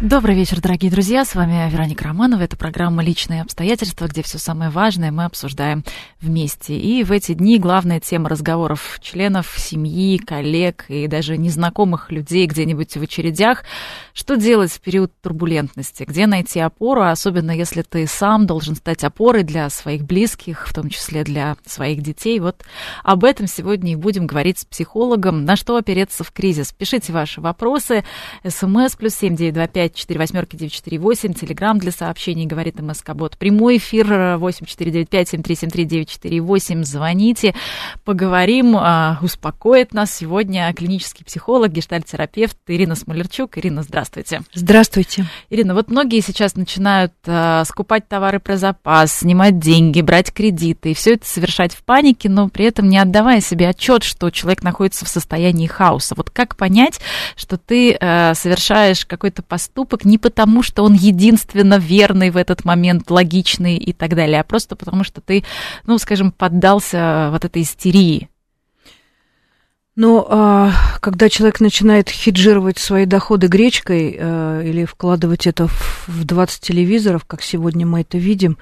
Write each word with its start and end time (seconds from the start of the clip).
Добрый 0.00 0.36
вечер, 0.36 0.60
дорогие 0.60 0.92
друзья. 0.92 1.24
С 1.24 1.34
вами 1.34 1.68
Вероника 1.68 2.04
Романова. 2.04 2.42
Это 2.42 2.56
программа 2.56 3.02
«Личные 3.02 3.42
обстоятельства», 3.42 4.06
где 4.06 4.22
все 4.22 4.38
самое 4.38 4.70
важное 4.70 5.10
мы 5.10 5.24
обсуждаем 5.24 5.82
вместе. 6.20 6.78
И 6.78 7.02
в 7.02 7.10
эти 7.10 7.34
дни 7.34 7.58
главная 7.58 7.98
тема 7.98 8.28
разговоров 8.28 9.00
членов 9.02 9.52
семьи, 9.56 10.18
коллег 10.18 10.84
и 10.86 11.08
даже 11.08 11.36
незнакомых 11.36 12.12
людей 12.12 12.46
где-нибудь 12.46 12.96
в 12.96 13.02
очередях. 13.02 13.64
Что 14.14 14.36
делать 14.36 14.70
в 14.70 14.80
период 14.80 15.12
турбулентности? 15.20 16.04
Где 16.04 16.28
найти 16.28 16.60
опору, 16.60 17.02
особенно 17.02 17.50
если 17.50 17.82
ты 17.82 18.06
сам 18.06 18.46
должен 18.46 18.76
стать 18.76 19.02
опорой 19.02 19.42
для 19.42 19.68
своих 19.68 20.04
близких, 20.04 20.68
в 20.68 20.74
том 20.74 20.90
числе 20.90 21.24
для 21.24 21.56
своих 21.66 22.02
детей? 22.02 22.38
Вот 22.38 22.62
об 23.02 23.24
этом 23.24 23.48
сегодня 23.48 23.94
и 23.94 23.96
будем 23.96 24.28
говорить 24.28 24.60
с 24.60 24.64
психологом. 24.64 25.44
На 25.44 25.56
что 25.56 25.74
опереться 25.74 26.22
в 26.22 26.30
кризис? 26.30 26.72
Пишите 26.72 27.12
ваши 27.12 27.40
вопросы. 27.40 28.04
СМС 28.46 28.94
плюс 28.94 29.16
семь 29.16 29.34
девять 29.34 29.54
два 29.54 29.66
пять 29.66 29.87
4 29.94 30.18
восьмерки 30.18 30.56
948, 30.56 31.34
телеграмм 31.34 31.78
для 31.78 31.92
сообщений, 31.92 32.46
говорит 32.46 32.80
МСК-бот. 32.80 33.36
Прямой 33.38 33.78
эфир 33.78 34.36
8495 34.38 35.28
7373 35.28 35.84
948. 35.84 36.84
Звоните, 36.84 37.54
поговорим, 38.04 38.76
а, 38.76 39.18
успокоит 39.22 39.92
нас 39.92 40.14
сегодня 40.14 40.72
клинический 40.74 41.24
психолог, 41.24 41.72
гештальт-терапевт 41.72 42.56
Ирина 42.66 42.94
Смолерчук. 42.94 43.58
Ирина, 43.58 43.82
здравствуйте. 43.82 44.42
Здравствуйте. 44.54 45.26
Ирина, 45.50 45.74
вот 45.74 45.90
многие 45.90 46.20
сейчас 46.20 46.56
начинают 46.56 47.12
а, 47.26 47.64
скупать 47.64 48.08
товары 48.08 48.40
про 48.40 48.56
запас, 48.56 49.12
снимать 49.12 49.58
деньги, 49.58 50.00
брать 50.00 50.32
кредиты, 50.32 50.90
и 50.90 50.94
все 50.94 51.14
это 51.14 51.26
совершать 51.26 51.74
в 51.74 51.82
панике, 51.82 52.28
но 52.28 52.48
при 52.48 52.66
этом 52.66 52.88
не 52.88 52.98
отдавая 52.98 53.40
себе 53.40 53.68
отчет, 53.68 54.02
что 54.02 54.30
человек 54.30 54.62
находится 54.62 55.04
в 55.04 55.08
состоянии 55.08 55.66
хаоса. 55.66 56.14
Вот 56.16 56.30
как 56.30 56.56
понять, 56.56 57.00
что 57.36 57.56
ты 57.56 57.94
а, 57.94 58.34
совершаешь 58.34 59.06
какой-то 59.06 59.42
поступок, 59.42 59.77
поступок 59.78 60.04
не 60.04 60.18
потому, 60.18 60.62
что 60.62 60.82
он 60.82 60.94
единственно 60.94 61.78
верный 61.78 62.30
в 62.30 62.36
этот 62.36 62.64
момент, 62.64 63.10
логичный 63.10 63.76
и 63.76 63.92
так 63.92 64.16
далее, 64.16 64.40
а 64.40 64.44
просто 64.44 64.74
потому, 64.74 65.04
что 65.04 65.20
ты, 65.20 65.44
ну, 65.86 65.98
скажем, 65.98 66.32
поддался 66.32 67.28
вот 67.30 67.44
этой 67.44 67.62
истерии. 67.62 68.28
Но 70.00 70.24
а, 70.30 70.72
когда 71.00 71.28
человек 71.28 71.58
начинает 71.58 72.08
хеджировать 72.08 72.78
свои 72.78 73.04
доходы 73.04 73.48
гречкой 73.48 74.16
а, 74.16 74.62
или 74.62 74.84
вкладывать 74.84 75.48
это 75.48 75.66
в, 75.66 76.04
в 76.06 76.24
20 76.24 76.60
телевизоров, 76.60 77.24
как 77.24 77.42
сегодня 77.42 77.84
мы 77.84 78.02
это 78.02 78.16
видим, 78.16 78.58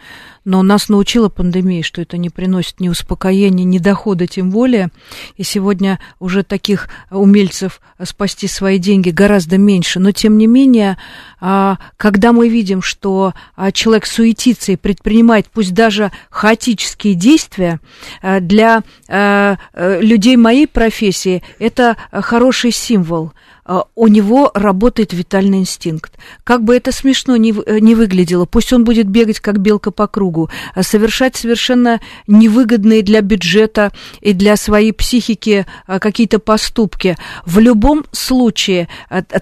но 0.47 0.63
нас 0.63 0.89
научила 0.89 1.29
пандемия, 1.29 1.83
что 1.83 2.01
это 2.01 2.17
не 2.17 2.31
приносит 2.31 2.79
ни 2.79 2.89
успокоения, 2.89 3.65
ни 3.65 3.79
дохода 3.79 4.29
тем 4.29 4.51
более. 4.51 4.91
И 5.37 5.43
сегодня 5.43 5.99
уже 6.21 6.45
таких 6.45 6.89
умельцев 7.11 7.81
спасти 8.03 8.47
свои 8.47 8.79
деньги 8.79 9.11
гораздо 9.11 9.59
меньше. 9.59 9.99
Но 9.99 10.13
тем 10.13 10.39
не 10.39 10.47
менее, 10.47 10.99
а, 11.41 11.79
когда 11.97 12.33
мы 12.33 12.49
видим, 12.49 12.81
что 12.81 13.35
а, 13.57 13.73
человек 13.73 14.07
суетится 14.07 14.71
и 14.71 14.77
предпринимает 14.77 15.49
пусть 15.53 15.75
даже 15.75 16.13
хаотические 16.31 17.15
действия, 17.15 17.81
а, 18.23 18.39
для 18.41 18.85
людей 19.09 20.37
моей 20.37 20.69
профессии 20.69 21.26
это 21.59 21.97
хороший 22.13 22.73
символ– 22.73 23.33
а, 23.69 23.85
у 23.97 24.07
него 24.07 24.53
работает 24.55 25.13
витальный 25.13 25.59
инстинкт. 25.59 26.17
Как 26.45 26.63
бы 26.63 26.77
это 26.77 26.93
смешно 26.93 27.37
не, 27.37 27.53
э, 27.53 27.81
не 27.81 27.97
выглядело, 27.97 28.45
пусть 28.47 28.73
он 28.73 28.85
будет 28.85 29.09
бегать 29.09 29.41
как 29.41 29.59
белка 29.59 29.91
по 29.91 30.07
кругу, 30.07 30.49
а 30.75 30.85
совершать 30.85 31.35
совершенно 31.35 32.01
невыгодные 32.29 33.03
для 33.03 33.23
бюджета 33.23 33.91
и 34.21 34.35
для 34.35 34.57
своей 34.57 34.93
психики 34.93 35.67
какие-то 35.87 36.39
поступки. 36.39 37.17
В 37.45 37.59
любом 37.59 38.05
случае 38.13 38.89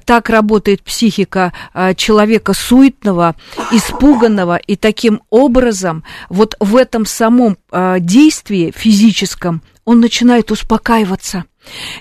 так 0.07 0.31
работает 0.31 0.83
психика 0.83 1.53
человека 1.97 2.55
суетного, 2.55 3.35
испуганного, 3.73 4.57
и 4.57 4.77
таким 4.77 5.21
образом 5.29 6.05
вот 6.29 6.57
в 6.61 6.77
этом 6.77 7.05
самом 7.05 7.59
действии 8.01 8.73
физическом 8.75 9.63
он 9.85 10.01
начинает 10.01 10.51
успокаиваться. 10.51 11.45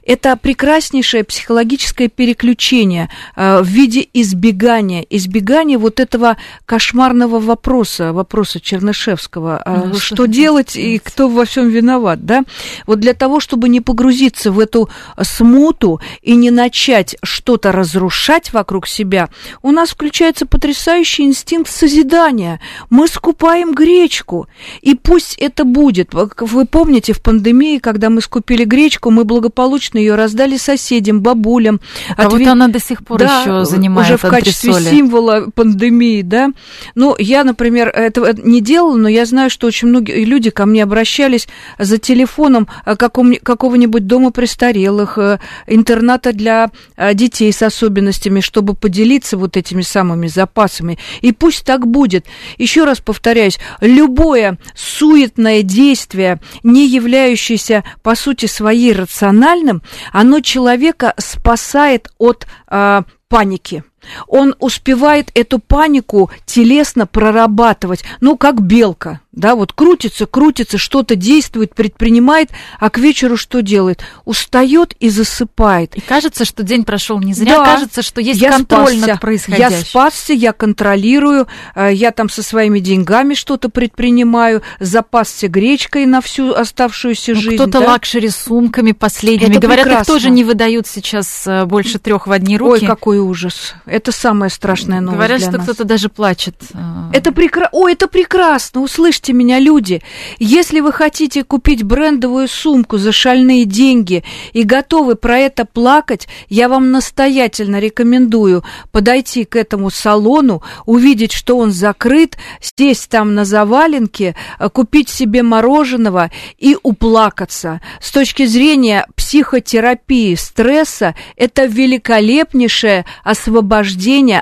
Это 0.05 0.35
прекраснейшее 0.35 1.23
психологическое 1.23 2.07
переключение 2.07 3.09
э, 3.35 3.61
в 3.61 3.67
виде 3.67 4.07
избегания, 4.13 5.05
избегания 5.09 5.77
вот 5.77 5.99
этого 5.99 6.37
кошмарного 6.65 7.39
вопроса, 7.39 8.13
вопроса 8.13 8.59
Чернышевского, 8.59 9.61
э, 9.65 9.81
ну, 9.85 9.93
что, 9.95 10.15
что 10.15 10.25
делать 10.25 10.75
и 10.75 10.99
кто 10.99 11.27
во 11.27 11.45
всем 11.45 11.69
виноват, 11.69 12.25
да? 12.25 12.43
Вот 12.85 12.99
для 12.99 13.13
того, 13.13 13.39
чтобы 13.39 13.69
не 13.69 13.81
погрузиться 13.81 14.51
в 14.51 14.59
эту 14.59 14.89
смуту 15.21 16.01
и 16.21 16.35
не 16.35 16.51
начать 16.51 17.15
что-то 17.23 17.71
разрушать 17.71 18.53
вокруг 18.53 18.87
себя, 18.87 19.29
у 19.61 19.71
нас 19.71 19.89
включается 19.89 20.45
потрясающий 20.45 21.23
инстинкт 21.23 21.71
созидания. 21.71 22.59
Мы 22.89 23.07
скупаем 23.07 23.73
гречку, 23.73 24.47
и 24.81 24.95
пусть 24.95 25.35
это 25.37 25.63
будет. 25.63 26.13
Вы 26.13 26.65
помните 26.65 27.13
в 27.13 27.21
пандемии, 27.21 27.79
когда 27.79 28.09
мы 28.09 28.21
скупили 28.21 28.65
гречку, 28.65 29.09
мы 29.09 29.23
благополучно 29.23 29.52
благополучно 29.53 29.99
ее 29.99 30.15
раздали 30.15 30.57
соседям, 30.57 31.21
бабулям. 31.21 31.79
А 32.17 32.25
Отве... 32.25 32.39
вот 32.39 32.47
она 32.47 32.67
до 32.67 32.79
сих 32.79 33.05
пор 33.05 33.19
да, 33.19 33.41
еще 33.41 33.65
занимает 33.65 34.09
уже 34.09 34.17
в 34.17 34.29
качестве 34.29 34.73
символа 34.73 35.47
пандемии, 35.53 36.21
да. 36.21 36.49
Ну, 36.95 37.15
я, 37.19 37.43
например, 37.43 37.89
этого 37.89 38.33
не 38.33 38.61
делала, 38.61 38.97
но 38.97 39.07
я 39.07 39.25
знаю, 39.25 39.49
что 39.49 39.67
очень 39.67 39.89
многие 39.89 40.25
люди 40.25 40.49
ко 40.49 40.65
мне 40.65 40.83
обращались 40.83 41.47
за 41.77 41.97
телефоном 41.97 42.67
э, 42.85 42.95
какого-нибудь 42.95 44.07
дома 44.07 44.31
престарелых, 44.31 45.17
э, 45.17 45.39
интерната 45.67 46.33
для 46.33 46.71
э, 46.97 47.13
детей 47.13 47.51
с 47.53 47.61
особенностями, 47.61 48.39
чтобы 48.39 48.73
поделиться 48.73 49.37
вот 49.37 49.57
этими 49.57 49.81
самыми 49.81 50.27
запасами. 50.27 50.97
И 51.21 51.31
пусть 51.31 51.65
так 51.65 51.87
будет. 51.87 52.25
Еще 52.57 52.85
раз 52.85 52.99
повторяюсь, 52.99 53.59
любое 53.81 54.57
суетное 54.75 55.61
действие, 55.61 56.39
не 56.63 56.87
являющееся, 56.87 57.83
по 58.01 58.15
сути, 58.15 58.47
своей 58.47 58.93
рациональностью, 58.93 59.42
рациональным, 59.43 59.81
оно 60.11 60.39
человека 60.39 61.13
спасает 61.17 62.09
от 62.17 62.47
э, 62.69 63.01
паники 63.27 63.83
он 64.27 64.55
успевает 64.59 65.29
эту 65.33 65.59
панику 65.59 66.31
телесно 66.45 67.07
прорабатывать, 67.07 68.03
ну, 68.21 68.37
как 68.37 68.61
белка, 68.61 69.21
да, 69.33 69.55
вот 69.55 69.73
крутится, 69.73 70.27
крутится, 70.27 70.77
что-то 70.77 71.15
действует, 71.15 71.73
предпринимает, 71.73 72.49
а 72.79 72.89
к 72.91 72.99
вечеру 72.99 73.35
что 73.35 73.61
делает? 73.61 74.03
Устает 74.25 74.93
и 74.99 75.09
засыпает. 75.09 75.95
И 75.95 76.01
кажется, 76.01 76.45
что 76.45 76.61
день 76.61 76.85
прошел 76.85 77.19
не 77.19 77.33
зря, 77.33 77.57
да, 77.57 77.65
кажется, 77.65 78.03
что 78.03 78.21
есть 78.21 78.39
я 78.39 78.51
контроль 78.51 78.93
спасся, 78.93 79.07
над 79.07 79.21
происходящим. 79.21 79.77
Я 79.77 79.85
спасся, 79.85 80.33
я 80.33 80.53
контролирую, 80.53 81.47
э, 81.75 81.89
я 81.93 82.11
там 82.11 82.29
со 82.29 82.43
своими 82.43 82.79
деньгами 82.79 83.33
что-то 83.33 83.69
предпринимаю, 83.69 84.61
запасся 84.79 85.47
гречкой 85.47 86.05
на 86.05 86.21
всю 86.21 86.53
оставшуюся 86.53 87.33
ну, 87.33 87.41
жизнь. 87.41 87.55
Кто-то 87.55 87.79
да? 87.79 87.87
luxury 87.91 88.29
сумками 88.29 88.91
последними. 88.91 89.49
Это 89.49 89.59
Говорят, 89.59 89.85
прекрасно. 89.85 90.11
их 90.11 90.19
тоже 90.19 90.29
не 90.29 90.43
выдают 90.43 90.85
сейчас 90.85 91.47
э, 91.47 91.65
больше 91.65 91.97
трех 91.97 92.27
в 92.27 92.31
одни 92.31 92.55
руки. 92.55 92.83
Ой, 92.83 92.87
какой 92.87 93.17
ужас 93.17 93.73
это 93.93 94.11
самая 94.11 94.49
страшная 94.49 95.01
новость 95.01 95.17
Говорят, 95.17 95.37
для 95.37 95.49
что 95.49 95.57
нас. 95.57 95.65
кто-то 95.65 95.83
даже 95.83 96.09
плачет. 96.09 96.55
А. 96.73 97.11
Это 97.13 97.31
прекрасно. 97.31 97.69
О, 97.73 97.87
это 97.87 98.07
прекрасно. 98.07 98.81
Услышьте 98.81 99.33
меня, 99.33 99.59
люди. 99.59 100.01
Если 100.39 100.79
вы 100.79 100.91
хотите 100.91 101.43
купить 101.43 101.83
брендовую 101.83 102.47
сумку 102.47 102.97
за 102.97 103.11
шальные 103.11 103.65
деньги 103.65 104.23
и 104.51 104.63
готовы 104.63 105.15
про 105.15 105.37
это 105.37 105.65
плакать, 105.65 106.27
я 106.49 106.69
вам 106.69 106.91
настоятельно 106.91 107.79
рекомендую 107.79 108.63
подойти 108.91 109.45
к 109.45 109.55
этому 109.55 109.91
салону, 109.91 110.63
увидеть, 110.87 111.31
что 111.31 111.59
он 111.59 111.71
закрыт, 111.71 112.37
сесть 112.59 113.09
там 113.09 113.35
на 113.35 113.45
заваленке, 113.45 114.35
э, 114.57 114.69
купить 114.69 115.09
себе 115.09 115.43
мороженого 115.43 116.31
и 116.57 116.75
уплакаться. 116.81 117.79
С 118.01 118.11
точки 118.11 118.47
зрения 118.47 119.05
психотерапии 119.15 120.33
стресса, 120.33 121.13
это 121.37 121.65
великолепнейшее 121.65 123.05
освобождение 123.23 123.82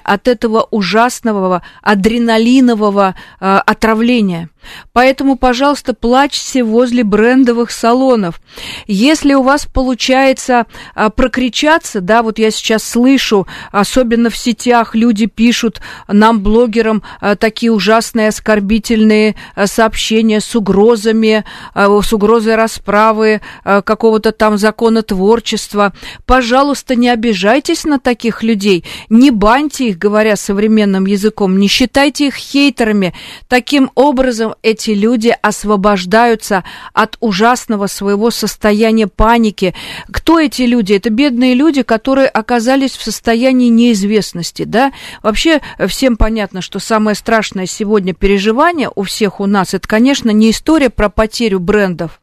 от 0.04 0.28
этого 0.28 0.68
ужасного 0.72 1.62
адреналинового 1.82 3.16
э, 3.40 3.58
отравления. 3.66 4.50
Поэтому, 4.94 5.36
пожалуйста, 5.36 5.94
плачьте 5.94 6.64
возле 6.64 7.04
брендовых 7.04 7.72
салонов. 7.72 8.42
Если 8.88 9.34
у 9.34 9.42
вас 9.42 9.66
получается 9.66 10.66
а, 10.96 11.10
прокричаться, 11.10 12.02
да, 12.02 12.24
вот 12.24 12.40
я 12.40 12.52
сейчас 12.52 12.84
слышу, 12.84 13.48
особенно 13.72 14.30
в 14.30 14.38
сетях 14.38 14.96
люди 14.96 15.26
пишут 15.26 15.82
нам, 16.08 16.42
блогерам, 16.42 17.04
а, 17.20 17.36
такие 17.36 17.72
ужасные 17.72 18.30
оскорбительные 18.30 19.36
а, 19.56 19.68
сообщения 19.68 20.42
с 20.42 20.56
угрозами, 20.56 21.46
а, 21.74 22.02
с 22.02 22.14
угрозой 22.14 22.56
расправы, 22.56 23.42
а, 23.64 23.82
какого-то 23.82 24.32
там 24.32 24.58
законотворчества. 24.58 25.94
Пожалуйста, 26.26 26.96
не 26.96 27.10
обижайтесь 27.10 27.86
на 27.86 28.00
таких 28.00 28.44
людей, 28.44 28.86
не 29.10 29.32
баньте 29.32 29.90
их, 29.90 29.98
говоря 29.98 30.36
современным 30.36 31.06
языком, 31.06 31.58
не 31.58 31.68
считайте 31.68 32.28
их 32.28 32.36
хейтерами. 32.36 33.14
Таким 33.48 33.92
образом, 33.96 34.51
эти 34.62 34.92
люди 34.92 35.36
освобождаются 35.42 36.64
от 36.94 37.18
ужасного 37.20 37.88
своего 37.88 38.32
состояния 38.32 39.08
паники. 39.08 39.74
Кто 40.12 40.40
эти 40.40 40.64
люди? 40.64 40.94
Это 40.94 41.10
бедные 41.10 41.54
люди, 41.54 41.84
которые 41.84 42.28
оказались 42.28 42.96
в 42.96 43.04
состоянии 43.04 43.70
неизвестности, 43.70 44.64
да? 44.64 44.92
Вообще 45.24 45.62
всем 45.88 46.18
понятно, 46.18 46.62
что 46.62 46.80
самое 46.80 47.16
страшное 47.16 47.66
сегодня 47.66 48.14
переживание 48.14 48.90
у 48.94 49.04
всех 49.04 49.40
у 49.40 49.46
нас, 49.46 49.74
это, 49.74 49.88
конечно, 49.88 50.30
не 50.32 50.52
история 50.52 50.90
про 50.90 51.10
потерю 51.10 51.60
брендов, 51.60 52.22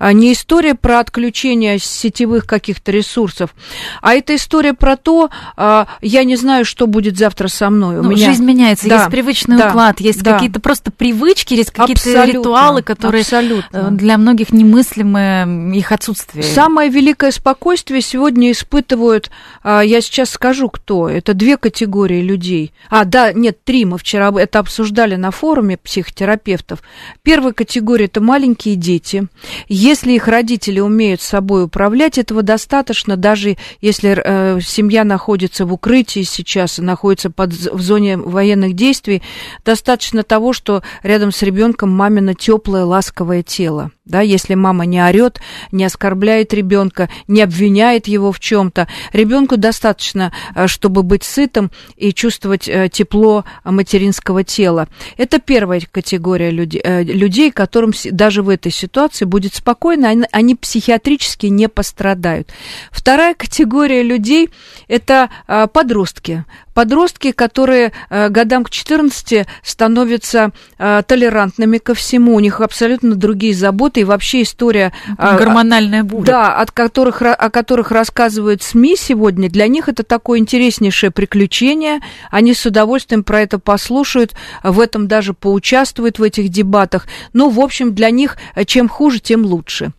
не 0.00 0.32
история 0.32 0.74
про 0.74 1.00
отключение 1.00 1.78
сетевых 1.78 2.46
каких-то 2.46 2.92
ресурсов, 2.92 3.54
а 4.02 4.14
это 4.14 4.34
история 4.34 4.74
про 4.74 4.96
то, 4.96 5.30
а, 5.56 5.86
я 6.00 6.24
не 6.24 6.36
знаю, 6.36 6.64
что 6.64 6.86
будет 6.86 7.16
завтра 7.16 7.48
со 7.48 7.70
мной. 7.70 7.98
У 7.98 8.02
ну, 8.02 8.10
меня... 8.10 8.26
Жизнь 8.26 8.44
меняется, 8.44 8.88
да, 8.88 8.96
есть 8.96 9.10
привычный 9.10 9.56
да, 9.56 9.68
уклад, 9.68 10.00
есть 10.00 10.22
да. 10.22 10.34
какие-то 10.34 10.60
просто 10.60 10.90
привычки, 10.90 11.54
есть 11.54 11.70
какие-то 11.70 12.24
ритуалы, 12.24 12.82
которые 12.82 13.22
абсолютно. 13.22 13.76
Э, 13.76 13.90
для 13.90 14.18
многих 14.18 14.52
немыслимы 14.52 15.72
их 15.74 15.92
отсутствие. 15.92 16.44
Самое 16.44 16.90
великое 16.90 17.30
спокойствие 17.30 18.00
сегодня 18.00 18.50
испытывают, 18.52 19.30
а, 19.62 19.80
я 19.80 20.00
сейчас 20.00 20.30
скажу, 20.30 20.68
кто. 20.68 21.08
Это 21.08 21.34
две 21.34 21.56
категории 21.56 22.20
людей. 22.20 22.72
А, 22.88 23.04
да, 23.04 23.32
нет, 23.32 23.62
три. 23.64 23.84
Мы 23.84 23.98
вчера 23.98 24.32
это 24.38 24.58
обсуждали 24.58 25.16
на 25.16 25.30
форуме 25.30 25.76
психотерапевтов. 25.76 26.80
Первая 27.22 27.52
категория– 27.52 28.04
это 28.06 28.20
маленькие 28.20 28.76
дети. 28.76 29.26
Если 29.68 30.12
их 30.12 30.28
родители 30.28 30.80
умеют 30.80 31.20
собой 31.20 31.64
управлять, 31.64 32.18
этого 32.18 32.42
достаточно, 32.42 33.16
даже 33.16 33.56
если 33.80 34.16
э, 34.16 34.60
семья 34.60 35.04
находится 35.04 35.66
в 35.66 35.72
укрытии 35.72 36.22
сейчас, 36.22 36.78
находится 36.78 37.30
под, 37.30 37.52
в 37.52 37.80
зоне 37.80 38.16
военных 38.16 38.74
действий, 38.74 39.22
достаточно 39.64 40.22
того, 40.22 40.52
что 40.52 40.82
рядом 41.02 41.32
с 41.32 41.42
ребенком 41.42 41.90
мамино 41.90 42.34
теплое, 42.34 42.84
ласковое 42.84 43.42
тело 43.42 43.90
да, 44.06 44.20
если 44.20 44.54
мама 44.54 44.86
не 44.86 45.02
орет, 45.02 45.40
не 45.72 45.84
оскорбляет 45.84 46.54
ребенка, 46.54 47.10
не 47.26 47.42
обвиняет 47.42 48.06
его 48.06 48.30
в 48.30 48.38
чем-то, 48.38 48.86
ребенку 49.12 49.56
достаточно, 49.56 50.32
э, 50.54 50.68
чтобы 50.68 51.02
быть 51.02 51.24
сытым 51.24 51.72
и 51.96 52.12
чувствовать 52.12 52.68
э, 52.68 52.88
тепло 52.88 53.44
материнского 53.64 54.44
тела. 54.44 54.88
Это 55.16 55.40
первая 55.40 55.82
категория 55.90 56.50
людей, 56.50 56.80
э, 56.82 57.02
людей 57.02 57.50
которым 57.50 57.92
даже 58.12 58.42
в 58.42 58.48
этой 58.48 58.70
ситуации 58.70 59.24
будет 59.24 59.54
спокойно, 59.56 60.14
они 60.30 60.54
психиатрически 60.54 61.46
не 61.46 61.68
пострадают. 61.68 62.50
Вторая 62.92 63.34
категория 63.34 64.02
людей– 64.02 64.50
это 64.88 65.28
подростки 65.72 66.44
подростки, 66.76 67.32
которые 67.32 67.92
э, 68.10 68.28
годам 68.28 68.62
к 68.62 68.68
14 68.68 69.46
становятся 69.62 70.50
э, 70.76 71.02
толерантными 71.06 71.78
ко 71.78 71.94
всему, 71.94 72.34
у 72.34 72.40
них 72.40 72.60
абсолютно 72.60 73.14
другие 73.14 73.54
заботы, 73.54 74.00
и 74.00 74.04
вообще 74.04 74.42
история... 74.42 74.92
Э, 75.16 75.38
Гормональная 75.38 76.04
буря. 76.04 76.26
Да, 76.26 76.56
от 76.58 76.72
которых, 76.72 77.22
о 77.22 77.48
которых 77.48 77.92
рассказывают 77.92 78.62
СМИ 78.62 78.96
сегодня, 78.98 79.48
для 79.48 79.68
них 79.68 79.88
это 79.88 80.02
такое 80.02 80.38
интереснейшее 80.38 81.10
приключение, 81.10 82.00
они 82.30 82.52
с 82.52 82.66
удовольствием 82.66 83.24
про 83.24 83.40
это 83.40 83.58
послушают, 83.58 84.34
в 84.62 84.78
этом 84.78 85.08
даже 85.08 85.32
поучаствуют 85.32 86.18
в 86.18 86.22
этих 86.22 86.50
дебатах. 86.50 87.06
Ну, 87.32 87.48
в 87.48 87.58
общем, 87.58 87.94
для 87.94 88.10
них 88.10 88.36
чем 88.66 88.90
хуже, 88.90 89.20
тем 89.20 89.46
лучше. 89.46 89.92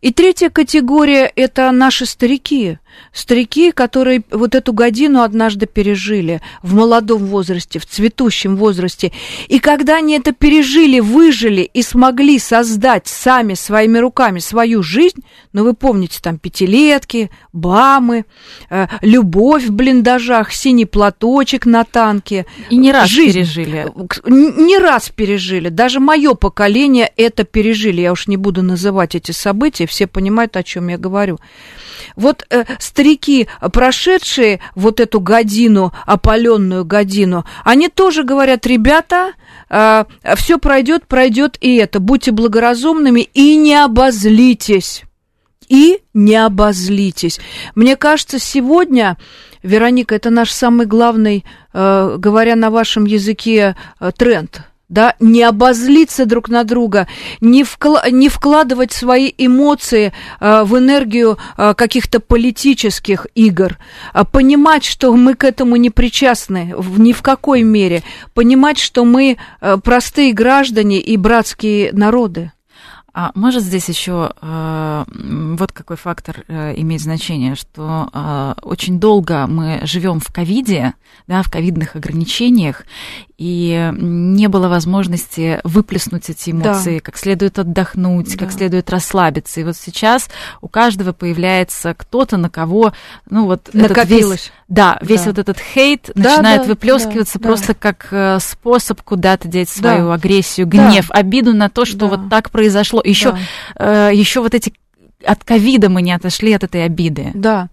И 0.00 0.12
третья 0.14 0.48
категория– 0.48 1.30
это 1.36 1.70
наши 1.72 2.06
старики. 2.06 2.78
Старики, 3.12 3.72
которые 3.72 4.22
вот 4.30 4.54
эту 4.54 4.72
годину 4.72 5.22
однажды 5.22 5.66
пережили 5.66 6.40
в 6.62 6.74
молодом 6.74 7.26
возрасте, 7.26 7.78
в 7.78 7.86
цветущем 7.86 8.56
возрасте. 8.56 9.12
И 9.48 9.58
когда 9.58 9.98
они 9.98 10.16
это 10.16 10.32
пережили, 10.32 11.00
выжили 11.00 11.62
и 11.62 11.82
смогли 11.82 12.38
создать 12.38 13.06
сами 13.06 13.54
своими 13.54 13.98
руками 13.98 14.38
свою 14.38 14.82
жизнь, 14.82 15.20
ну 15.52 15.64
вы 15.64 15.74
помните 15.74 16.18
там 16.22 16.38
пятилетки, 16.38 17.30
бамы, 17.52 18.24
э, 18.70 18.86
любовь 19.02 19.66
в 19.66 19.72
блиндажах, 19.72 20.52
синий 20.52 20.86
платочек 20.86 21.66
на 21.66 21.84
танке. 21.84 22.46
И 22.70 22.76
не 22.76 22.92
раз 22.92 23.08
жизнь. 23.08 23.38
пережили. 23.38 23.92
Не 24.26 24.78
раз 24.78 25.10
пережили. 25.10 25.68
Даже 25.68 26.00
мое 26.00 26.34
поколение 26.34 27.12
это 27.16 27.44
пережили. 27.44 28.00
Я 28.00 28.12
уж 28.12 28.26
не 28.26 28.36
буду 28.36 28.62
называть 28.62 29.14
эти 29.14 29.32
события 29.32 29.86
все 29.86 30.06
понимают, 30.06 30.56
о 30.56 30.62
чем 30.62 30.88
я 30.88 30.98
говорю. 30.98 31.38
Вот 32.16 32.46
э, 32.50 32.64
старики, 32.82 33.48
прошедшие 33.72 34.60
вот 34.74 35.00
эту 35.00 35.20
годину, 35.20 35.92
опаленную 36.06 36.84
годину, 36.84 37.44
они 37.64 37.88
тоже 37.88 38.24
говорят, 38.24 38.66
ребята, 38.66 39.32
э, 39.68 40.04
все 40.36 40.58
пройдет, 40.58 41.06
пройдет 41.06 41.56
и 41.60 41.76
это. 41.76 42.00
Будьте 42.00 42.32
благоразумными 42.32 43.20
и 43.20 43.56
не 43.56 43.74
обозлитесь. 43.74 45.04
И 45.68 46.00
не 46.12 46.36
обозлитесь. 46.36 47.40
Мне 47.74 47.96
кажется, 47.96 48.38
сегодня, 48.38 49.16
Вероника, 49.62 50.14
это 50.14 50.28
наш 50.28 50.50
самый 50.50 50.86
главный, 50.86 51.44
э, 51.72 52.16
говоря 52.18 52.56
на 52.56 52.70
вашем 52.70 53.04
языке, 53.04 53.76
э, 54.00 54.10
тренд– 54.16 54.62
да, 54.92 55.16
не 55.20 55.42
обозлиться 55.42 56.26
друг 56.26 56.50
на 56.50 56.64
друга, 56.64 57.08
не, 57.40 57.62
вкла- 57.62 58.10
не 58.10 58.28
вкладывать 58.28 58.92
свои 58.92 59.32
эмоции 59.38 60.12
э, 60.38 60.62
в 60.64 60.76
энергию 60.76 61.38
э, 61.56 61.72
каких-то 61.74 62.20
политических 62.20 63.26
игр, 63.34 63.78
а 64.12 64.24
понимать, 64.24 64.84
что 64.84 65.14
мы 65.16 65.34
к 65.34 65.44
этому 65.44 65.76
не 65.76 65.88
причастны 65.88 66.74
в, 66.76 67.00
ни 67.00 67.12
в 67.12 67.22
какой 67.22 67.62
мере, 67.62 68.02
понимать, 68.34 68.78
что 68.78 69.06
мы 69.06 69.38
э, 69.60 69.78
простые 69.82 70.34
граждане 70.34 71.00
и 71.00 71.16
братские 71.16 71.92
народы. 71.92 72.52
А 73.14 73.30
может 73.34 73.62
здесь 73.62 73.88
еще 73.90 74.32
э, 74.40 75.04
вот 75.58 75.72
какой 75.72 75.96
фактор 75.96 76.44
э, 76.48 76.74
имеет 76.80 77.02
значение, 77.02 77.54
что 77.56 78.08
э, 78.10 78.54
очень 78.62 78.98
долго 78.98 79.46
мы 79.46 79.80
живем 79.84 80.18
в 80.18 80.32
ковиде, 80.32 80.94
да, 81.26 81.42
в 81.42 81.50
ковидных 81.50 81.94
ограничениях, 81.94 82.84
и 83.42 83.92
не 83.98 84.46
было 84.46 84.68
возможности 84.68 85.60
выплеснуть 85.64 86.30
эти 86.30 86.50
эмоции, 86.50 86.98
да. 86.98 87.00
как 87.00 87.16
следует 87.16 87.58
отдохнуть, 87.58 88.36
да. 88.36 88.38
как 88.38 88.52
следует 88.52 88.88
расслабиться. 88.88 89.60
И 89.60 89.64
вот 89.64 89.76
сейчас 89.76 90.30
у 90.60 90.68
каждого 90.68 91.12
появляется 91.12 91.92
кто-то, 91.94 92.36
на 92.36 92.48
кого, 92.48 92.92
ну 93.28 93.46
вот 93.46 93.70
накопилось. 93.72 94.44
Весь, 94.44 94.52
да, 94.68 94.96
весь 95.02 95.22
да. 95.22 95.30
вот 95.30 95.38
этот 95.40 95.58
хейт 95.58 96.10
да, 96.14 96.36
начинает 96.36 96.62
да, 96.62 96.68
выплескиваться 96.68 97.40
да, 97.40 97.44
просто 97.48 97.68
да. 97.68 97.74
как 97.80 98.08
э, 98.12 98.38
способ 98.40 99.02
куда-то 99.02 99.48
деть 99.48 99.68
свою 99.68 100.06
да. 100.06 100.14
агрессию, 100.14 100.68
гнев, 100.68 101.08
да. 101.08 101.14
обиду 101.14 101.52
на 101.52 101.68
то, 101.68 101.84
что 101.84 101.98
да. 101.98 102.06
вот 102.06 102.30
так 102.30 102.52
произошло. 102.52 103.02
Еще, 103.04 103.36
да. 103.76 104.10
э, 104.10 104.14
еще 104.14 104.40
вот 104.40 104.54
эти 104.54 104.72
от 105.24 105.42
ковида 105.42 105.88
мы 105.88 106.02
не 106.02 106.12
отошли 106.12 106.52
от 106.52 106.62
этой 106.62 106.84
обиды. 106.84 107.32
Да. 107.34 107.70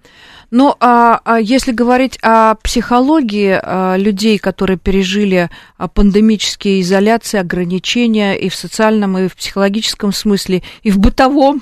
Ну, 0.51 0.75
а, 0.79 1.21
а 1.25 1.39
если 1.39 1.71
говорить 1.71 2.17
о 2.23 2.55
психологии 2.55 3.59
а, 3.61 3.95
людей, 3.97 4.39
которые 4.39 4.77
пережили 4.77 5.49
а, 5.77 5.87
пандемические 5.87 6.81
изоляции, 6.81 7.39
ограничения 7.39 8.33
и 8.33 8.49
в 8.49 8.55
социальном, 8.55 9.17
и 9.17 9.27
в 9.27 9.35
психологическом 9.35 10.11
смысле, 10.11 10.63
и 10.81 10.89
в 10.89 10.97
бытовом, 10.97 11.61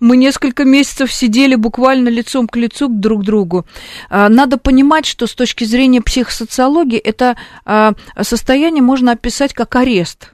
мы 0.00 0.16
несколько 0.16 0.64
месяцев 0.64 1.12
сидели 1.12 1.54
буквально 1.54 2.08
лицом 2.08 2.48
к 2.48 2.56
лицу 2.56 2.88
друг 2.88 3.22
к 3.22 3.24
другу. 3.24 3.66
А, 4.10 4.28
надо 4.28 4.58
понимать, 4.58 5.06
что 5.06 5.26
с 5.26 5.34
точки 5.34 5.64
зрения 5.64 6.00
психосоциологии 6.00 6.98
это 6.98 7.36
а, 7.64 7.94
состояние 8.20 8.82
можно 8.82 9.12
описать 9.12 9.54
как 9.54 9.76
арест 9.76 10.30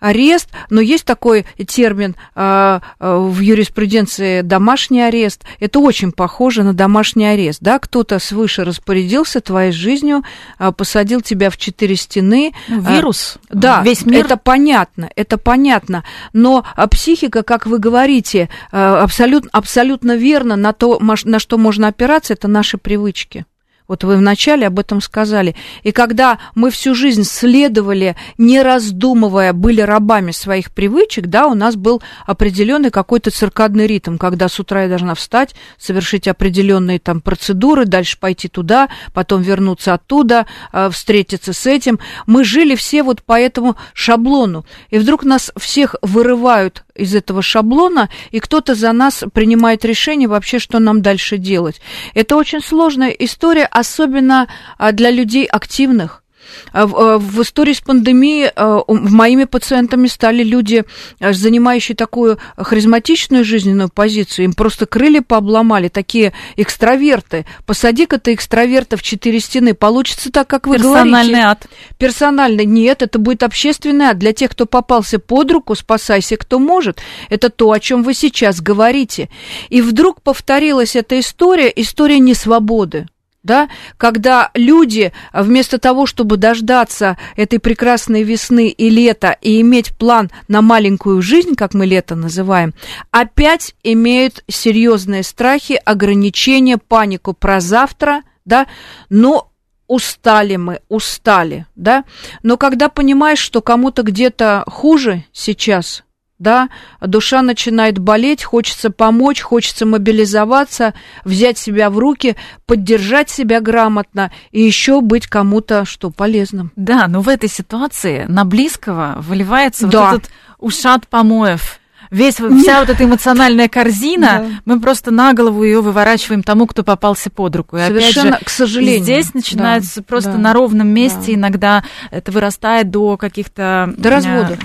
арест, 0.00 0.48
но 0.70 0.80
есть 0.80 1.04
такой 1.04 1.46
термин 1.66 2.16
э, 2.34 2.80
в 3.00 3.40
юриспруденции 3.40 4.42
домашний 4.42 5.02
арест. 5.02 5.42
Это 5.60 5.78
очень 5.80 6.12
похоже 6.12 6.62
на 6.62 6.72
домашний 6.72 7.26
арест, 7.26 7.58
да? 7.60 7.78
Кто-то 7.78 8.18
свыше 8.18 8.64
распорядился 8.64 9.40
твоей 9.40 9.72
жизнью, 9.72 10.22
э, 10.58 10.72
посадил 10.72 11.20
тебя 11.20 11.50
в 11.50 11.56
четыре 11.56 11.96
стены. 11.96 12.52
Ну, 12.68 12.80
вирус. 12.80 13.36
Э, 13.48 13.54
да, 13.54 13.82
весь 13.82 14.04
мир. 14.04 14.24
Это 14.24 14.36
понятно, 14.36 15.10
это 15.16 15.38
понятно. 15.38 16.04
Но 16.32 16.64
психика, 16.90 17.42
как 17.42 17.66
вы 17.66 17.78
говорите, 17.78 18.48
абсолютно, 18.70 19.50
абсолютно 19.52 20.16
верно 20.16 20.56
на 20.56 20.72
то, 20.72 20.98
на 21.00 21.38
что 21.38 21.58
можно 21.58 21.88
опираться, 21.88 22.32
это 22.32 22.48
наши 22.48 22.78
привычки. 22.78 23.46
Вот 23.94 24.02
вы 24.02 24.16
вначале 24.16 24.66
об 24.66 24.80
этом 24.80 25.00
сказали. 25.00 25.54
И 25.84 25.92
когда 25.92 26.38
мы 26.56 26.72
всю 26.72 26.96
жизнь 26.96 27.22
следовали, 27.22 28.16
не 28.38 28.60
раздумывая, 28.60 29.52
были 29.52 29.82
рабами 29.82 30.32
своих 30.32 30.72
привычек, 30.72 31.26
да, 31.26 31.46
у 31.46 31.54
нас 31.54 31.76
был 31.76 32.02
определенный 32.26 32.90
какой-то 32.90 33.30
циркадный 33.30 33.86
ритм, 33.86 34.16
когда 34.16 34.48
с 34.48 34.58
утра 34.58 34.82
я 34.82 34.88
должна 34.88 35.14
встать, 35.14 35.54
совершить 35.78 36.26
определенные 36.26 36.98
там 36.98 37.20
процедуры, 37.20 37.84
дальше 37.84 38.18
пойти 38.18 38.48
туда, 38.48 38.88
потом 39.12 39.42
вернуться 39.42 39.94
оттуда, 39.94 40.46
э, 40.72 40.90
встретиться 40.90 41.52
с 41.52 41.64
этим. 41.64 42.00
Мы 42.26 42.42
жили 42.42 42.74
все 42.74 43.04
вот 43.04 43.22
по 43.22 43.38
этому 43.38 43.76
шаблону. 43.92 44.66
И 44.90 44.98
вдруг 44.98 45.22
нас 45.22 45.52
всех 45.56 45.94
вырывают 46.02 46.82
из 46.94 47.14
этого 47.14 47.42
шаблона, 47.42 48.08
и 48.30 48.40
кто-то 48.40 48.74
за 48.74 48.92
нас 48.92 49.24
принимает 49.32 49.84
решение 49.84 50.28
вообще, 50.28 50.58
что 50.58 50.78
нам 50.78 51.02
дальше 51.02 51.38
делать. 51.38 51.80
Это 52.14 52.36
очень 52.36 52.60
сложная 52.60 53.10
история, 53.10 53.66
особенно 53.66 54.48
а, 54.78 54.92
для 54.92 55.10
людей 55.10 55.44
активных. 55.44 56.23
А 56.72 56.86
в, 56.86 56.96
а, 56.96 57.18
в 57.18 57.42
истории 57.42 57.72
с 57.72 57.80
пандемией 57.80 58.50
моими 58.88 59.44
пациентами 59.44 60.06
стали 60.06 60.42
люди, 60.42 60.84
занимающие 61.20 61.96
такую 61.96 62.38
харизматичную 62.56 63.44
жизненную 63.44 63.88
позицию. 63.88 64.46
Им 64.46 64.52
просто 64.52 64.86
крылья 64.86 65.22
пообломали, 65.22 65.88
такие 65.88 66.32
экстраверты. 66.56 67.46
Посади-ка 67.66 68.18
ты 68.18 68.34
экстраверта 68.34 68.96
в 68.96 69.02
четыре 69.02 69.40
стены, 69.40 69.74
получится 69.74 70.30
так, 70.30 70.48
как 70.48 70.66
вы 70.66 70.76
Персональный 70.76 71.10
говорите. 71.10 71.28
Персональный 71.28 71.50
ад. 71.50 71.66
Персональный. 71.98 72.64
Нет, 72.64 73.02
это 73.02 73.18
будет 73.18 73.42
общественный 73.42 74.06
ад. 74.06 74.18
Для 74.18 74.32
тех, 74.32 74.50
кто 74.50 74.66
попался 74.66 75.18
под 75.18 75.50
руку, 75.50 75.74
спасайся, 75.74 76.36
кто 76.36 76.58
может. 76.58 77.00
Это 77.30 77.50
то, 77.50 77.70
о 77.70 77.80
чем 77.80 78.02
вы 78.02 78.14
сейчас 78.14 78.60
говорите. 78.60 79.28
И 79.68 79.80
вдруг 79.80 80.22
повторилась 80.22 80.96
эта 80.96 81.18
история, 81.18 81.72
история 81.74 82.18
несвободы 82.18 83.06
да, 83.44 83.68
когда 83.96 84.50
люди 84.54 85.12
вместо 85.32 85.78
того, 85.78 86.06
чтобы 86.06 86.36
дождаться 86.38 87.16
этой 87.36 87.60
прекрасной 87.60 88.24
весны 88.24 88.68
и 88.68 88.90
лета 88.90 89.36
и 89.40 89.60
иметь 89.60 89.96
план 89.96 90.30
на 90.48 90.62
маленькую 90.62 91.22
жизнь, 91.22 91.54
как 91.54 91.74
мы 91.74 91.86
лето 91.86 92.16
называем, 92.16 92.74
опять 93.10 93.76
имеют 93.84 94.42
серьезные 94.48 95.22
страхи, 95.22 95.80
ограничения, 95.84 96.78
панику 96.78 97.34
про 97.34 97.60
завтра, 97.60 98.22
да, 98.44 98.66
но 99.10 99.50
устали 99.86 100.56
мы, 100.56 100.80
устали, 100.88 101.66
да, 101.76 102.04
но 102.42 102.56
когда 102.56 102.88
понимаешь, 102.88 103.38
что 103.38 103.60
кому-то 103.60 104.02
где-то 104.02 104.64
хуже 104.66 105.24
сейчас, 105.32 106.02
да, 106.38 106.68
душа 107.00 107.42
начинает 107.42 107.98
болеть, 107.98 108.42
хочется 108.42 108.90
помочь, 108.90 109.40
хочется 109.40 109.86
мобилизоваться, 109.86 110.94
взять 111.24 111.58
себя 111.58 111.90
в 111.90 111.98
руки, 111.98 112.36
поддержать 112.66 113.30
себя 113.30 113.60
грамотно 113.60 114.32
и 114.50 114.62
еще 114.62 115.00
быть 115.00 115.26
кому-то 115.26 115.84
что 115.84 116.10
полезным. 116.10 116.72
Да, 116.76 117.06
но 117.08 117.20
в 117.20 117.28
этой 117.28 117.48
ситуации 117.48 118.26
на 118.28 118.44
близкого 118.44 119.16
выливается 119.18 119.86
да. 119.86 120.10
вот 120.10 120.18
этот 120.18 120.30
ушат 120.58 121.06
помоев. 121.08 121.78
Весь, 122.10 122.34
вся 122.34 122.80
вот 122.80 122.90
эта 122.90 123.04
эмоциональная 123.04 123.68
корзина, 123.68 124.44
да. 124.46 124.46
мы 124.66 124.80
просто 124.80 125.10
на 125.10 125.32
голову 125.32 125.64
ее 125.64 125.80
выворачиваем 125.80 126.42
тому, 126.42 126.66
кто 126.66 126.84
попался 126.84 127.28
под 127.28 127.56
руку. 127.56 127.76
И 127.76 127.80
Совершенно, 127.80 128.28
опять 128.28 128.40
же, 128.40 128.44
к 128.44 128.48
сожалению. 128.50 129.02
Здесь 129.02 129.34
начинается 129.34 129.96
да, 129.96 130.04
просто 130.06 130.32
да, 130.32 130.38
на 130.38 130.52
ровном 130.52 130.88
месте, 130.88 131.28
да. 131.28 131.34
иногда 131.34 131.84
это 132.12 132.30
вырастает 132.30 132.90
до 132.90 133.16
каких-то... 133.16 133.92
До 133.96 134.10
разводов. 134.10 134.58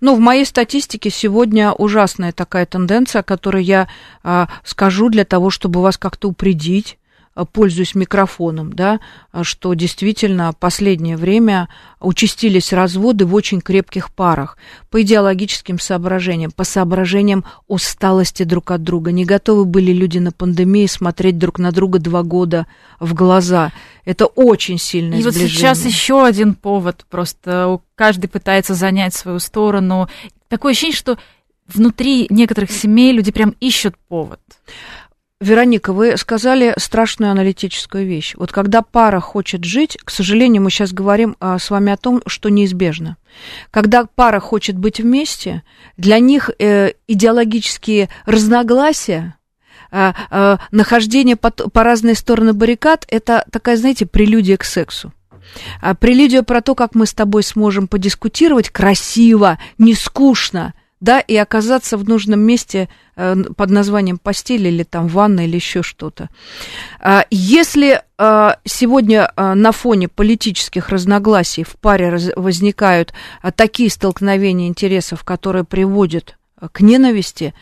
Ну, 0.00 0.14
в 0.14 0.20
моей 0.20 0.44
статистике 0.44 1.10
сегодня 1.10 1.72
ужасная 1.72 2.32
такая 2.32 2.66
тенденция, 2.66 3.22
которую 3.22 3.64
я 3.64 3.88
а, 4.22 4.48
скажу 4.64 5.08
для 5.08 5.24
того, 5.24 5.50
чтобы 5.50 5.82
вас 5.82 5.98
как-то 5.98 6.28
упредить 6.28 6.97
пользуюсь 7.44 7.94
микрофоном, 7.94 8.72
да, 8.72 9.00
а, 9.32 9.44
что 9.44 9.74
действительно 9.74 10.52
последнее 10.52 11.16
время 11.16 11.68
участились 12.00 12.72
разводы 12.72 13.26
в 13.26 13.34
очень 13.34 13.60
крепких 13.60 14.12
парах 14.12 14.58
по 14.90 15.02
идеологическим 15.02 15.78
соображениям, 15.78 16.50
по 16.50 16.64
соображениям 16.64 17.44
усталости 17.66 18.42
друг 18.42 18.70
от 18.70 18.82
друга. 18.82 19.12
Не 19.12 19.24
готовы 19.24 19.64
были 19.64 19.92
люди 19.92 20.18
на 20.18 20.32
пандемии 20.32 20.86
смотреть 20.86 21.38
друг 21.38 21.58
на 21.58 21.72
друга 21.72 21.98
два 21.98 22.22
года 22.22 22.66
в 23.00 23.14
глаза. 23.14 23.72
Это 24.04 24.26
очень 24.26 24.78
сильное 24.78 25.18
И 25.18 25.22
вот 25.22 25.34
сейчас 25.34 25.84
еще 25.84 26.24
один 26.24 26.54
повод. 26.54 27.06
Просто 27.08 27.80
каждый 27.94 28.28
пытается 28.28 28.74
занять 28.74 29.14
свою 29.14 29.38
сторону. 29.38 30.08
Такое 30.48 30.72
ощущение, 30.72 30.96
что 30.96 31.18
внутри 31.68 32.26
некоторых 32.30 32.70
семей 32.70 33.12
люди 33.12 33.30
прям 33.30 33.54
ищут 33.60 33.96
повод. 34.08 34.40
Вероника, 35.40 35.92
вы 35.92 36.16
сказали 36.16 36.74
страшную 36.78 37.30
аналитическую 37.30 38.04
вещь. 38.04 38.34
Вот 38.36 38.50
когда 38.50 38.82
пара 38.82 39.20
хочет 39.20 39.62
жить, 39.62 39.96
к 40.02 40.10
сожалению, 40.10 40.62
мы 40.62 40.70
сейчас 40.70 40.92
говорим 40.92 41.36
а, 41.38 41.60
с 41.60 41.70
вами 41.70 41.92
о 41.92 41.96
том, 41.96 42.22
что 42.26 42.48
неизбежно. 42.48 43.16
Когда 43.70 44.04
пара 44.04 44.40
хочет 44.40 44.76
быть 44.76 44.98
вместе, 44.98 45.62
для 45.96 46.18
них 46.18 46.50
э, 46.58 46.90
идеологические 47.06 48.08
разногласия, 48.26 49.36
э, 49.92 50.12
э, 50.28 50.56
нахождение 50.72 51.36
по, 51.36 51.52
по 51.52 51.84
разные 51.84 52.16
стороны 52.16 52.52
баррикад, 52.52 53.06
это 53.08 53.44
такая, 53.52 53.76
знаете, 53.76 54.06
прелюдия 54.06 54.56
к 54.56 54.64
сексу. 54.64 55.12
А 55.80 55.94
прелюдия 55.94 56.42
про 56.42 56.62
то, 56.62 56.74
как 56.74 56.96
мы 56.96 57.06
с 57.06 57.14
тобой 57.14 57.44
сможем 57.44 57.86
подискутировать 57.86 58.70
красиво, 58.70 59.58
не 59.78 59.94
скучно, 59.94 60.74
да, 61.00 61.20
и 61.20 61.36
оказаться 61.36 61.96
в 61.96 62.08
нужном 62.08 62.40
месте 62.40 62.88
э, 63.16 63.36
под 63.56 63.70
названием 63.70 64.18
постель 64.18 64.66
или 64.66 64.82
там 64.82 65.08
ванна 65.08 65.44
или 65.46 65.56
еще 65.56 65.82
что-то. 65.82 66.28
А, 67.00 67.24
если 67.30 68.02
э, 68.18 68.50
сегодня 68.64 69.32
э, 69.36 69.54
на 69.54 69.72
фоне 69.72 70.08
политических 70.08 70.88
разногласий 70.88 71.64
в 71.64 71.76
паре 71.76 72.18
возникают 72.36 73.12
такие 73.54 73.90
столкновения 73.90 74.68
интересов, 74.68 75.24
которые 75.24 75.64
приводят 75.64 76.36
к 76.72 76.80
ненависти, 76.80 77.54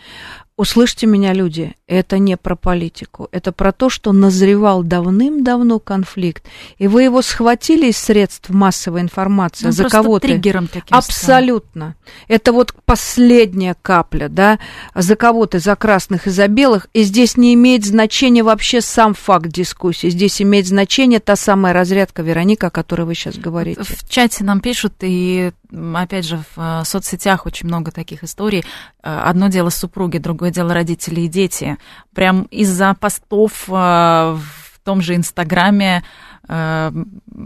услышьте 0.57 1.07
меня, 1.07 1.35
люди, 1.35 1.75
это 1.87 2.19
не 2.19 2.37
про 2.37 2.57
политику, 2.57 3.29
это 3.31 3.53
про 3.53 3.73
то, 3.73 3.89
что 3.89 4.13
назревал 4.13 4.83
давным-давно 4.83 5.79
конфликт, 5.79 6.45
и 6.79 6.89
вы 6.89 7.05
его 7.05 7.23
схватили 7.23 7.91
из 7.91 7.97
средств 7.97 8.51
массовой 8.51 9.03
информации 9.03 9.67
ну, 9.67 9.73
за 9.73 9.89
кого-то. 9.89 10.27
триггером 10.27 10.67
таким 10.67 10.97
Абсолютно. 10.97 11.95
Стал. 12.03 12.15
Это 12.29 12.53
вот 12.53 12.75
последняя 12.85 13.77
капля, 13.81 14.29
да, 14.29 14.59
за 14.95 15.15
кого-то, 15.15 15.61
за 15.61 15.77
красных 15.77 16.27
и 16.27 16.31
за 16.31 16.49
белых, 16.49 16.89
и 16.93 17.03
здесь 17.03 17.37
не 17.37 17.55
имеет 17.55 17.85
значения 17.85 18.43
вообще 18.43 18.81
сам 18.81 19.15
факт 19.15 19.47
дискуссии, 19.47 20.11
здесь 20.11 20.43
имеет 20.43 20.67
значение 20.67 21.21
та 21.21 21.37
самая 21.37 21.73
разрядка, 21.73 22.23
Вероника, 22.23 22.67
о 22.67 22.71
которой 22.71 23.03
вы 23.03 23.15
сейчас 23.15 23.37
говорите. 23.37 23.83
В 23.83 24.09
чате 24.09 24.43
нам 24.43 24.61
пишут, 24.61 24.95
и 25.03 25.53
опять 25.95 26.25
же 26.25 26.43
в 26.57 26.61
э, 26.61 26.85
соцсетях 26.85 27.47
очень 27.47 27.67
много 27.67 27.91
таких 27.91 28.25
историй. 28.25 28.65
Э, 29.03 29.21
одно 29.25 29.49
дело 29.49 29.71
супруги, 29.71 30.19
другое 30.19 30.51
дело 30.51 30.75
родители 30.75 31.23
и 31.23 31.29
дети 31.29 31.76
прям 32.15 32.43
из-за 32.45 32.95
постов 32.95 33.65
э, 33.69 33.73
в 33.73 34.81
том 34.85 35.03
же 35.03 35.17
Инстаграме 35.17 36.05
э, 36.49 36.93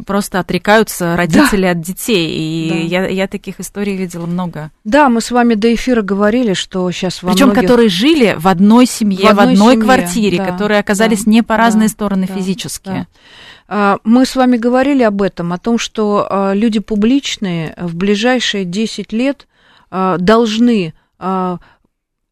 просто 0.06 0.40
отрекаются 0.40 1.16
родители 1.16 1.62
да. 1.62 1.70
от 1.70 1.80
детей. 1.80 2.28
И 2.30 2.68
да. 2.68 2.76
я, 2.76 3.08
я 3.08 3.28
таких 3.28 3.60
историй 3.60 3.96
видела 3.96 4.26
много. 4.26 4.70
Да, 4.84 5.08
мы 5.08 5.20
с 5.20 5.30
вами 5.30 5.54
до 5.54 5.75
эфира 5.75 6.02
говорили, 6.02 6.52
что 6.52 6.90
сейчас 6.90 7.22
во 7.22 7.32
Причем, 7.32 7.46
многих... 7.46 7.62
которые 7.62 7.88
жили 7.88 8.34
в 8.38 8.46
одной 8.46 8.87
семье, 8.87 9.26
в 9.26 9.30
одной, 9.30 9.46
в 9.46 9.50
одной 9.50 9.72
семье, 9.72 9.84
квартире, 9.84 10.38
да, 10.38 10.44
которые 10.44 10.80
оказались 10.80 11.25
да, 11.25 11.30
не 11.30 11.42
по 11.42 11.56
разные 11.56 11.88
да, 11.88 11.92
стороны 11.92 12.26
да, 12.26 12.34
физически. 12.34 12.88
Да. 12.88 13.06
А, 13.72 13.99
мы 14.02 14.26
с 14.26 14.34
вами 14.34 14.56
говорили 14.56 15.04
об 15.04 15.22
этом, 15.22 15.52
о 15.52 15.58
том, 15.58 15.78
что 15.78 16.26
а, 16.28 16.52
люди 16.52 16.80
публичные 16.80 17.75
в 17.78 17.94
ближайшие 17.94 18.64
10 18.64 19.12
лет 19.12 19.46
а, 19.90 20.18
должны 20.18 20.94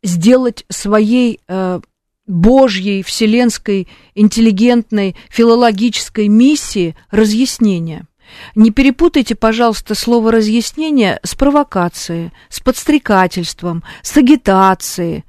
сделать 0.03 0.65
своей 0.69 1.41
э, 1.49 1.81
Божьей, 2.27 3.03
вселенской, 3.03 3.89
интеллигентной, 4.15 5.17
филологической 5.31 6.29
миссии 6.29 6.95
разъяснения. 7.11 8.07
Не 8.55 8.71
перепутайте, 8.71 9.35
пожалуйста, 9.35 9.95
слово 9.95 10.33
разъяснение 10.33 11.19
с 11.23 11.35
провокацией, 11.35 12.33
с 12.51 12.61
подстрекательством, 12.61 13.83
с 14.03 14.17
агитацией. 14.17 15.25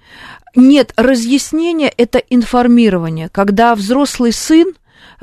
Нет, 0.55 0.93
разъяснение– 0.97 1.93
это 1.97 2.17
информирование, 2.17 3.29
когда 3.29 3.75
взрослый 3.75 4.33
сын 4.33 4.73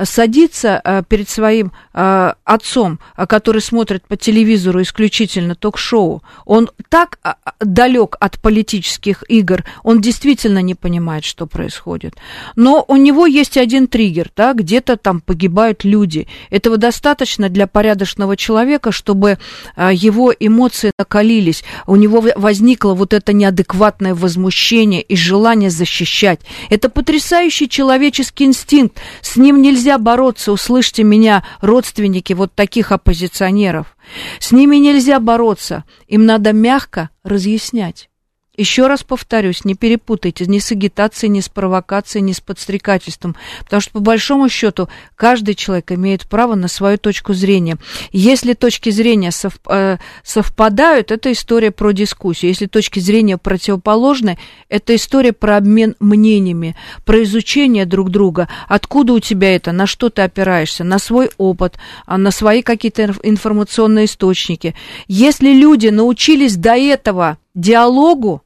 садится 0.04 0.80
э, 0.84 1.02
перед 1.08 1.28
своим 1.28 1.72
э, 1.94 2.32
отцом, 2.44 3.00
э, 3.16 3.26
который 3.26 3.60
смотрит 3.60 4.06
по 4.06 4.16
телевизору 4.16 4.82
исключительно 4.82 5.54
ток-шоу, 5.54 6.22
он 6.44 6.70
так 6.88 7.18
далек 7.60 8.16
от 8.20 8.40
политических 8.40 9.24
игр, 9.28 9.64
он 9.82 10.00
действительно 10.00 10.62
не 10.62 10.74
понимает, 10.74 11.24
что 11.24 11.46
происходит. 11.46 12.14
Но 12.54 12.84
у 12.86 12.96
него 12.96 13.26
есть 13.26 13.56
один 13.56 13.88
триггер, 13.88 14.30
да, 14.36 14.52
где-то 14.52 14.96
там 14.96 15.20
погибают 15.20 15.84
люди. 15.84 16.28
Этого 16.50 16.76
достаточно 16.76 17.48
для 17.48 17.66
порядочного 17.66 18.36
человека, 18.36 18.92
чтобы 18.92 19.38
его 19.76 20.32
эмоции 20.38 20.92
накалились, 20.98 21.64
у 21.86 21.96
него 21.96 22.24
возникло 22.36 22.94
вот 22.94 23.12
это 23.12 23.32
неадекватное 23.32 24.14
возмущение 24.14 25.02
и 25.02 25.16
желание 25.16 25.70
защищать. 25.70 26.40
Это 26.70 26.88
потрясающий 26.88 27.68
человеческий 27.68 28.44
инстинкт, 28.44 29.00
с 29.22 29.36
ним 29.36 29.62
нельзя 29.62 29.86
бороться, 29.99 30.52
услышьте 30.52 31.02
меня, 31.05 31.45
родственники 31.61 32.33
вот 32.33 32.55
таких 32.55 32.93
оппозиционеров. 32.93 33.97
С 34.38 34.52
ними 34.52 34.76
нельзя 34.76 35.21
бороться, 35.21 35.85
им 36.07 36.26
надо 36.26 36.52
мягко 36.52 37.11
разъяснять. 37.23 38.11
Еще 38.56 38.86
раз 38.86 39.02
повторюсь, 39.02 39.64
не 39.64 39.75
перепутайте 39.75 40.46
ни 40.46 40.58
с 40.58 40.72
агитацией, 40.72 41.30
ни 41.30 41.40
с 41.40 41.48
провокацией, 41.48 42.22
ни 42.22 42.32
с 42.32 42.40
подстрекательством, 42.40 43.36
потому 43.64 43.82
что 43.82 43.92
по 43.92 44.00
большому 44.00 44.48
счету 44.48 44.88
каждый 45.14 45.54
человек 45.54 45.92
имеет 45.92 46.26
право 46.26 46.54
на 46.54 46.68
свою 46.68 46.96
точку 46.96 47.34
зрения. 47.34 47.76
Если 48.12 48.54
точки 48.54 48.88
зрения 48.88 49.30
сов, 49.30 49.58
э, 49.68 49.98
совпадают, 50.22 51.12
это 51.12 51.32
история 51.32 51.70
про 51.70 51.92
дискуссию. 51.92 52.48
Если 52.48 52.66
точки 52.66 52.98
зрения 52.98 53.36
противоположны, 53.36 54.38
это 54.70 54.96
история 54.96 55.34
про 55.34 55.58
обмен 55.58 55.94
мнениями, 56.00 56.76
про 57.04 57.22
изучение 57.25 57.84
друг 57.84 58.10
друга. 58.10 58.48
Откуда 58.68 59.12
у 59.12 59.20
тебя 59.20 59.54
это, 59.54 59.72
на 59.72 59.86
что 59.86 60.08
ты 60.08 60.22
опираешься, 60.22 60.82
на 60.82 60.98
свой 60.98 61.30
опыт, 61.36 61.75
а 62.06 62.16
на 62.16 62.30
свои 62.30 62.62
какие-то 62.62 63.14
информационные 63.22 64.06
источники. 64.06 64.75
Если 65.08 65.52
люди 65.52 65.88
научились 65.88 66.56
до 66.56 66.75
этого 66.75 67.36
диалогу, 67.54 68.42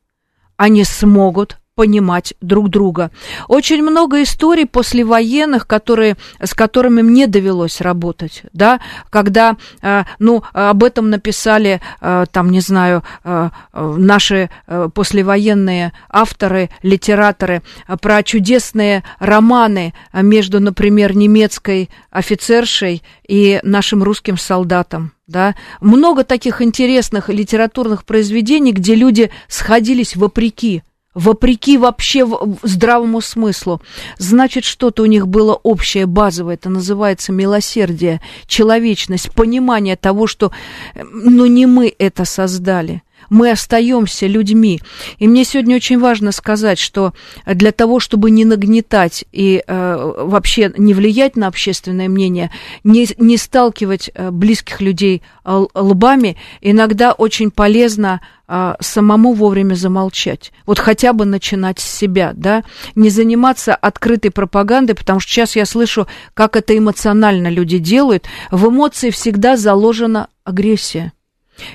они 0.61 0.85
смогут 0.85 1.59
понимать 1.81 2.35
друг 2.43 2.69
друга. 2.69 3.11
Очень 3.49 3.83
много 3.83 4.23
историй 4.23 4.67
послевоенных, 4.67 5.67
которые, 5.67 6.19
с 6.39 6.53
которыми 6.53 7.01
мне 7.01 7.27
довелось 7.27 7.81
работать, 7.81 8.43
да, 8.53 8.81
когда, 9.09 9.57
э, 9.81 10.03
ну, 10.19 10.43
об 10.53 10.85
этом 10.85 11.09
написали, 11.09 11.81
э, 12.03 12.27
там, 12.31 12.51
не 12.51 12.61
знаю, 12.61 13.03
э, 13.25 13.49
наши 13.73 14.51
послевоенные 14.93 15.95
авторы, 16.11 16.69
литераторы, 16.83 17.63
про 18.03 18.23
чудесные 18.23 19.03
романы 19.19 19.95
между, 20.13 20.61
например, 20.61 21.17
немецкой 21.17 21.89
офицершей 22.11 23.03
и 23.27 23.59
нашим 23.63 24.03
русским 24.03 24.37
солдатом 24.37 25.13
да, 25.31 25.55
много 25.81 26.25
таких 26.25 26.61
интересных 26.61 27.29
литературных 27.29 28.05
произведений, 28.05 28.73
где 28.73 28.95
люди 28.95 29.31
сходились 29.49 30.17
вопреки, 30.17 30.83
вопреки 31.15 31.77
вообще 31.79 32.27
здравому 32.63 33.21
смыслу. 33.21 33.81
Значит, 34.19 34.65
что-то 34.65 35.03
у 35.03 35.07
них 35.07 35.27
было 35.27 35.55
общее, 35.55 36.07
базовое, 36.07 36.55
это 36.55 36.69
называется 36.69 37.33
милосердие, 37.33 38.21
человечность, 38.47 39.33
понимание 39.33 39.97
того, 39.97 40.27
что, 40.27 40.53
ну, 40.95 41.47
не 41.47 41.67
мы 41.67 41.93
это 41.99 42.25
создали 42.25 43.03
мы 43.29 43.51
остаемся 43.51 44.27
людьми. 44.27 44.81
И 45.19 45.29
мне 45.29 45.45
сегодня 45.45 45.77
очень 45.77 45.99
важно 45.99 46.33
сказать, 46.33 46.79
что 46.79 47.13
для 47.47 47.73
того, 47.73 48.01
чтобы 48.01 48.31
не 48.31 48.45
нагнетать 48.45 49.25
и 49.33 49.63
э, 49.67 50.13
вообще 50.19 50.73
не 50.77 50.95
влиять 50.95 51.37
на 51.37 51.47
общественное 51.47 52.09
мнение, 52.09 52.51
не, 52.85 53.07
не 53.19 53.37
сталкивать 53.37 54.11
э, 54.15 54.31
близких 54.31 54.81
людей 54.81 55.23
э, 55.45 55.65
лбами, 55.75 56.37
иногда 56.61 57.13
очень 57.13 57.51
полезно 57.51 58.21
э, 58.49 58.75
самому 58.81 59.33
вовремя 59.33 59.75
замолчать. 59.75 60.53
Вот 60.67 60.79
хотя 60.79 61.13
бы 61.13 61.25
начинать 61.25 61.79
с 61.79 61.99
себя, 61.99 62.33
да, 62.35 62.65
не 62.95 63.11
заниматься 63.11 63.75
открытой 63.75 64.31
пропагандой, 64.31 64.95
потому 64.95 65.21
что 65.21 65.31
сейчас 65.33 65.57
я 65.57 65.67
слышу, 65.67 66.07
как 66.35 66.57
это 66.57 66.77
эмоционально 66.77 67.49
люди 67.49 67.79
делают. 67.79 68.27
В 68.51 68.69
эмоции 68.69 69.11
всегда 69.11 69.57
заложена 69.57 70.29
агрессия. 70.45 71.13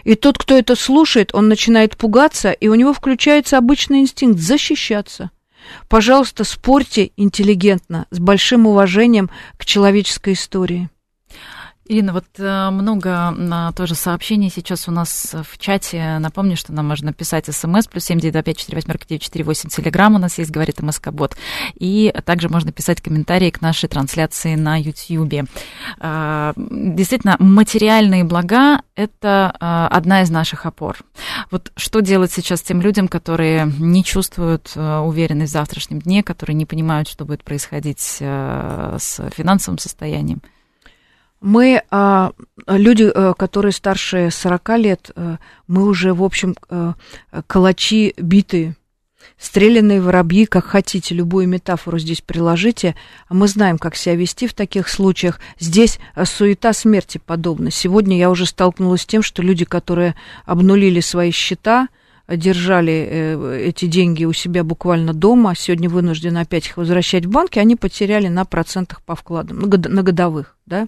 И 0.04 0.15
тот, 0.15 0.38
кто 0.38 0.58
это 0.58 0.75
слушает, 0.75 1.32
он 1.34 1.48
начинает 1.48 1.98
пугаться, 1.98 2.51
и 2.51 2.68
у 2.68 2.75
него 2.75 2.94
включается 2.94 3.58
обычный 3.58 4.00
инстинкт 4.00 4.39
защищаться. 4.39 5.32
Пожалуйста, 5.89 6.44
спорьте 6.44 7.12
интеллигентно, 7.18 8.06
с 8.12 8.20
большим 8.20 8.68
уважением 8.68 9.30
к 9.58 9.65
человеческой 9.65 10.34
истории. 10.34 10.89
Ирина, 11.88 12.13
вот 12.13 12.25
э, 12.39 12.70
много 12.72 13.30
на 13.30 13.72
тоже 13.74 13.94
сообщений 13.94 14.50
сейчас 14.50 14.88
у 14.88 14.92
нас 14.92 15.36
в 15.36 15.60
чате. 15.60 16.18
Напомню, 16.20 16.58
что 16.58 16.74
нам 16.74 16.88
можно 16.88 17.13
писать 17.13 17.46
смс 17.46 17.86
плюс 17.86 18.06
семь 18.06 18.20
девять 18.20 18.44
пять 18.44 18.58
четыре 18.58 18.77
восьмерка 18.77 19.06
девять 19.08 19.22
четыре 19.22 19.46
восемь 19.46 19.70
телеграмм 19.70 20.15
у 20.15 20.18
нас 20.18 20.39
есть, 20.39 20.50
говорит 20.50 20.82
МСК 20.82 21.12
Бот. 21.12 21.38
И 21.75 22.12
также 22.25 22.50
можно 22.50 22.72
писать 22.72 23.01
комментарии 23.01 23.51
к 23.51 23.62
нашей 23.62 23.88
трансляции 23.88 24.56
на 24.56 24.82
YouTube. 24.82 25.48
А, 26.00 26.54
действительно, 26.56 27.36
материальные 27.38 28.24
блага– 28.24 28.82
это 28.96 29.56
а, 29.60 29.88
одна 29.88 30.24
из 30.24 30.32
наших 30.32 30.65
опор. 30.65 30.98
Вот 31.51 31.72
что 31.75 32.00
делать 32.00 32.32
сейчас 32.32 32.63
тем 32.63 32.82
людям, 32.82 33.08
которые 33.08 33.72
не 33.77 34.04
чувствуют 34.04 34.72
э, 34.75 34.98
уверенность 34.98 35.51
в 35.51 35.54
завтрашнем 35.54 36.00
дне, 36.00 36.24
которые 36.24 36.56
не 36.56 36.65
понимают, 36.65 37.08
что 37.08 37.25
будет 37.25 37.44
происходить 37.44 38.18
э, 38.22 38.98
с 39.00 39.30
финансовым 39.36 39.77
состоянием? 39.77 40.42
Мы, 41.46 41.84
а, 41.92 42.31
люди, 42.66 43.03
э, 43.03 43.36
которые 43.38 43.72
старше 43.72 44.29
40 44.31 44.77
лет, 44.77 45.12
э, 45.16 45.38
мы 45.68 45.86
уже, 45.86 46.16
в 46.16 46.24
общем, 46.24 46.55
э, 46.72 46.94
калачи 47.46 48.16
битые, 48.18 48.75
стрелянные 49.38 50.01
воробьи, 50.01 50.48
как 50.48 50.66
хотите, 50.66 51.14
любую 51.14 51.48
метафору 51.48 52.00
здесь 52.00 52.22
приложите. 52.22 52.96
Мы 53.29 53.48
знаем, 53.48 53.77
как 53.77 53.96
себя 53.96 54.16
вести 54.16 54.48
в 54.48 54.55
таких 54.55 54.90
случаях. 54.90 55.40
Здесь 55.60 56.00
суета 56.24 56.74
смерти 56.74 57.22
подобна. 57.24 57.70
Сегодня 57.70 58.18
я 58.18 58.31
уже 58.31 58.48
столкнулась 58.48 59.03
с 59.03 59.05
тем, 59.05 59.22
что 59.22 59.44
люди, 59.44 59.66
которые 59.66 60.16
обнулили 60.46 61.00
свои 61.00 61.29
счета, 61.29 61.90
держали 62.27 63.07
э, 63.09 63.59
эти 63.68 63.85
деньги 63.85 64.25
у 64.25 64.33
себя 64.33 64.64
буквально 64.64 65.14
дома, 65.14 65.53
сегодня 65.55 65.90
вынуждены 65.90 66.40
опять 66.40 66.68
их 66.68 66.77
возвращать 66.77 67.25
в 67.25 67.29
банки, 67.29 67.59
они 67.59 67.75
потеряли 67.75 68.27
на 68.27 68.46
процентах 68.46 69.01
по 69.03 69.16
вкладам, 69.16 69.59
на 69.59 70.03
годовых. 70.03 70.57
Да? 70.66 70.88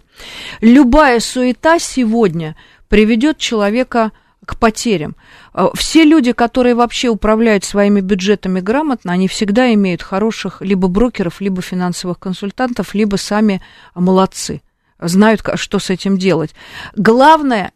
Любая 0.62 1.20
суета 1.20 1.80
сегодня 1.80 2.56
приведет 2.88 3.38
человека 3.38 4.12
к 4.46 4.58
потерям. 4.58 5.16
А, 5.54 5.70
все 5.76 6.04
люди, 6.04 6.32
которые 6.32 6.74
вообще 6.74 7.10
управляют 7.10 7.64
своими 7.64 8.02
бюджетами 8.02 8.60
грамотно, 8.60 9.12
они 9.12 9.28
всегда 9.28 9.72
имеют 9.74 10.02
хороших 10.02 10.62
либо 10.62 10.88
брокеров, 10.88 11.42
либо 11.42 11.62
финансовых 11.62 12.18
консультантов, 12.18 12.96
либо 12.96 13.18
сами 13.18 13.62
молодцы 13.94 14.62
знают, 15.00 15.42
что 15.56 15.80
с 15.80 15.90
этим 15.90 16.18
делать. 16.18 16.56
Главное 16.96 17.72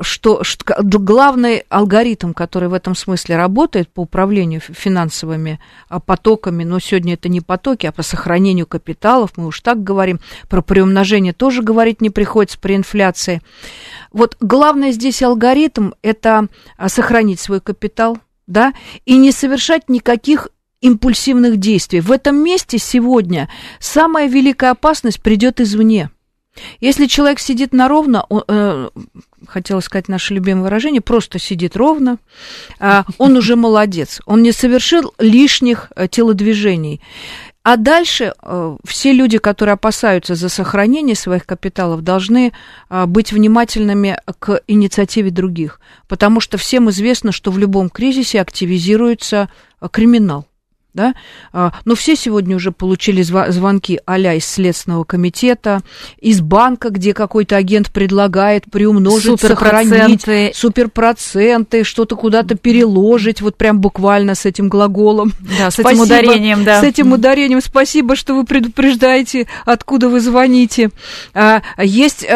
что, 0.00 0.42
что 0.44 0.64
главный 0.82 1.64
алгоритм, 1.68 2.32
который 2.32 2.68
в 2.68 2.74
этом 2.74 2.94
смысле 2.94 3.36
работает 3.36 3.88
по 3.88 4.00
управлению 4.00 4.60
финансовыми 4.60 5.60
а, 5.88 6.00
потоками, 6.00 6.64
но 6.64 6.78
сегодня 6.78 7.14
это 7.14 7.28
не 7.28 7.40
потоки, 7.40 7.86
а 7.86 7.92
по 7.92 8.02
сохранению 8.02 8.66
капиталов, 8.66 9.32
мы 9.36 9.46
уж 9.46 9.60
так 9.60 9.82
говорим, 9.82 10.20
про 10.48 10.62
приумножение 10.62 11.32
тоже 11.32 11.62
говорить 11.62 12.00
не 12.00 12.10
приходится 12.10 12.58
при 12.58 12.76
инфляции. 12.76 13.42
Вот 14.12 14.36
главное 14.40 14.92
здесь 14.92 15.22
алгоритм– 15.22 15.92
это 16.02 16.48
а, 16.76 16.88
сохранить 16.88 17.40
свой 17.40 17.60
капитал, 17.60 18.18
да, 18.46 18.72
и 19.04 19.16
не 19.16 19.32
совершать 19.32 19.88
никаких 19.88 20.48
импульсивных 20.80 21.58
действий. 21.58 22.00
В 22.00 22.10
этом 22.10 22.36
месте 22.36 22.78
сегодня 22.78 23.48
самая 23.78 24.26
великая 24.26 24.70
опасность 24.70 25.22
придет 25.22 25.60
извне– 25.60 26.10
если 26.80 27.06
человек 27.06 27.38
сидит 27.38 27.72
на 27.72 27.88
ровно, 27.88 28.24
он, 28.28 28.44
э, 28.46 28.90
хотела 29.46 29.80
сказать 29.80 30.08
наше 30.08 30.34
любимое 30.34 30.64
выражение, 30.64 31.00
просто 31.00 31.38
сидит 31.38 31.76
ровно, 31.76 32.18
э, 32.78 33.02
он 33.18 33.36
уже 33.36 33.56
молодец, 33.56 34.20
он 34.26 34.42
не 34.42 34.52
совершил 34.52 35.14
лишних 35.18 35.90
э, 35.96 36.08
телодвижений. 36.08 37.00
А 37.64 37.76
дальше 37.76 38.34
э, 38.42 38.76
все 38.84 39.12
люди, 39.12 39.38
которые 39.38 39.74
опасаются 39.74 40.34
за 40.34 40.48
сохранение 40.48 41.14
своих 41.14 41.46
капиталов, 41.46 42.02
должны 42.02 42.52
э, 42.90 43.06
быть 43.06 43.32
внимательными 43.32 44.18
к 44.40 44.60
инициативе 44.66 45.30
других, 45.30 45.80
потому 46.08 46.40
что 46.40 46.58
всем 46.58 46.90
известно, 46.90 47.30
что 47.30 47.52
в 47.52 47.58
любом 47.58 47.88
кризисе 47.88 48.40
активизируется 48.40 49.48
э, 49.80 49.88
криминал 49.90 50.46
да, 50.94 51.14
а, 51.54 51.72
но 51.86 51.94
все 51.94 52.16
сегодня 52.16 52.54
уже 52.54 52.70
получили 52.70 53.22
звонки 53.22 53.98
а 54.04 54.18
из 54.18 54.44
Следственного 54.44 55.04
комитета, 55.04 55.80
из 56.20 56.40
банка, 56.42 56.90
где 56.90 57.14
какой-то 57.14 57.56
агент 57.56 57.90
предлагает 57.90 58.64
приумножить, 58.70 59.40
сохранить 59.40 60.54
суперпроценты, 60.54 61.84
что-то 61.84 62.14
куда-то 62.16 62.56
переложить, 62.56 63.40
вот 63.40 63.56
прям 63.56 63.80
буквально 63.80 64.34
с 64.34 64.44
этим 64.44 64.68
глаголом. 64.68 65.32
Да, 65.58 65.70
с 65.70 65.74
Спасибо, 65.74 65.90
этим 65.90 66.00
ударением, 66.02 66.64
да. 66.64 66.80
С 66.80 66.84
этим 66.84 67.12
ударением. 67.12 67.60
Спасибо, 67.62 68.14
что 68.14 68.34
вы 68.34 68.44
предупреждаете, 68.44 69.46
откуда 69.64 70.08
вы 70.08 70.20
звоните. 70.20 70.90
А, 71.32 71.62
есть 71.78 72.26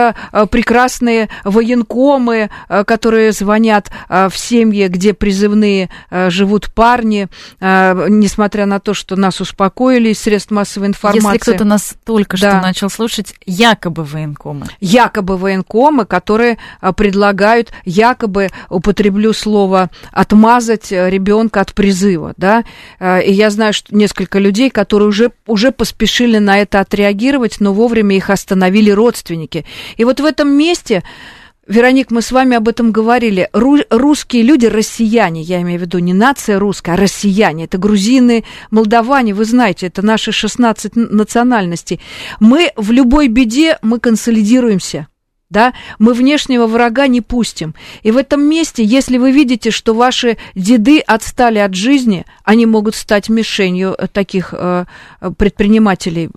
прекрасные 0.50 1.28
военкомы, 1.44 2.50
которые 2.68 3.32
звонят 3.32 3.90
в 4.08 4.32
семьи, 4.34 4.86
где 4.88 5.12
призывные 5.12 5.90
живут 6.10 6.72
парни, 6.72 7.28
несмотря 7.60 8.45
несмотря 8.46 8.66
на 8.66 8.78
то, 8.78 8.94
что 8.94 9.16
нас 9.16 9.40
успокоили 9.40 10.10
из 10.10 10.20
средств 10.20 10.52
массовой 10.52 10.86
информации. 10.86 11.26
Если 11.26 11.38
кто-то 11.38 11.64
нас 11.64 11.96
только 12.04 12.38
да. 12.38 12.50
что 12.50 12.60
начал 12.60 12.88
слушать, 12.88 13.34
якобы 13.44 14.04
военкомы. 14.04 14.66
Якобы 14.80 15.36
военкомы, 15.36 16.06
которые 16.06 16.58
а, 16.80 16.92
предлагают, 16.92 17.72
якобы, 17.84 18.50
употреблю 18.68 19.32
слово, 19.32 19.90
отмазать 20.12 20.92
э, 20.92 21.10
ребенка 21.10 21.60
от 21.60 21.74
призыва, 21.74 22.34
да. 22.36 22.62
Э, 23.00 23.20
и 23.20 23.32
я 23.32 23.50
знаю, 23.50 23.72
что 23.72 23.92
несколько 23.96 24.38
людей, 24.38 24.70
которые 24.70 25.08
уже, 25.08 25.32
уже 25.48 25.72
поспешили 25.72 26.38
на 26.38 26.58
это 26.58 26.78
отреагировать, 26.78 27.56
но 27.58 27.72
вовремя 27.72 28.16
их 28.16 28.30
остановили 28.30 28.90
родственники. 28.90 29.66
И 29.96 30.04
вот 30.04 30.20
в 30.20 30.24
этом 30.24 30.50
месте 30.50 31.02
Вероник, 31.66 32.12
мы 32.12 32.22
с 32.22 32.30
вами 32.30 32.56
об 32.56 32.68
этом 32.68 32.92
говорили. 32.92 33.48
Ру- 33.52 33.84
русские 33.90 34.42
люди, 34.42 34.66
россияне, 34.66 35.42
я 35.42 35.60
имею 35.62 35.80
в 35.80 35.82
виду 35.82 35.98
не 35.98 36.14
нация 36.14 36.60
русская, 36.60 36.92
а 36.92 36.96
россияне, 36.96 37.64
это 37.64 37.76
грузины, 37.76 38.44
молдаване, 38.70 39.34
вы 39.34 39.44
знаете, 39.44 39.88
это 39.88 40.00
наши 40.00 40.30
16 40.30 40.94
национальностей. 40.94 42.00
Мы 42.38 42.70
в 42.76 42.92
любой 42.92 43.26
беде, 43.26 43.78
мы 43.82 43.98
консолидируемся. 43.98 45.08
Да, 45.48 45.74
мы 46.00 46.12
внешнего 46.12 46.66
врага 46.66 47.06
не 47.06 47.20
пустим. 47.20 47.74
И 48.02 48.10
в 48.10 48.16
этом 48.16 48.42
месте, 48.42 48.82
если 48.82 49.16
вы 49.16 49.30
видите, 49.30 49.70
что 49.70 49.94
ваши 49.94 50.38
деды 50.56 50.98
отстали 50.98 51.60
от 51.60 51.74
жизни, 51.74 52.26
они 52.42 52.66
могут 52.66 52.96
стать 52.96 53.28
мишенью 53.28 53.96
таких 54.12 54.52
э, 54.52 54.86
предпринимателей, 55.38 56.30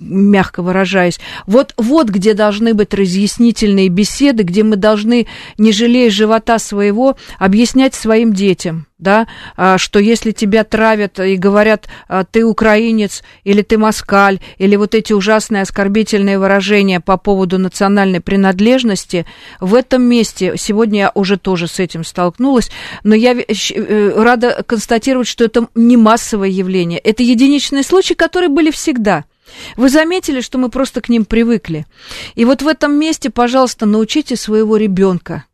мягко 0.00 0.62
выражаясь. 0.62 1.20
Вот, 1.46 1.74
вот 1.76 2.08
где 2.08 2.34
должны 2.34 2.74
быть 2.74 2.94
разъяснительные 2.94 3.88
беседы, 3.88 4.42
где 4.42 4.62
мы 4.62 4.76
должны, 4.76 5.26
не 5.58 5.72
жалея 5.72 6.10
живота 6.10 6.58
своего, 6.58 7.16
объяснять 7.38 7.94
своим 7.94 8.32
детям, 8.32 8.86
да, 8.98 9.28
а, 9.56 9.78
что 9.78 9.98
если 9.98 10.32
тебя 10.32 10.64
травят 10.64 11.20
и 11.20 11.36
говорят, 11.36 11.88
а, 12.08 12.24
ты 12.24 12.44
украинец, 12.44 13.22
или 13.44 13.62
ты 13.62 13.78
москаль, 13.78 14.40
или 14.58 14.76
вот 14.76 14.94
эти 14.94 15.12
ужасные 15.12 15.62
оскорбительные 15.62 16.38
выражения 16.38 17.00
по 17.00 17.16
поводу 17.16 17.58
национальной 17.58 18.20
принадлежности, 18.20 19.26
в 19.60 19.74
этом 19.74 20.02
месте, 20.02 20.54
сегодня 20.56 21.00
я 21.00 21.12
уже 21.14 21.36
тоже 21.36 21.68
с 21.68 21.78
этим 21.78 22.04
столкнулась, 22.04 22.70
но 23.04 23.14
я 23.14 23.34
э, 23.34 24.12
рада 24.16 24.62
констатировать, 24.66 25.28
что 25.28 25.44
это 25.44 25.68
не 25.74 25.96
массовое 25.96 26.48
явление, 26.48 26.98
это 26.98 27.22
единичные 27.22 27.82
случаи, 27.82 28.14
которые 28.14 28.48
были 28.48 28.70
всегда– 28.70 29.24
вы 29.76 29.88
заметили, 29.88 30.40
что 30.40 30.58
мы 30.58 30.68
просто 30.68 31.00
к 31.00 31.08
ним 31.08 31.24
привыкли. 31.24 31.86
И 32.34 32.44
вот 32.44 32.62
в 32.62 32.68
этом 32.68 32.98
месте, 32.98 33.30
пожалуйста, 33.30 33.86
научите 33.86 34.36
своего 34.36 34.76
ребенка 34.76 35.44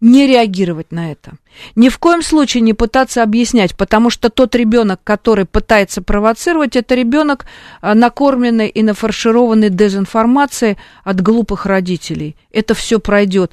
не 0.00 0.26
реагировать 0.26 0.92
на 0.92 1.10
это. 1.10 1.32
Ни 1.74 1.88
в 1.88 1.98
коем 1.98 2.22
случае 2.22 2.60
не 2.60 2.74
пытаться 2.74 3.22
объяснять, 3.22 3.74
потому 3.76 4.10
что 4.10 4.28
тот 4.28 4.54
ребенок, 4.54 5.00
который 5.02 5.46
пытается 5.46 6.02
провоцировать, 6.02 6.76
это 6.76 6.94
ребенок 6.94 7.46
а, 7.80 7.94
накормленный 7.94 8.68
и 8.68 8.82
нафаршированный 8.82 9.70
дезинформацией 9.70 10.76
от 11.02 11.22
глупых 11.22 11.64
родителей. 11.64 12.36
Это 12.52 12.74
все 12.74 13.00
пройдет. 13.00 13.52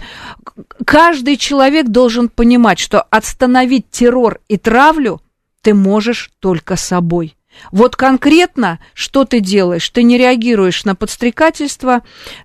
Каждый 0.86 1.38
человек 1.38 1.88
должен 1.88 2.28
понимать, 2.28 2.80
что 2.80 3.02
остановить 3.02 3.90
террор 3.90 4.42
и 4.50 4.58
травлю 4.58 5.22
ты 5.62 5.74
можешь 5.74 6.30
только 6.40 6.76
собой. 6.76 7.38
Вот 7.72 7.96
конкретно, 7.96 8.80
что 8.94 9.26
ты 9.26 9.40
делаешь? 9.40 9.90
Ты 9.90 10.04
не 10.04 10.18
реагируешь 10.18 10.86
на 10.86 10.96
подстрекательство, 10.96 12.02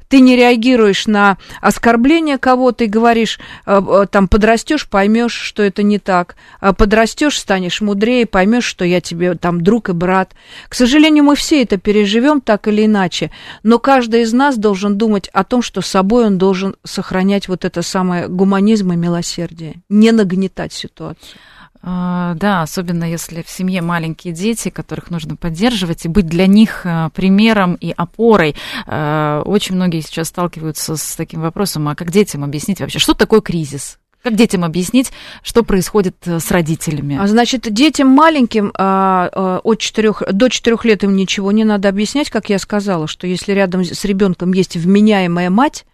ты 0.08 0.20
не 0.20 0.36
реагируешь 0.36 1.06
на 1.06 1.38
оскорбление 1.60 2.38
кого-то 2.38 2.84
и 2.84 2.88
говоришь, 2.88 3.38
э, 3.66 3.80
э, 3.80 4.06
там, 4.10 4.28
подрастешь, 4.28 4.88
поймешь, 4.88 5.34
что 5.34 5.62
это 5.62 5.82
не 5.82 5.98
так, 5.98 6.36
э, 6.60 6.72
подрастешь, 6.72 7.38
станешь 7.38 7.80
мудрее, 7.80 8.26
поймешь, 8.26 8.64
что 8.64 8.84
я 8.84 9.00
тебе 9.00 9.34
там 9.34 9.62
друг 9.62 9.90
и 9.90 9.92
брат. 9.92 10.34
К 10.68 10.74
сожалению, 10.74 11.24
мы 11.24 11.36
все 11.36 11.62
это 11.62 11.76
переживем 11.76 12.40
так 12.40 12.68
или 12.68 12.86
иначе, 12.86 13.30
но 13.62 13.78
каждый 13.78 14.22
из 14.22 14.32
нас 14.32 14.56
должен 14.56 14.96
думать 14.96 15.28
о 15.32 15.44
том, 15.44 15.62
что 15.62 15.80
собой 15.80 16.26
он 16.26 16.38
должен 16.38 16.76
сохранять 16.84 17.48
вот 17.48 17.64
это 17.64 17.82
самое 17.82 18.28
гуманизм 18.28 18.92
и 18.92 18.96
милосердие, 18.96 19.82
не 19.88 20.12
нагнетать 20.12 20.72
ситуацию. 20.72 21.38
А, 21.80 22.34
да, 22.34 22.62
особенно 22.62 23.04
если 23.04 23.42
в 23.42 23.50
семье 23.50 23.82
маленькие 23.82 24.34
дети, 24.34 24.68
которых 24.68 25.10
нужно 25.10 25.36
поддерживать 25.36 26.04
и 26.04 26.08
быть 26.08 26.26
для 26.26 26.46
них 26.46 26.82
а, 26.84 27.10
примером 27.10 27.74
и 27.74 27.92
опорой. 27.96 28.56
А, 28.86 29.42
очень 29.44 29.76
многие 29.76 30.00
сейчас 30.00 30.28
сталкиваются 30.28 30.96
с 30.96 31.16
таким 31.16 31.40
вопросом, 31.40 31.88
а 31.88 31.94
как 31.94 32.10
детям 32.10 32.42
объяснить 32.42 32.80
вообще, 32.80 32.98
что 32.98 33.14
такое 33.14 33.40
кризис? 33.40 33.98
Как 34.22 34.34
детям 34.34 34.64
объяснить, 34.64 35.12
что 35.44 35.62
происходит 35.62 36.16
э, 36.26 36.40
с 36.40 36.50
родителями? 36.50 37.16
А 37.20 37.28
значит, 37.28 37.72
детям 37.72 38.08
маленьким 38.08 38.72
от 38.74 39.78
4, 39.78 40.12
до 40.32 40.48
4 40.48 40.76
лет 40.82 41.04
им 41.04 41.14
ничего 41.14 41.52
не 41.52 41.62
надо 41.62 41.88
объяснять, 41.88 42.28
как 42.28 42.50
я 42.50 42.58
сказала, 42.58 43.06
что 43.06 43.28
если 43.28 43.52
рядом 43.52 43.84
с 43.84 44.04
ребенком 44.04 44.52
есть 44.52 44.76
вменяемая 44.76 45.50
мать, 45.50 45.86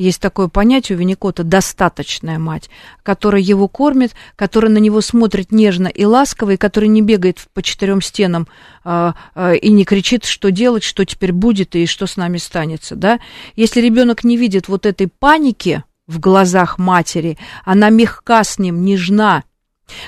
есть 0.00 0.20
такое 0.20 0.48
понятие 0.48 0.96
у 0.96 0.98
Винникота 0.98 1.44
«достаточная 1.44 2.38
мать», 2.38 2.70
которая 3.02 3.42
его 3.42 3.68
кормит, 3.68 4.14
которая 4.34 4.72
на 4.72 4.78
него 4.78 5.02
смотрит 5.02 5.52
нежно 5.52 5.88
и 5.88 6.04
ласково, 6.06 6.52
и 6.52 6.56
которая 6.56 6.88
не 6.88 7.02
бегает 7.02 7.46
по 7.52 7.62
четырем 7.62 8.00
стенам 8.00 8.48
а, 8.82 9.14
а, 9.34 9.52
и 9.52 9.70
не 9.70 9.84
кричит, 9.84 10.24
что 10.24 10.50
делать, 10.50 10.84
что 10.84 11.04
теперь 11.04 11.32
будет 11.32 11.76
и 11.76 11.84
что 11.84 12.06
с 12.06 12.16
нами 12.16 12.38
станется. 12.38 12.96
Да? 12.96 13.20
Если 13.56 13.82
ребенок 13.82 14.24
не 14.24 14.38
видит 14.38 14.68
вот 14.68 14.86
этой 14.86 15.06
паники 15.06 15.84
в 16.06 16.18
глазах 16.18 16.78
матери, 16.78 17.36
она 17.64 17.90
мягка 17.90 18.42
с 18.42 18.58
ним, 18.58 18.82
нежна, 18.82 19.44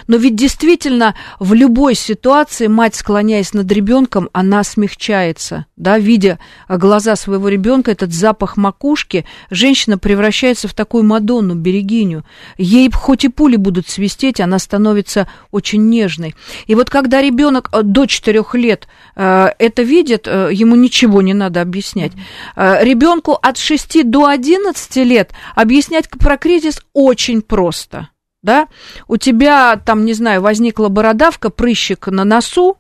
но 0.07 0.17
ведь 0.17 0.37
действительно 0.37 1.15
в 1.39 1.55
любой 1.55 1.95
ситуации 1.95 2.67
мать, 2.67 2.95
склоняясь 2.95 3.53
над 3.53 3.71
ребенком, 3.71 4.29
она 4.33 4.65
смягчается, 4.65 5.67
да, 5.77 5.99
видя 5.99 6.39
глаза 6.69 7.17
своего 7.17 7.49
ребенка, 7.49 7.91
этот 7.91 8.13
запах 8.13 8.57
макушки, 8.57 9.25
женщина 9.51 9.99
превращается 9.99 10.69
в 10.69 10.75
такую 10.75 11.05
Мадонну, 11.05 11.55
берегиню. 11.55 12.25
Ей 12.59 12.91
хоть 12.93 13.25
и 13.25 13.29
пули 13.29 13.57
будут 13.57 13.89
свистеть, 13.89 14.41
она 14.41 14.59
становится 14.59 15.29
очень 15.51 15.89
нежной. 15.89 16.35
И 16.67 16.75
вот 16.75 16.91
когда 16.91 17.21
ребенок 17.21 17.69
э, 17.73 17.83
до 17.83 18.07
4 18.07 18.45
лет 18.55 18.89
э, 19.17 19.49
это 19.59 19.83
видит, 19.83 20.27
э, 20.27 20.51
ему 20.53 20.77
ничего 20.77 21.23
не 21.23 21.35
надо 21.35 21.61
объяснять. 21.61 22.13
Ребенку 22.57 23.33
от 23.33 23.59
6 23.59 24.09
до 24.09 24.27
11 24.27 24.97
лет 24.97 25.33
объяснять 25.55 26.09
про 26.09 26.37
кризис 26.37 26.81
очень 26.93 27.43
просто 27.43 28.09
да, 28.43 28.69
у 29.09 29.17
тебя 29.17 29.77
там, 29.77 30.05
не 30.05 30.15
знаю, 30.15 30.43
возникла 30.43 30.89
бородавка, 30.89 31.51
прыщик 31.51 32.09
на 32.09 32.25
носу, 32.25 32.77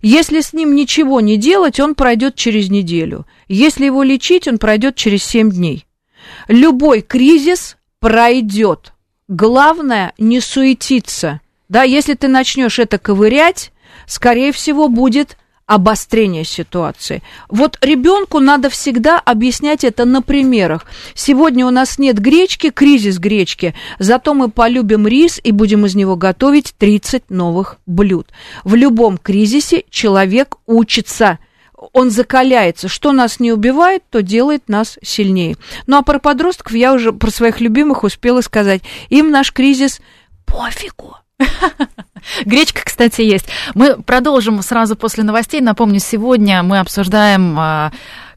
если 0.00 0.40
с 0.40 0.52
ним 0.52 0.74
ничего 0.74 1.20
не 1.20 1.36
делать, 1.36 1.78
он 1.78 1.94
пройдет 1.94 2.34
через 2.34 2.70
неделю. 2.70 3.26
Если 3.48 3.84
его 3.84 4.02
лечить, 4.02 4.48
он 4.48 4.58
пройдет 4.58 4.96
через 4.96 5.22
7 5.24 5.50
дней. 5.50 5.86
Любой 6.48 7.02
кризис 7.02 7.76
пройдет. 8.00 8.94
Главное 9.28 10.12
не 10.18 10.40
суетиться. 10.40 11.40
Да, 11.68 11.82
если 11.82 12.14
ты 12.14 12.28
начнешь 12.28 12.78
это 12.78 12.98
ковырять, 12.98 13.72
скорее 14.06 14.52
всего, 14.52 14.88
будет 14.88 15.36
обострения 15.72 16.44
ситуации. 16.44 17.22
Вот 17.48 17.78
ребенку 17.80 18.40
надо 18.40 18.68
всегда 18.68 19.18
объяснять 19.18 19.84
это 19.84 20.04
на 20.04 20.20
примерах. 20.20 20.84
Сегодня 21.14 21.66
у 21.66 21.70
нас 21.70 21.98
нет 21.98 22.18
гречки, 22.18 22.68
кризис 22.68 23.18
гречки, 23.18 23.74
зато 23.98 24.34
мы 24.34 24.50
полюбим 24.50 25.06
рис 25.06 25.40
и 25.42 25.50
будем 25.50 25.86
из 25.86 25.94
него 25.94 26.14
готовить 26.16 26.74
30 26.76 27.30
новых 27.30 27.78
блюд. 27.86 28.28
В 28.64 28.74
любом 28.74 29.16
кризисе 29.16 29.84
человек 29.88 30.56
учится 30.66 31.38
он 31.94 32.10
закаляется. 32.10 32.86
Что 32.86 33.10
нас 33.10 33.40
не 33.40 33.50
убивает, 33.50 34.04
то 34.08 34.22
делает 34.22 34.68
нас 34.68 34.98
сильнее. 35.02 35.56
Ну 35.86 35.96
а 35.96 36.02
про 36.02 36.18
подростков 36.18 36.74
я 36.74 36.92
уже 36.92 37.12
про 37.12 37.30
своих 37.30 37.60
любимых 37.60 38.04
успела 38.04 38.40
сказать. 38.42 38.82
Им 39.08 39.30
наш 39.30 39.52
кризис 39.52 40.00
пофигу. 40.44 41.16
Гречка, 42.44 42.82
кстати, 42.84 43.22
есть. 43.22 43.46
Мы 43.74 44.00
продолжим 44.02 44.62
сразу 44.62 44.96
после 44.96 45.24
новостей. 45.24 45.60
Напомню, 45.60 45.98
сегодня 46.00 46.62
мы 46.62 46.78
обсуждаем 46.78 47.56
а, 47.58 47.92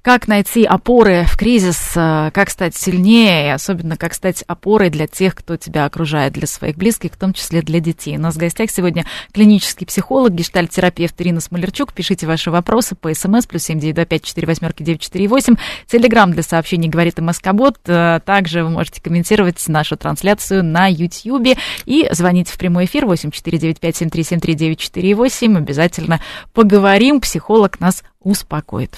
как 0.05 0.27
найти 0.27 0.65
опоры 0.65 1.25
в 1.27 1.35
кризис, 1.35 1.93
э, 1.95 2.29
как 2.31 2.51
стать 2.51 2.75
сильнее, 2.75 3.47
и 3.47 3.49
особенно 3.49 3.97
как 3.97 4.13
стать 4.13 4.43
опорой 4.45 4.91
для 4.91 5.07
тех, 5.07 5.33
кто 5.33 5.57
тебя 5.57 5.85
окружает, 5.85 6.33
для 6.33 6.45
своих 6.45 6.75
близких, 6.75 7.13
в 7.13 7.17
том 7.17 7.33
числе 7.33 7.63
для 7.63 7.79
детей. 7.79 8.15
У 8.15 8.19
нас 8.19 8.35
в 8.35 8.37
гостях 8.37 8.69
сегодня 8.69 9.03
клинический 9.33 9.87
психолог, 9.87 10.31
гештальт-терапевт 10.33 11.19
Ирина 11.19 11.39
Смолерчук. 11.39 11.91
Пишите 11.91 12.27
ваши 12.27 12.51
вопросы 12.51 12.93
по 12.93 13.11
смс, 13.15 13.47
плюс 13.47 13.63
семь 13.63 13.79
девять 13.79 13.95
два 13.95 14.05
пять 14.05 14.21
четыре 14.21 14.45
восьмерки 14.45 14.83
девять 14.83 15.01
четыре 15.01 15.27
восемь. 15.27 15.55
Телеграмм 15.87 16.33
для 16.33 16.43
сообщений 16.43 16.87
говорит 16.87 17.17
МСК-бот. 17.17 17.79
Э, 17.87 18.19
также 18.23 18.63
вы 18.63 18.69
можете 18.69 19.01
комментировать 19.01 19.67
нашу 19.67 19.97
трансляцию 19.97 20.63
на 20.63 20.85
YouTube 20.85 21.57
и 21.85 22.07
звонить 22.11 22.49
в 22.49 22.59
прямой 22.59 22.85
эфир 22.85 23.07
восемь 23.07 23.31
четыре 23.31 23.57
девять 23.57 23.79
пять 23.79 23.95
семь 23.95 24.11
три 24.11 24.21
семь 24.21 24.39
три 24.39 24.53
девять 24.53 24.77
четыре 24.77 25.15
восемь. 25.15 25.57
Обязательно 25.57 26.21
поговорим, 26.53 27.21
психолог 27.21 27.79
нас 27.79 28.03
успокоит. 28.19 28.97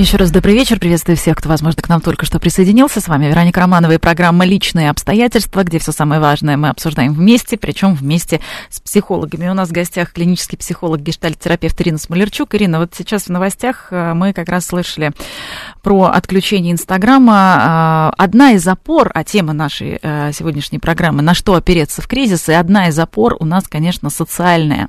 Еще 0.00 0.16
раз 0.16 0.30
добрый 0.30 0.54
вечер. 0.54 0.78
Приветствую 0.78 1.18
всех, 1.18 1.36
кто, 1.36 1.50
возможно, 1.50 1.82
к 1.82 1.88
нам 1.90 2.00
только 2.00 2.24
что 2.24 2.40
присоединился. 2.40 3.02
С 3.02 3.08
вами 3.08 3.26
Вероника 3.26 3.60
Романова 3.60 3.92
и 3.92 3.98
программа 3.98 4.46
«Личные 4.46 4.88
обстоятельства», 4.88 5.62
где 5.62 5.78
все 5.78 5.92
самое 5.92 6.22
важное 6.22 6.56
мы 6.56 6.70
обсуждаем 6.70 7.12
вместе, 7.12 7.58
причем 7.58 7.92
вместе 7.92 8.40
с 8.70 8.80
психологами. 8.80 9.50
У 9.50 9.52
нас 9.52 9.68
в 9.68 9.72
гостях 9.72 10.14
клинический 10.14 10.56
психолог, 10.56 11.02
гештальт-терапевт 11.02 11.78
Ирина 11.82 11.98
Смолерчук. 11.98 12.54
Ирина, 12.54 12.78
вот 12.78 12.94
сейчас 12.96 13.24
в 13.24 13.28
новостях 13.28 13.88
э, 13.90 14.14
мы 14.14 14.32
как 14.32 14.48
раз 14.48 14.64
слышали 14.64 15.12
про 15.82 16.04
отключение 16.04 16.72
Инстаграма. 16.72 18.12
Э, 18.16 18.22
одна 18.22 18.52
из 18.52 18.66
опор, 18.66 19.10
а 19.12 19.22
тема 19.22 19.52
нашей 19.52 19.98
э, 20.00 20.32
сегодняшней 20.32 20.78
программы 20.78 21.20
«На 21.20 21.34
что 21.34 21.56
опереться 21.56 22.00
в 22.00 22.08
кризис?» 22.08 22.48
и 22.48 22.54
одна 22.54 22.88
из 22.88 22.98
опор 22.98 23.36
у 23.38 23.44
нас, 23.44 23.68
конечно, 23.68 24.08
социальная. 24.08 24.88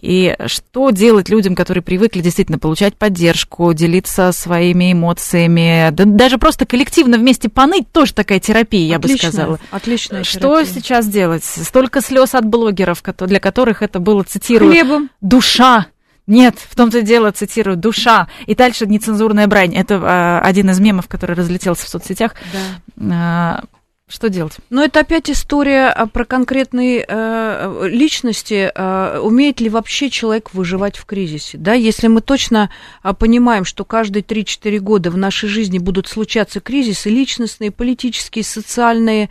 И 0.00 0.34
что 0.46 0.92
делать 0.92 1.28
людям, 1.28 1.54
которые 1.54 1.82
привыкли 1.82 2.22
действительно 2.22 2.58
получать 2.58 2.96
поддержку, 2.96 3.74
делиться 3.74 4.32
своими 4.46 4.92
эмоциями, 4.92 5.90
да, 5.90 6.04
даже 6.04 6.38
просто 6.38 6.66
коллективно 6.66 7.18
вместе 7.18 7.48
поныть, 7.48 7.90
тоже 7.90 8.14
такая 8.14 8.38
терапия, 8.38 8.86
я 8.86 8.96
Отличная, 8.96 9.30
бы 9.30 9.34
сказала. 9.34 9.60
Отличная 9.72 10.24
Что 10.24 10.62
терапия. 10.62 10.74
сейчас 10.74 11.08
делать? 11.08 11.44
Столько 11.44 12.00
слез 12.00 12.34
от 12.34 12.44
блогеров, 12.44 13.02
для 13.02 13.40
которых 13.40 13.82
это 13.82 13.98
было, 13.98 14.22
цитирую, 14.22 14.70
Хлебом. 14.70 15.10
душа. 15.20 15.86
Нет, 16.28 16.56
в 16.58 16.74
том-то 16.74 16.98
и 16.98 17.02
дело, 17.02 17.30
цитирую, 17.30 17.76
душа. 17.76 18.28
И 18.46 18.54
дальше 18.54 18.86
нецензурная 18.86 19.46
брань. 19.46 19.74
Это 19.76 19.94
э, 19.94 20.46
один 20.46 20.70
из 20.70 20.80
мемов, 20.80 21.06
который 21.06 21.36
разлетелся 21.36 21.86
в 21.86 21.88
соцсетях. 21.88 22.34
Да. 22.96 23.62
Что 24.08 24.28
делать? 24.28 24.58
Но 24.70 24.84
это 24.84 25.00
опять 25.00 25.28
история 25.28 25.88
а, 25.88 26.06
про 26.06 26.24
конкретные 26.24 27.04
э, 27.08 27.88
личности. 27.88 28.70
Э, 28.72 29.18
умеет 29.18 29.60
ли 29.60 29.68
вообще 29.68 30.10
человек 30.10 30.54
выживать 30.54 30.96
в 30.96 31.06
кризисе? 31.06 31.58
Да, 31.58 31.72
если 31.72 32.06
мы 32.06 32.20
точно 32.20 32.70
э, 33.02 33.12
понимаем, 33.14 33.64
что 33.64 33.84
каждые 33.84 34.22
3-4 34.22 34.78
года 34.78 35.10
в 35.10 35.16
нашей 35.16 35.48
жизни 35.48 35.78
будут 35.78 36.06
случаться 36.06 36.60
кризисы 36.60 37.10
личностные, 37.10 37.72
политические, 37.72 38.44
социальные, 38.44 39.28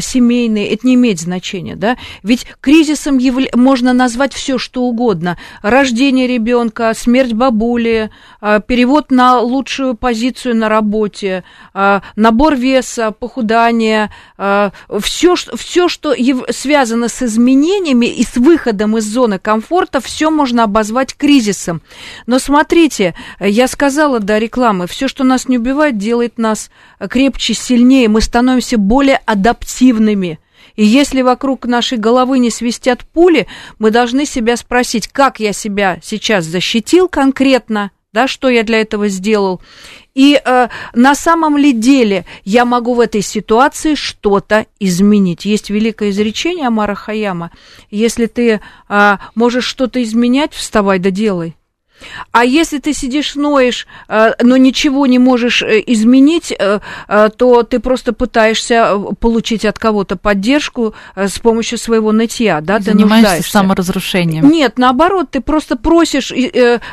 семейные, 0.00 0.72
это 0.72 0.86
не 0.86 0.94
имеет 0.94 1.18
значения, 1.18 1.74
да? 1.74 1.96
Ведь 2.22 2.46
кризисом 2.60 3.18
явля... 3.18 3.48
можно 3.54 3.92
назвать 3.92 4.32
все, 4.32 4.58
что 4.58 4.82
угодно: 4.82 5.36
рождение 5.62 6.26
ребенка, 6.26 6.92
смерть 6.94 7.32
бабули, 7.32 8.10
э, 8.40 8.60
перевод 8.66 9.10
на 9.10 9.40
лучшую 9.40 9.94
позицию 9.94 10.56
на 10.56 10.68
работе, 10.68 11.44
э, 11.74 12.00
набор 12.14 12.54
веса, 12.54 13.10
похудание, 13.10 14.10
все, 15.00 15.34
все, 15.34 15.88
что 15.88 16.14
связано 16.50 17.08
с 17.08 17.22
изменениями 17.22 18.06
и 18.06 18.24
с 18.24 18.36
выходом 18.36 18.96
из 18.98 19.04
зоны 19.04 19.38
комфорта, 19.38 20.00
все 20.00 20.30
можно 20.30 20.64
обозвать 20.64 21.16
кризисом. 21.16 21.82
Но 22.26 22.38
смотрите, 22.38 23.14
я 23.40 23.68
сказала 23.68 24.20
до 24.20 24.38
рекламы, 24.38 24.86
все, 24.86 25.08
что 25.08 25.24
нас 25.24 25.48
не 25.48 25.58
убивает, 25.58 25.98
делает 25.98 26.38
нас 26.38 26.70
крепче, 27.08 27.54
сильнее, 27.54 28.08
мы 28.08 28.20
становимся 28.20 28.78
более 28.78 29.20
адаптивными. 29.32 30.38
И 30.76 30.84
если 30.84 31.22
вокруг 31.22 31.66
нашей 31.66 31.98
головы 31.98 32.38
не 32.38 32.50
свистят 32.50 33.04
пули, 33.04 33.46
мы 33.78 33.90
должны 33.90 34.24
себя 34.24 34.56
спросить, 34.56 35.08
как 35.08 35.40
я 35.40 35.52
себя 35.52 35.98
сейчас 36.02 36.44
защитил 36.44 37.08
конкретно, 37.08 37.90
да, 38.12 38.28
что 38.28 38.48
я 38.48 38.62
для 38.62 38.80
этого 38.80 39.08
сделал. 39.08 39.60
И 40.14 40.40
э, 40.42 40.68
на 40.94 41.14
самом 41.14 41.56
ли 41.56 41.72
деле 41.72 42.26
я 42.44 42.64
могу 42.64 42.94
в 42.94 43.00
этой 43.00 43.22
ситуации 43.22 43.94
что-то 43.94 44.66
изменить? 44.78 45.44
Есть 45.46 45.70
великое 45.70 46.10
изречение 46.10 46.66
Амара 46.66 46.94
Хаяма. 46.94 47.50
Если 47.90 48.26
ты 48.26 48.60
э, 48.88 49.16
можешь 49.34 49.64
что-то 49.64 50.02
изменять, 50.02 50.52
вставай 50.52 50.98
да 50.98 51.10
делай. 51.10 51.56
А 52.30 52.44
если 52.44 52.78
ты 52.78 52.92
сидишь, 52.92 53.34
ноешь, 53.34 53.86
но 54.08 54.56
ничего 54.56 55.06
не 55.06 55.18
можешь 55.18 55.62
изменить, 55.62 56.52
то 56.56 57.62
ты 57.62 57.80
просто 57.80 58.12
пытаешься 58.12 58.98
получить 59.20 59.64
от 59.64 59.78
кого-то 59.78 60.16
поддержку 60.16 60.94
с 61.14 61.38
помощью 61.38 61.78
своего 61.78 62.12
нытья, 62.12 62.60
да, 62.60 62.78
ты 62.78 62.84
Занимаешься 62.92 63.50
саморазрушением. 63.50 64.48
Нет, 64.50 64.78
наоборот, 64.78 65.30
ты 65.30 65.40
просто 65.40 65.76
просишь 65.76 66.32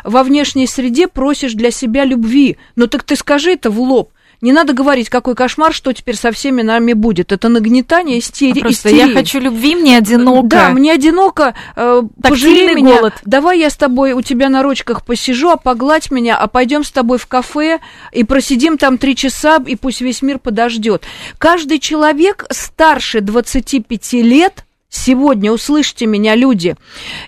во 0.04 0.24
внешней 0.24 0.68
среде, 0.68 1.08
просишь 1.08 1.54
для 1.54 1.72
себя 1.72 2.06
любви. 2.06 2.58
Ну 2.76 2.88
так 2.88 3.04
ты 3.04 3.16
скажи 3.16 3.52
это 3.52 3.70
в 3.70 3.80
лоб. 3.80 4.12
Не 4.42 4.54
надо 4.54 4.74
говорить, 4.74 5.10
какой 5.10 5.36
кошмар, 5.36 5.74
что 5.74 5.92
теперь 5.92 6.16
со 6.16 6.32
всеми 6.32 6.62
нами 6.62 6.94
будет. 6.94 7.32
Это 7.32 7.50
нагнетание 7.50 8.20
истерии. 8.20 8.62
А 8.62 8.64
просто 8.64 8.90
я 8.90 9.12
хочу 9.12 9.40
любви, 9.40 9.76
мне 9.76 9.98
одиноко. 9.98 10.48
Да, 10.48 10.70
мне 10.70 10.94
одиноко. 10.94 11.56
Э, 11.76 12.02
пожалей 12.22 12.76
меня. 12.76 12.96
голод. 12.98 13.14
Давай 13.26 13.60
я 13.60 13.70
с 13.70 13.76
тобой 13.76 14.14
у 14.14 14.22
тебя 14.22 14.48
на 14.48 14.64
ручках 14.64 15.06
посижу, 15.06 15.50
а 15.50 15.58
погладь 15.58 16.10
меня, 16.10 16.38
а 16.38 16.48
пойдем 16.48 16.86
с 16.86 16.92
тобой 16.92 17.18
в 17.18 17.28
кафе 17.28 17.80
и 18.14 18.24
просидим 18.24 18.78
там 18.78 18.98
три 18.98 19.16
часа, 19.16 19.62
и 19.66 19.76
пусть 19.76 20.00
весь 20.00 20.22
мир 20.22 20.40
подождет. 20.40 21.04
Каждый 21.38 21.80
человек 21.80 22.46
старше 22.50 23.22
25 23.22 24.14
лет 24.14 24.66
Сегодня, 24.92 25.52
услышьте 25.52 26.08
меня, 26.08 26.34
люди, 26.34 26.76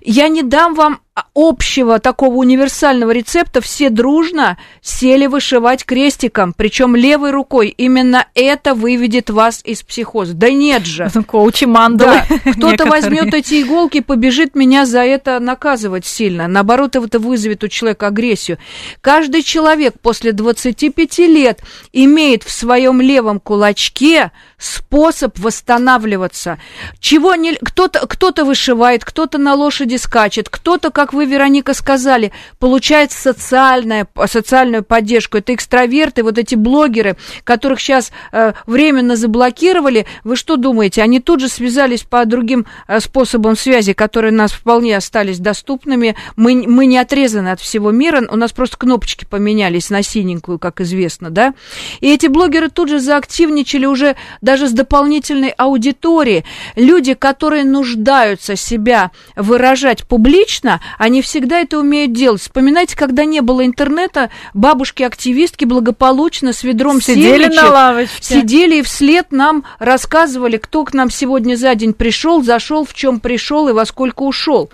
я 0.02 0.30
не 0.30 0.42
дам 0.42 0.74
вам 0.74 1.00
общего 1.34 2.00
такого 2.00 2.36
универсального 2.36 3.12
рецепта, 3.12 3.60
все 3.60 3.90
дружно 3.90 4.58
сели 4.82 5.28
вышивать 5.28 5.86
крестиком, 5.86 6.54
причем 6.56 6.96
левой 6.96 7.32
рукой. 7.32 7.68
Именно 7.70 8.28
это 8.34 8.74
выведет 8.74 9.30
вас 9.30 9.62
из 9.64 9.84
психоза. 9.84 10.34
Да 10.34 10.50
нет 10.50 10.86
же. 10.86 11.10
Коучи 11.28 11.66
мандалы. 11.66 12.22
Да. 12.30 12.52
Кто-то 12.54 12.86
возьмет 12.86 13.34
эти 13.34 13.62
иголки 13.62 13.98
и 13.98 14.02
побежит 14.02 14.56
меня 14.56 14.86
за 14.86 15.02
это 15.02 15.40
наказывать 15.40 16.06
сильно. 16.06 16.48
Наоборот, 16.48 16.96
это 16.96 17.20
вызовет 17.20 17.64
у 17.64 17.68
человека 17.68 18.08
агрессию. 18.08 18.58
Каждый 19.02 19.44
человек 19.44 19.96
после 20.02 20.32
25 20.32 21.20
лет 21.20 21.62
имеет 21.92 22.44
в 22.44 22.52
своем 22.52 23.02
левом 23.02 23.40
кулачке 23.40 24.32
способ 24.58 25.38
восстанавливаться. 25.40 26.58
Чего 27.00 27.36
не... 27.36 27.56
Кто-то 27.56 28.08
кто 28.08 28.32
вышивает, 28.46 29.04
кто-то 29.04 29.38
на 29.38 29.56
лошади 29.56 29.96
скачет, 29.96 30.48
кто-то, 30.50 30.92
как 31.02 31.14
вы, 31.14 31.26
Вероника, 31.26 31.74
сказали, 31.74 32.32
получает 32.60 33.12
социальная, 33.12 34.08
социальную 34.28 34.84
поддержку. 34.84 35.40
Это 35.40 35.56
экстраверты, 35.56 36.22
вот 36.22 36.38
эти 36.38 36.54
блогеры, 36.54 37.18
которых 37.44 37.80
сейчас 37.80 38.12
э, 38.32 38.54
временно 38.68 39.16
заблокировали. 39.16 40.06
Вы 40.24 40.36
что 40.36 40.58
думаете? 40.58 41.02
Они 41.02 41.20
тут 41.20 41.40
же 41.40 41.50
связались 41.50 42.04
по 42.04 42.24
другим 42.26 42.68
э, 42.88 43.00
способам 43.00 43.56
связи, 43.56 43.94
которые 43.94 44.32
нас 44.32 44.52
вполне 44.52 44.96
остались 44.96 45.40
доступными. 45.40 46.16
Мы, 46.36 46.68
мы 46.68 46.86
не 46.86 47.00
отрезаны 47.00 47.50
от 47.50 47.60
всего 47.60 47.90
мира, 47.90 48.22
у 48.30 48.36
нас 48.36 48.52
просто 48.52 48.78
кнопочки 48.78 49.26
поменялись 49.26 49.90
на 49.90 50.04
синенькую, 50.04 50.60
как 50.60 50.82
известно, 50.82 51.32
да? 51.32 51.56
И 52.00 52.14
эти 52.14 52.28
блогеры 52.28 52.70
тут 52.70 52.90
же 52.90 53.00
заактивничали 53.00 53.88
уже 53.88 54.16
даже 54.42 54.68
с 54.68 54.72
дополнительной 54.72 55.50
аудиторией. 55.58 56.46
Люди, 56.76 57.16
которые 57.16 57.64
нуждаются 57.64 58.56
себя 58.56 59.10
выражать 59.36 60.04
публично, 60.12 60.80
они 60.98 61.22
всегда 61.22 61.60
это 61.60 61.80
умеют 61.80 62.14
делать. 62.14 62.42
Вспоминайте, 62.42 62.96
когда 62.96 63.26
не 63.26 63.42
было 63.42 63.66
интернета, 63.66 64.30
бабушки-активистки 64.54 65.66
благополучно 65.66 66.54
с 66.54 66.64
ведром 66.64 67.02
сидели 67.02 67.44
семечек, 67.44 67.62
на 67.62 67.70
лавочке. 67.70 68.24
сидели 68.24 68.76
и 68.78 68.82
вслед 68.82 69.32
нам 69.32 69.64
рассказывали, 69.80 70.58
кто 70.58 70.84
к 70.84 70.94
нам 70.94 71.10
сегодня 71.10 71.56
за 71.56 71.76
день 71.76 71.94
пришел, 71.94 72.44
зашел, 72.44 72.86
в 72.86 72.94
чем 72.94 73.20
пришел 73.20 73.70
и 73.70 73.74
во 73.74 73.86
сколько 73.86 74.24
ушел. 74.24 74.70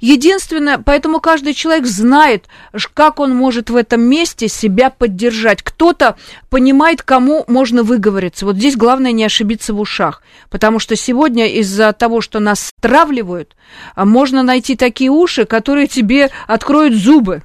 Единственное, 0.00 0.78
поэтому 0.78 1.20
каждый 1.20 1.54
человек 1.54 1.86
знает, 1.86 2.46
как 2.94 3.20
он 3.20 3.34
может 3.34 3.70
в 3.70 3.76
этом 3.76 4.00
месте 4.00 4.48
себя 4.48 4.90
поддержать. 4.90 5.62
Кто-то 5.62 6.16
понимает, 6.48 7.02
кому 7.02 7.44
можно 7.46 7.82
выговориться. 7.82 8.44
Вот 8.44 8.56
здесь 8.56 8.76
главное 8.76 9.12
не 9.12 9.24
ошибиться 9.24 9.74
в 9.74 9.80
ушах, 9.80 10.22
потому 10.50 10.78
что 10.78 10.96
сегодня 10.96 11.46
из-за 11.46 11.92
того, 11.92 12.20
что 12.20 12.40
нас 12.40 12.70
стравливают, 12.78 13.56
можно 13.96 14.42
найти 14.42 14.74
такие 14.76 15.10
уши, 15.10 15.44
которые 15.44 15.59
тебе 15.86 16.30
откроют 16.46 16.94
зубы. 16.94 17.42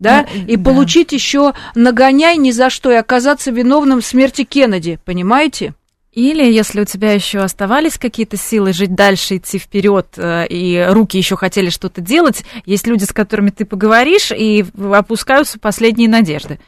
Да, 0.00 0.26
ну, 0.34 0.46
и 0.46 0.56
да. 0.56 0.70
получить 0.70 1.12
еще 1.12 1.54
нагоняй 1.74 2.36
ни 2.36 2.50
за 2.50 2.68
что 2.68 2.90
и 2.90 2.96
оказаться 2.96 3.50
виновным 3.50 4.00
в 4.00 4.04
смерти 4.04 4.44
Кеннеди, 4.44 4.98
понимаете? 5.04 5.74
Или 6.12 6.44
если 6.44 6.80
у 6.80 6.84
тебя 6.84 7.12
еще 7.12 7.40
оставались 7.40 7.98
какие-то 7.98 8.36
силы 8.36 8.72
жить 8.72 8.94
дальше, 8.94 9.36
идти 9.36 9.58
вперед, 9.58 10.06
и 10.18 10.86
руки 10.90 11.16
еще 11.16 11.36
хотели 11.36 11.70
что-то 11.70 12.00
делать, 12.00 12.44
есть 12.66 12.86
люди, 12.86 13.04
с 13.04 13.12
которыми 13.12 13.50
ты 13.50 13.64
поговоришь, 13.64 14.30
и 14.30 14.64
опускаются 14.92 15.58
последние 15.58 16.08
надежды. 16.08 16.60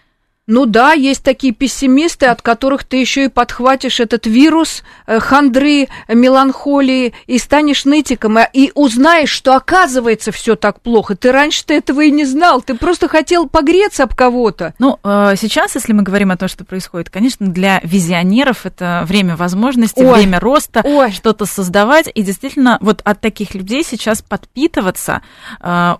Ну 0.48 0.64
да, 0.64 0.92
есть 0.92 1.24
такие 1.24 1.52
пессимисты, 1.52 2.26
от 2.26 2.40
которых 2.40 2.84
ты 2.84 2.98
еще 2.98 3.24
и 3.24 3.28
подхватишь 3.28 3.98
этот 3.98 4.26
вирус 4.26 4.84
э, 5.08 5.18
хандры, 5.18 5.88
меланхолии 6.06 7.14
и 7.26 7.38
станешь 7.38 7.84
нытиком, 7.84 8.38
э, 8.38 8.48
и 8.52 8.70
узнаешь, 8.76 9.30
что 9.30 9.56
оказывается 9.56 10.30
все 10.30 10.54
так 10.54 10.80
плохо. 10.80 11.16
Ты 11.16 11.32
раньше-то 11.32 11.74
этого 11.74 12.02
и 12.02 12.12
не 12.12 12.24
знал, 12.24 12.62
ты 12.62 12.74
просто 12.74 13.08
хотел 13.08 13.48
погреться 13.48 14.04
об 14.04 14.14
кого-то. 14.14 14.74
Ну, 14.78 15.00
э, 15.02 15.34
сейчас, 15.36 15.74
если 15.74 15.92
мы 15.92 16.04
говорим 16.04 16.30
о 16.30 16.36
том, 16.36 16.48
что 16.48 16.64
происходит, 16.64 17.10
конечно, 17.10 17.48
для 17.48 17.80
визионеров 17.82 18.66
это 18.66 19.02
время 19.04 19.34
возможностей, 19.34 20.04
Ой. 20.04 20.14
время 20.14 20.38
роста, 20.38 20.80
Ой. 20.84 21.10
что-то 21.10 21.46
создавать, 21.46 22.08
и 22.14 22.22
действительно 22.22 22.78
вот 22.80 23.00
от 23.02 23.20
таких 23.20 23.56
людей 23.56 23.82
сейчас 23.82 24.22
подпитываться 24.22 25.22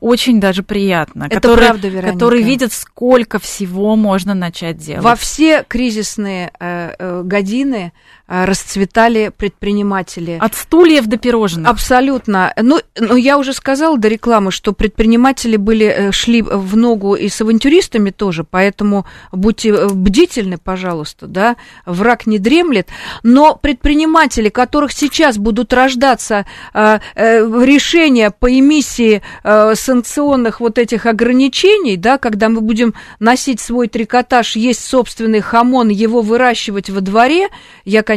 очень 0.01 0.41
даже 0.41 0.63
приятно. 0.63 1.25
Это 1.25 1.35
которые, 1.35 1.69
правда, 1.69 1.89
Вероника. 1.89 2.13
Которые 2.13 2.45
видят, 2.45 2.73
сколько 2.73 3.41
всего 3.41 3.97
можно 3.97 4.36
начать 4.38 4.79
делать? 4.79 5.05
Во 5.05 5.16
все 5.16 5.64
кризисные 5.66 6.53
э, 6.59 6.94
э, 6.99 7.22
годины 7.25 7.92
расцветали 8.27 9.31
предприниматели. 9.37 10.39
От 10.41 10.55
стульев 10.55 11.07
до 11.07 11.17
пирожных. 11.17 11.69
Абсолютно. 11.69 12.53
Ну, 12.61 12.81
ну, 12.99 13.17
я 13.17 13.39
уже 13.39 13.53
сказала 13.53 13.99
до 13.99 14.09
рекламы, 14.09 14.51
что 14.51 14.73
предприниматели 14.73 15.57
были, 15.57 15.87
э, 15.87 16.12
шли 16.12 16.43
в 16.43 16.77
ногу 16.77 17.15
и 17.15 17.29
с 17.29 17.41
авантюристами 17.41 18.11
тоже, 18.11 18.45
поэтому 18.45 19.07
будьте 19.33 19.71
э, 19.71 19.89
бдительны, 19.89 20.59
пожалуйста, 20.59 21.27
да, 21.27 21.57
враг 21.85 22.27
не 22.27 22.39
дремлет. 22.39 22.89
Но 23.23 23.55
предприниматели, 23.55 24.49
которых 24.49 24.93
сейчас 24.93 25.39
будут 25.39 25.73
рождаться 25.73 26.47
э, 26.75 26.99
э, 27.15 27.39
решения 27.65 28.31
по 28.31 28.51
эмиссии 28.51 29.23
э, 29.45 29.75
санкционных 29.75 30.61
вот 30.61 30.79
этих 30.79 31.07
ограничений, 31.07 31.97
да, 31.97 32.19
когда 32.19 32.49
мы 32.49 32.61
будем 32.61 32.95
носить 33.21 33.61
свой 33.61 33.89
трикотаж 33.89 34.07
трикотаж, 34.07 34.57
есть 34.57 34.85
собственный 34.85 35.41
хамон, 35.41 35.89
его 35.89 36.23
выращивать 36.23 36.91
во 36.91 37.01
дворе, 37.01 37.49
я, 37.85 38.03
конечно, 38.03 38.15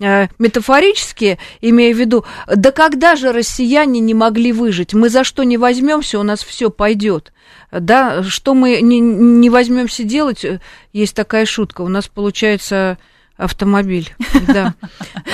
э, 0.00 0.28
метафорически 0.38 1.38
имею 1.60 1.96
в 1.96 1.98
виду, 1.98 2.24
да 2.46 2.70
когда 2.70 3.16
же 3.16 3.32
россияне 3.32 4.00
не 4.00 4.14
могли 4.14 4.52
выжить? 4.52 4.94
Мы 4.94 5.08
за 5.08 5.24
что 5.24 5.42
не 5.42 5.58
возьмемся, 5.58 6.18
у 6.18 6.22
нас 6.22 6.42
все 6.42 6.70
пойдет. 6.70 7.32
Да, 7.70 8.22
что 8.22 8.54
мы 8.54 8.80
не, 8.80 9.00
не 9.00 9.50
возьмемся 9.50 10.04
делать, 10.04 10.44
есть 10.92 11.16
такая 11.16 11.44
шутка, 11.44 11.80
у 11.80 11.88
нас 11.88 12.06
получается 12.06 12.98
автомобиль, 13.36 14.14
да. 14.46 14.74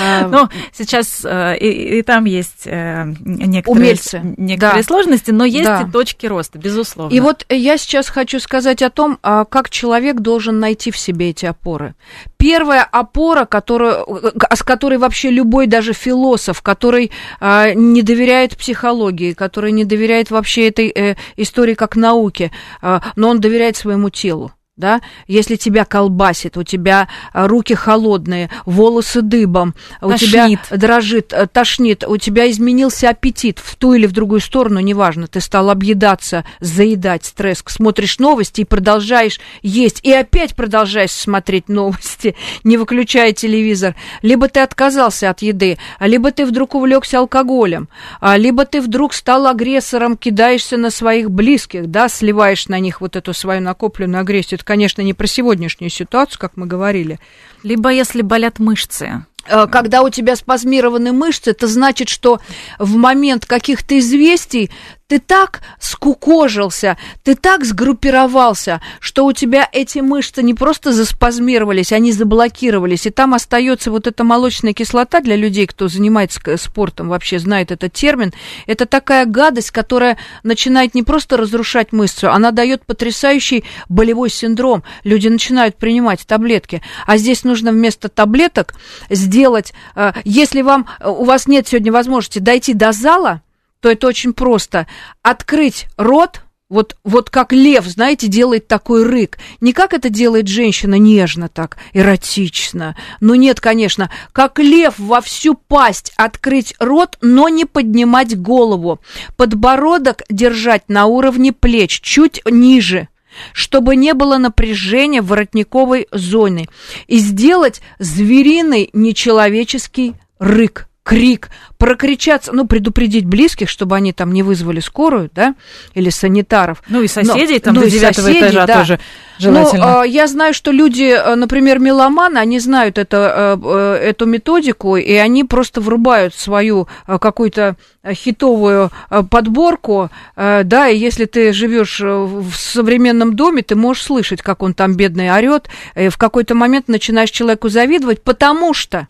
А, 0.02 0.26
ну, 0.28 0.48
сейчас 0.72 1.22
э, 1.24 1.58
и, 1.58 1.98
и 1.98 2.02
там 2.02 2.24
есть 2.24 2.62
э, 2.64 3.12
некоторые, 3.22 3.82
Умельцы. 3.82 4.20
некоторые 4.38 4.82
да. 4.82 4.86
сложности, 4.86 5.30
но 5.30 5.44
есть 5.44 5.64
да. 5.64 5.82
и 5.82 5.90
точки 5.90 6.26
роста, 6.26 6.58
безусловно. 6.58 7.14
И 7.14 7.20
вот 7.20 7.44
я 7.50 7.76
сейчас 7.76 8.08
хочу 8.08 8.40
сказать 8.40 8.82
о 8.82 8.88
том, 8.88 9.18
а, 9.22 9.44
как 9.44 9.68
человек 9.68 10.20
должен 10.20 10.58
найти 10.58 10.90
в 10.90 10.96
себе 10.96 11.30
эти 11.30 11.44
опоры. 11.44 11.94
Первая 12.38 12.82
опора, 12.82 13.44
которую, 13.44 14.32
с 14.54 14.62
которой 14.62 14.98
вообще 14.98 15.30
любой 15.30 15.66
даже 15.66 15.92
философ, 15.92 16.62
который 16.62 17.10
а, 17.40 17.74
не 17.74 18.02
доверяет 18.02 18.56
психологии, 18.56 19.34
который 19.34 19.72
не 19.72 19.84
доверяет 19.84 20.30
вообще 20.30 20.68
этой 20.68 20.88
э, 20.88 21.16
истории 21.36 21.74
как 21.74 21.96
науке, 21.96 22.52
но 22.80 23.28
он 23.28 23.40
доверяет 23.40 23.76
своему 23.76 24.08
телу 24.08 24.52
да, 24.80 25.00
если 25.28 25.54
тебя 25.54 25.84
колбасит, 25.84 26.56
у 26.56 26.64
тебя 26.64 27.08
а, 27.32 27.46
руки 27.46 27.74
холодные, 27.74 28.50
волосы 28.66 29.22
дыбом, 29.22 29.74
тошнит. 30.00 30.10
у 30.10 30.16
тебя 30.16 30.58
дрожит, 30.76 31.32
э, 31.32 31.46
тошнит, 31.46 32.02
у 32.04 32.16
тебя 32.16 32.50
изменился 32.50 33.10
аппетит 33.10 33.60
в 33.60 33.76
ту 33.76 33.92
или 33.92 34.06
в 34.06 34.12
другую 34.12 34.40
сторону, 34.40 34.80
неважно, 34.80 35.28
ты 35.28 35.40
стал 35.40 35.70
объедаться, 35.70 36.44
заедать 36.58 37.26
стресс, 37.26 37.62
смотришь 37.66 38.18
новости 38.18 38.62
и 38.62 38.64
продолжаешь 38.64 39.38
есть, 39.62 40.00
и 40.02 40.12
опять 40.12 40.56
продолжаешь 40.56 41.12
смотреть 41.12 41.68
новости, 41.68 42.34
не 42.64 42.76
выключая 42.76 43.32
телевизор, 43.32 43.94
либо 44.22 44.48
ты 44.48 44.60
отказался 44.60 45.30
от 45.30 45.42
еды, 45.42 45.78
либо 46.00 46.32
ты 46.32 46.46
вдруг 46.46 46.74
увлекся 46.74 47.18
алкоголем, 47.18 47.88
а, 48.20 48.36
либо 48.36 48.64
ты 48.64 48.80
вдруг 48.80 49.12
стал 49.12 49.46
агрессором, 49.46 50.16
кидаешься 50.16 50.76
на 50.78 50.90
своих 50.90 51.30
близких, 51.30 51.86
да, 51.86 52.08
сливаешь 52.08 52.68
на 52.68 52.80
них 52.80 53.00
вот 53.00 53.16
эту 53.16 53.34
свою 53.34 53.60
накопленную 53.60 54.22
агрессию, 54.22 54.58
конечно, 54.70 55.02
не 55.02 55.14
про 55.14 55.26
сегодняшнюю 55.26 55.90
ситуацию, 55.90 56.38
как 56.38 56.56
мы 56.56 56.64
говорили. 56.64 57.18
Либо 57.64 57.90
если 57.90 58.22
болят 58.22 58.60
мышцы. 58.60 59.24
Э, 59.48 59.66
когда 59.66 60.02
у 60.02 60.10
тебя 60.10 60.36
спазмированы 60.36 61.10
мышцы, 61.12 61.50
это 61.50 61.66
значит, 61.66 62.08
что 62.08 62.38
в 62.78 62.94
момент 62.94 63.46
каких-то 63.46 63.98
известий 63.98 64.70
ты 65.10 65.18
так 65.18 65.60
скукожился, 65.80 66.96
ты 67.24 67.34
так 67.34 67.64
сгруппировался, 67.64 68.80
что 69.00 69.26
у 69.26 69.32
тебя 69.32 69.68
эти 69.72 69.98
мышцы 69.98 70.40
не 70.40 70.54
просто 70.54 70.92
заспазмировались, 70.92 71.90
они 71.92 72.12
заблокировались, 72.12 73.06
и 73.06 73.10
там 73.10 73.34
остается 73.34 73.90
вот 73.90 74.06
эта 74.06 74.22
молочная 74.22 74.72
кислота 74.72 75.20
для 75.20 75.34
людей, 75.34 75.66
кто 75.66 75.88
занимается 75.88 76.40
спортом, 76.56 77.08
вообще 77.08 77.40
знает 77.40 77.72
этот 77.72 77.92
термин. 77.92 78.32
Это 78.68 78.86
такая 78.86 79.26
гадость, 79.26 79.72
которая 79.72 80.16
начинает 80.44 80.94
не 80.94 81.02
просто 81.02 81.36
разрушать 81.36 81.90
мышцу, 81.90 82.30
она 82.30 82.52
дает 82.52 82.86
потрясающий 82.86 83.64
болевой 83.88 84.30
синдром. 84.30 84.84
Люди 85.02 85.26
начинают 85.26 85.74
принимать 85.74 86.24
таблетки, 86.24 86.82
а 87.04 87.16
здесь 87.16 87.42
нужно 87.42 87.72
вместо 87.72 88.08
таблеток 88.08 88.74
сделать, 89.08 89.72
э, 89.96 90.12
если 90.22 90.62
вам 90.62 90.86
у 91.04 91.24
вас 91.24 91.48
нет 91.48 91.66
сегодня 91.66 91.90
возможности 91.90 92.38
дойти 92.38 92.74
до 92.74 92.92
зала, 92.92 93.42
то 93.80 93.90
это 93.90 94.06
очень 94.06 94.32
просто. 94.32 94.86
Открыть 95.22 95.86
рот, 95.96 96.42
вот, 96.70 96.96
вот 97.02 97.30
как 97.30 97.52
лев, 97.52 97.84
знаете, 97.84 98.28
делает 98.28 98.68
такой 98.68 99.04
рык. 99.04 99.38
Не 99.60 99.72
как 99.72 99.92
это 99.92 100.08
делает 100.08 100.46
женщина 100.46 100.94
нежно 100.94 101.48
так, 101.48 101.78
эротично. 101.92 102.96
Ну 103.20 103.34
нет, 103.34 103.60
конечно, 103.60 104.08
как 104.32 104.60
лев 104.60 104.94
во 104.96 105.20
всю 105.20 105.54
пасть 105.54 106.12
открыть 106.16 106.74
рот, 106.78 107.18
но 107.20 107.48
не 107.48 107.64
поднимать 107.64 108.40
голову. 108.40 109.00
Подбородок 109.36 110.22
держать 110.30 110.88
на 110.88 111.06
уровне 111.06 111.52
плеч, 111.52 112.00
чуть 112.00 112.40
ниже 112.48 113.08
чтобы 113.52 113.94
не 113.94 114.12
было 114.12 114.38
напряжения 114.38 115.22
в 115.22 115.28
воротниковой 115.28 116.08
зоне, 116.10 116.68
и 117.06 117.18
сделать 117.18 117.80
звериный 118.00 118.90
нечеловеческий 118.92 120.14
рык 120.40 120.89
крик, 121.02 121.48
прокричаться, 121.78 122.52
ну, 122.52 122.66
предупредить 122.66 123.24
близких, 123.24 123.68
чтобы 123.68 123.96
они 123.96 124.12
там 124.12 124.32
не 124.32 124.42
вызвали 124.42 124.80
скорую, 124.80 125.30
да, 125.34 125.54
или 125.94 126.10
санитаров. 126.10 126.82
Ну, 126.88 127.02
и 127.02 127.08
соседей 127.08 127.54
Но, 127.54 127.60
там 127.60 127.74
ну, 127.74 127.80
до 127.80 127.90
девятого 127.90 128.32
этажа 128.32 128.66
да. 128.66 128.78
тоже 128.78 129.00
желательно. 129.38 129.86
Но, 129.86 130.04
э, 130.04 130.08
я 130.08 130.26
знаю, 130.26 130.52
что 130.52 130.72
люди, 130.72 131.10
э, 131.10 131.34
например, 131.36 131.78
меломаны, 131.78 132.38
они 132.38 132.60
знают 132.60 132.98
это, 132.98 133.58
э, 133.60 133.94
эту 134.10 134.26
методику, 134.26 134.96
и 134.96 135.14
они 135.14 135.44
просто 135.44 135.80
врубают 135.80 136.34
свою 136.34 136.86
какую-то 137.06 137.76
хитовую 138.12 138.90
подборку, 139.30 140.10
да, 140.36 140.88
и 140.88 140.96
если 140.96 141.24
ты 141.24 141.52
живешь 141.52 142.00
в 142.00 142.52
современном 142.54 143.36
доме, 143.36 143.62
ты 143.62 143.74
можешь 143.74 144.04
слышать, 144.04 144.42
как 144.42 144.62
он 144.62 144.74
там 144.74 144.94
бедный 144.94 145.30
орет, 145.30 145.68
и 145.94 146.08
в 146.08 146.16
какой-то 146.16 146.54
момент 146.54 146.88
начинаешь 146.88 147.30
человеку 147.30 147.68
завидовать, 147.68 148.22
потому 148.22 148.74
что 148.74 149.08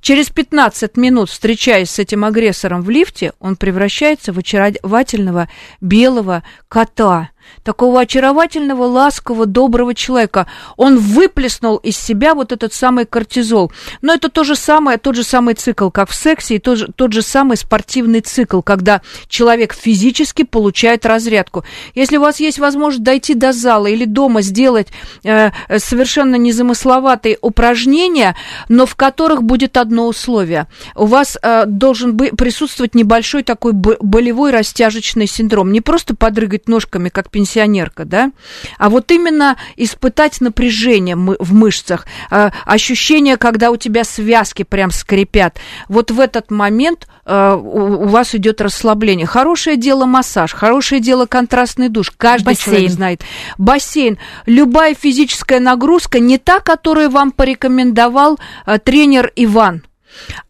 Через 0.00 0.30
15 0.30 0.96
минут, 0.96 1.30
встречаясь 1.30 1.90
с 1.90 1.98
этим 1.98 2.24
агрессором 2.24 2.82
в 2.82 2.90
лифте, 2.90 3.32
он 3.40 3.56
превращается 3.56 4.32
в 4.32 4.38
очаровательного 4.38 5.48
белого 5.80 6.42
кота, 6.68 7.30
такого 7.62 8.00
очаровательного, 8.00 8.84
ласкового, 8.84 9.46
доброго 9.46 9.94
человека. 9.94 10.46
Он 10.76 10.98
выплеснул 10.98 11.76
из 11.76 11.96
себя 11.96 12.34
вот 12.34 12.52
этот 12.52 12.72
самый 12.72 13.06
кортизол. 13.06 13.72
Но 14.02 14.14
это 14.14 14.28
то 14.28 14.44
же 14.44 14.54
самое, 14.56 14.98
тот 14.98 15.16
же 15.16 15.24
самый 15.24 15.54
цикл, 15.54 15.90
как 15.90 16.10
в 16.10 16.14
сексе, 16.14 16.56
и 16.56 16.58
тот 16.58 16.78
же, 16.78 16.88
тот 16.94 17.12
же 17.12 17.22
самый 17.22 17.56
спортивный 17.56 18.20
цикл, 18.20 18.60
когда 18.60 19.00
человек 19.28 19.74
физически 19.74 20.44
получает 20.44 21.06
разрядку. 21.06 21.64
Если 21.94 22.16
у 22.16 22.20
вас 22.20 22.40
есть 22.40 22.58
возможность 22.58 23.04
дойти 23.04 23.34
до 23.34 23.52
зала 23.52 23.86
или 23.86 24.04
дома 24.04 24.42
сделать 24.42 24.88
э, 25.24 25.50
совершенно 25.78 26.36
незамысловатые 26.36 27.38
упражнения, 27.40 28.36
но 28.68 28.86
в 28.86 28.94
которых 28.94 29.42
будет 29.42 29.76
одно 29.76 30.06
условие. 30.06 30.66
У 30.94 31.06
вас 31.06 31.38
э, 31.42 31.64
должен 31.66 32.16
быть, 32.16 32.36
присутствовать 32.36 32.94
небольшой 32.94 33.42
такой 33.42 33.72
болевой 33.72 34.50
растяжечный 34.50 35.26
синдром. 35.26 35.72
Не 35.72 35.80
просто 35.80 36.14
подрыгать 36.14 36.68
ножками, 36.68 37.08
как 37.08 37.30
пенсионерка, 37.34 38.04
да, 38.04 38.30
а 38.78 38.88
вот 38.88 39.10
именно 39.10 39.56
испытать 39.76 40.40
напряжение 40.40 41.16
в 41.16 41.52
мышцах, 41.52 42.06
а, 42.30 42.52
ощущение, 42.64 43.36
когда 43.36 43.72
у 43.72 43.76
тебя 43.76 44.04
связки 44.04 44.62
прям 44.62 44.92
скрипят. 44.92 45.58
Вот 45.88 46.12
в 46.12 46.20
этот 46.20 46.52
момент 46.52 47.08
а, 47.26 47.56
у 47.56 48.06
вас 48.06 48.36
идет 48.36 48.60
расслабление. 48.60 49.26
Хорошее 49.26 49.76
дело 49.76 50.06
массаж, 50.06 50.52
хорошее 50.52 51.00
дело 51.00 51.26
контрастный 51.26 51.88
душ. 51.88 52.12
Каждый 52.16 52.52
Бассейн. 52.52 52.64
человек 52.64 52.90
знает. 52.92 53.22
Бассейн. 53.58 54.18
Любая 54.46 54.94
физическая 54.94 55.58
нагрузка 55.58 56.20
не 56.20 56.38
та, 56.38 56.60
которую 56.60 57.10
вам 57.10 57.32
порекомендовал 57.32 58.38
а, 58.64 58.78
тренер 58.78 59.32
Иван, 59.34 59.82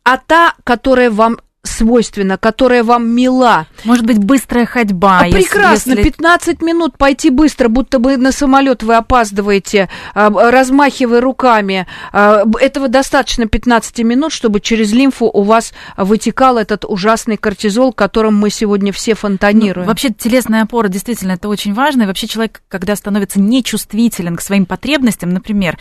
а 0.04 0.18
та, 0.18 0.52
которая 0.64 1.10
вам 1.10 1.38
свойственна, 1.64 2.38
которая 2.38 2.84
вам 2.84 3.08
мила. 3.08 3.66
Может 3.84 4.06
быть, 4.06 4.18
быстрая 4.18 4.66
ходьба. 4.66 5.20
А 5.20 5.30
прекрасно, 5.30 5.92
если... 5.92 6.04
15 6.04 6.62
минут 6.62 6.96
пойти 6.96 7.30
быстро, 7.30 7.68
будто 7.68 7.98
бы 7.98 8.16
на 8.16 8.32
самолет 8.32 8.82
вы 8.82 8.94
опаздываете, 8.94 9.88
а, 10.14 10.30
размахивая 10.50 11.20
руками. 11.20 11.86
А, 12.12 12.44
этого 12.60 12.88
достаточно 12.88 13.46
15 13.46 14.00
минут, 14.00 14.32
чтобы 14.32 14.60
через 14.60 14.92
лимфу 14.92 15.26
у 15.26 15.42
вас 15.42 15.72
вытекал 15.96 16.58
этот 16.58 16.84
ужасный 16.84 17.36
кортизол, 17.36 17.92
которым 17.92 18.36
мы 18.36 18.50
сегодня 18.50 18.92
все 18.92 19.14
фонтанируем. 19.14 19.86
Ну, 19.86 19.90
вообще, 19.90 20.10
телесная 20.10 20.62
опора 20.62 20.88
действительно 20.88 21.32
это 21.32 21.48
очень 21.48 21.74
важно. 21.74 22.02
И 22.02 22.06
вообще 22.06 22.26
человек, 22.26 22.62
когда 22.68 22.94
становится 22.94 23.40
нечувствителен 23.40 24.36
к 24.36 24.42
своим 24.42 24.66
потребностям, 24.66 25.30
например, 25.30 25.78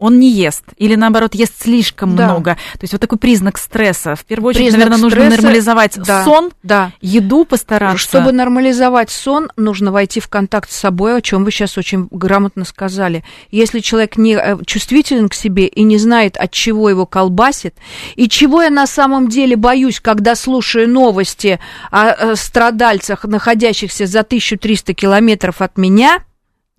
он 0.00 0.18
не 0.18 0.30
ест, 0.30 0.64
или 0.78 0.96
наоборот 0.96 1.34
ест 1.34 1.62
слишком 1.62 2.16
да. 2.16 2.24
много. 2.24 2.56
То 2.72 2.80
есть 2.82 2.92
вот 2.92 3.00
такой 3.00 3.18
признак 3.18 3.58
стресса. 3.58 4.16
В 4.16 4.24
первую 4.24 4.50
очередь, 4.50 4.72
признак 4.72 4.88
наверное, 4.88 5.10
стресса, 5.10 5.24
нужно 5.24 5.36
нормализовать 5.36 5.98
да, 5.98 6.24
сон, 6.24 6.50
да. 6.62 6.92
еду 7.02 7.44
постараться. 7.44 7.98
Чтобы 7.98 8.32
нормализовать 8.32 9.10
сон, 9.10 9.52
нужно 9.56 9.92
войти 9.92 10.18
в 10.18 10.28
контакт 10.28 10.72
с 10.72 10.76
собой, 10.76 11.18
о 11.18 11.20
чем 11.20 11.44
вы 11.44 11.52
сейчас 11.52 11.76
очень 11.76 12.08
грамотно 12.10 12.64
сказали. 12.64 13.24
Если 13.50 13.80
человек 13.80 14.16
не 14.16 14.34
э, 14.34 14.56
чувствителен 14.64 15.28
к 15.28 15.34
себе 15.34 15.66
и 15.66 15.82
не 15.82 15.98
знает, 15.98 16.38
от 16.38 16.50
чего 16.50 16.88
его 16.88 17.04
колбасит, 17.04 17.74
и 18.16 18.26
чего 18.28 18.62
я 18.62 18.70
на 18.70 18.86
самом 18.86 19.28
деле 19.28 19.54
боюсь, 19.54 20.00
когда 20.00 20.34
слушаю 20.34 20.88
новости 20.88 21.60
о 21.90 22.06
э, 22.06 22.36
страдальцах, 22.36 23.24
находящихся 23.24 24.06
за 24.06 24.20
1300 24.20 24.94
километров 24.94 25.60
от 25.60 25.76
меня– 25.76 26.20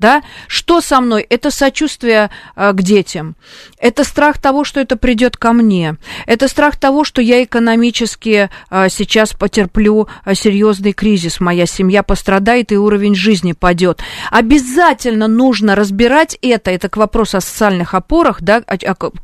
да? 0.02 0.24
Что 0.48 0.82
со 0.82 1.00
мной? 1.00 1.26
Это 1.30 1.52
сочувствие 1.52 2.30
э, 2.58 2.74
к 2.74 2.82
детям. 2.82 3.36
Это 3.78 4.04
страх 4.04 4.40
того, 4.40 4.66
что 4.66 4.82
это 4.82 4.98
придет 4.98 5.38
ко 5.38 5.54
мне. 5.54 5.96
Это 6.26 6.50
страх 6.50 6.76
того, 6.76 7.06
что 7.06 7.22
я 7.22 7.44
экономически 7.44 8.50
э, 8.70 8.90
сейчас 8.90 9.34
потерплю 9.34 10.08
э, 10.26 10.34
серьезный 10.34 10.92
кризис. 10.92 11.40
Моя 11.40 11.66
семья 11.66 12.04
пострадает 12.04 12.72
и 12.72 12.78
уровень 12.78 13.16
жизни 13.16 13.54
падет. 13.54 14.02
Обязательно 14.32 15.28
нужно 15.28 15.76
разбирать 15.76 16.38
это. 16.42 16.72
Это 16.72 16.90
к 16.90 16.98
вопросу 16.98 17.38
о 17.38 17.42
социальных 17.42 17.94
опорах, 17.94 18.42
да, 18.42 18.64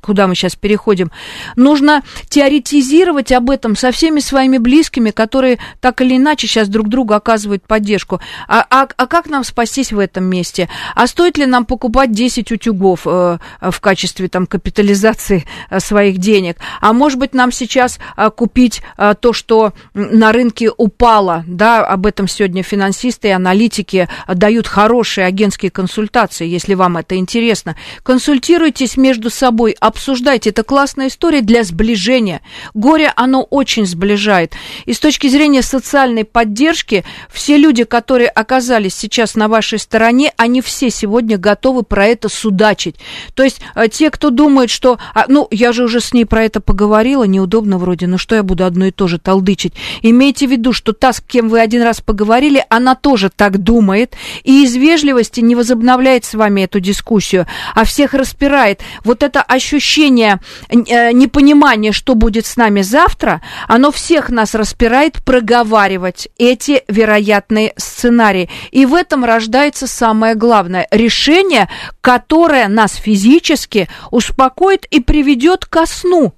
куда 0.02 0.28
мы 0.28 0.36
сейчас 0.36 0.56
переходим. 0.56 1.12
Нужно 1.56 2.04
теоретизировать 2.30 3.32
об 3.32 3.50
этом 3.50 3.76
со 3.76 3.92
всеми 3.92 4.20
своими 4.20 4.60
близкими, 4.60 5.10
которые 5.10 5.58
так 5.82 6.02
или 6.02 6.18
иначе 6.18 6.46
сейчас 6.46 6.70
друг 6.70 6.88
другу 6.88 7.16
оказывают 7.16 7.64
поддержку. 7.64 8.22
А, 8.48 8.64
а, 8.70 8.88
а 8.96 9.08
как 9.08 9.28
нам 9.28 9.44
спастись 9.44 9.92
в 9.92 9.98
этом 9.98 10.26
месте? 10.26 10.67
А 10.96 11.08
стоит 11.08 11.38
ли 11.38 11.46
нам 11.46 11.66
покупать 11.66 12.12
10 12.12 12.52
утюгов 12.52 13.02
э, 13.06 13.38
в 13.62 13.80
качестве 13.80 14.28
там 14.28 14.46
капитализации 14.46 15.46
э, 15.70 15.80
своих 15.80 16.18
денег? 16.18 16.58
А 16.82 16.94
может 16.94 17.20
быть, 17.20 17.34
нам 17.34 17.52
сейчас 17.52 18.00
э, 18.16 18.30
купить 18.30 18.82
э, 18.98 19.16
то, 19.20 19.34
что 19.34 19.74
на 19.94 20.32
рынке 20.32 20.70
упало, 20.76 21.44
да, 21.48 21.86
об 21.86 22.06
этом 22.06 22.28
сегодня 22.28 22.64
финансисты 22.64 23.30
и 23.30 23.32
аналитики 23.32 24.08
дают 24.28 24.68
хорошие 24.68 25.26
агентские 25.26 25.72
консультации, 25.72 26.48
если 26.48 26.74
вам 26.74 26.98
это 26.98 27.16
интересно. 27.16 27.76
Консультируйтесь 28.04 28.98
между 28.98 29.30
собой, 29.30 29.76
обсуждайте. 29.80 30.50
Это 30.50 30.64
классная 30.64 31.08
история 31.08 31.42
для 31.42 31.64
сближения. 31.64 32.42
Горе, 32.74 33.12
оно 33.16 33.44
очень 33.44 33.86
сближает. 33.86 34.54
И 34.86 34.94
с 34.94 35.00
точки 35.00 35.28
зрения 35.28 35.62
социальной 35.62 36.26
поддержки, 36.26 37.04
все 37.32 37.58
люди, 37.58 37.84
которые 37.84 38.30
оказались 38.30 38.96
сейчас 38.96 39.36
на 39.36 39.48
вашей 39.48 39.80
стороне, 39.80 40.34
они 40.38 40.57
они 40.58 40.62
все 40.62 40.90
сегодня 40.90 41.38
готовы 41.38 41.84
про 41.84 42.08
это 42.08 42.30
судачить. 42.30 42.96
То 43.36 43.44
есть 43.44 43.62
э, 43.76 43.88
те, 43.90 44.10
кто 44.10 44.32
думает, 44.32 44.72
что, 44.72 44.98
а, 45.14 45.26
ну, 45.28 45.48
я 45.52 45.72
же 45.72 45.84
уже 45.84 46.02
с 46.02 46.14
ней 46.14 46.26
про 46.26 46.44
это 46.44 46.62
поговорила, 46.62 47.26
неудобно 47.26 47.78
вроде, 47.78 48.08
ну 48.08 48.18
что 48.18 48.36
я 48.36 48.42
буду 48.42 48.66
одно 48.66 48.86
и 48.86 48.92
то 48.92 49.08
же 49.08 49.20
толдычить. 49.20 49.74
Имейте 50.02 50.48
в 50.48 50.52
виду, 50.52 50.74
что 50.74 50.94
та, 50.94 51.14
с 51.14 51.22
кем 51.22 51.50
вы 51.50 51.60
один 51.60 51.84
раз 51.84 52.02
поговорили, 52.02 52.66
она 52.70 52.96
тоже 52.96 53.30
так 53.30 53.60
думает, 53.60 54.16
и 54.44 54.64
из 54.64 54.76
вежливости 54.76 55.42
не 55.42 55.56
возобновляет 55.56 56.26
с 56.26 56.34
вами 56.34 56.62
эту 56.62 56.80
дискуссию, 56.80 57.46
а 57.76 57.84
всех 57.84 58.16
распирает. 58.16 58.82
Вот 59.04 59.22
это 59.22 59.44
ощущение 59.44 60.40
э, 60.70 61.12
непонимания, 61.12 61.92
что 61.92 62.16
будет 62.16 62.48
с 62.48 62.58
нами 62.58 62.82
завтра, 62.82 63.42
оно 63.68 63.92
всех 63.92 64.30
нас 64.30 64.56
распирает 64.56 65.24
проговаривать 65.24 66.30
эти 66.40 66.84
вероятные 66.88 67.74
сценарии. 67.78 68.50
И 68.72 68.88
в 68.88 68.96
этом 68.96 69.24
рождается 69.24 69.86
самое 69.86 70.34
главное 70.34 70.47
главное, 70.48 70.88
решение, 70.92 71.68
которое 72.00 72.70
нас 72.70 72.96
физически 72.96 73.90
успокоит 74.12 74.86
и 74.86 75.02
приведет 75.02 75.66
ко 75.66 75.86
сну. 75.86 76.34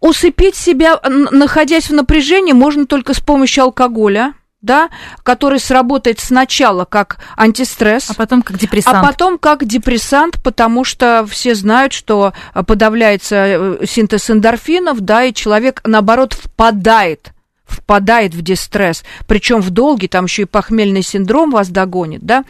Усыпить 0.00 0.54
себя, 0.54 1.00
находясь 1.02 1.88
в 1.88 1.94
напряжении, 1.94 2.52
можно 2.52 2.84
только 2.84 3.14
с 3.14 3.20
помощью 3.20 3.64
алкоголя, 3.64 4.34
да, 4.60 4.90
который 5.22 5.58
сработает 5.58 6.20
сначала 6.20 6.84
как 6.84 7.18
антистресс, 7.38 8.10
а 8.10 8.14
потом 8.14 8.42
как 8.42 8.58
депрессант. 8.58 8.98
А 8.98 9.02
потом 9.02 9.38
как 9.38 9.64
депрессант, 9.64 10.36
потому 10.42 10.84
что 10.84 11.26
все 11.26 11.54
знают, 11.54 11.94
что 11.94 12.34
подавляется 12.66 13.36
э, 13.36 13.86
синтез 13.86 14.28
эндорфинов, 14.28 15.00
да, 15.00 15.24
и 15.24 15.32
человек, 15.32 15.80
наоборот, 15.86 16.34
впадает 16.34 17.32
впадает 17.72 18.34
в 18.34 18.42
дистресс, 18.42 19.04
причем 19.26 19.60
в 19.60 19.70
долгий, 19.70 20.08
там 20.08 20.24
еще 20.24 20.42
и 20.42 20.46
похмельный 20.46 21.02
синдром 21.02 21.50
вас 21.50 21.68
догонит, 21.68 22.22
да. 22.22 22.44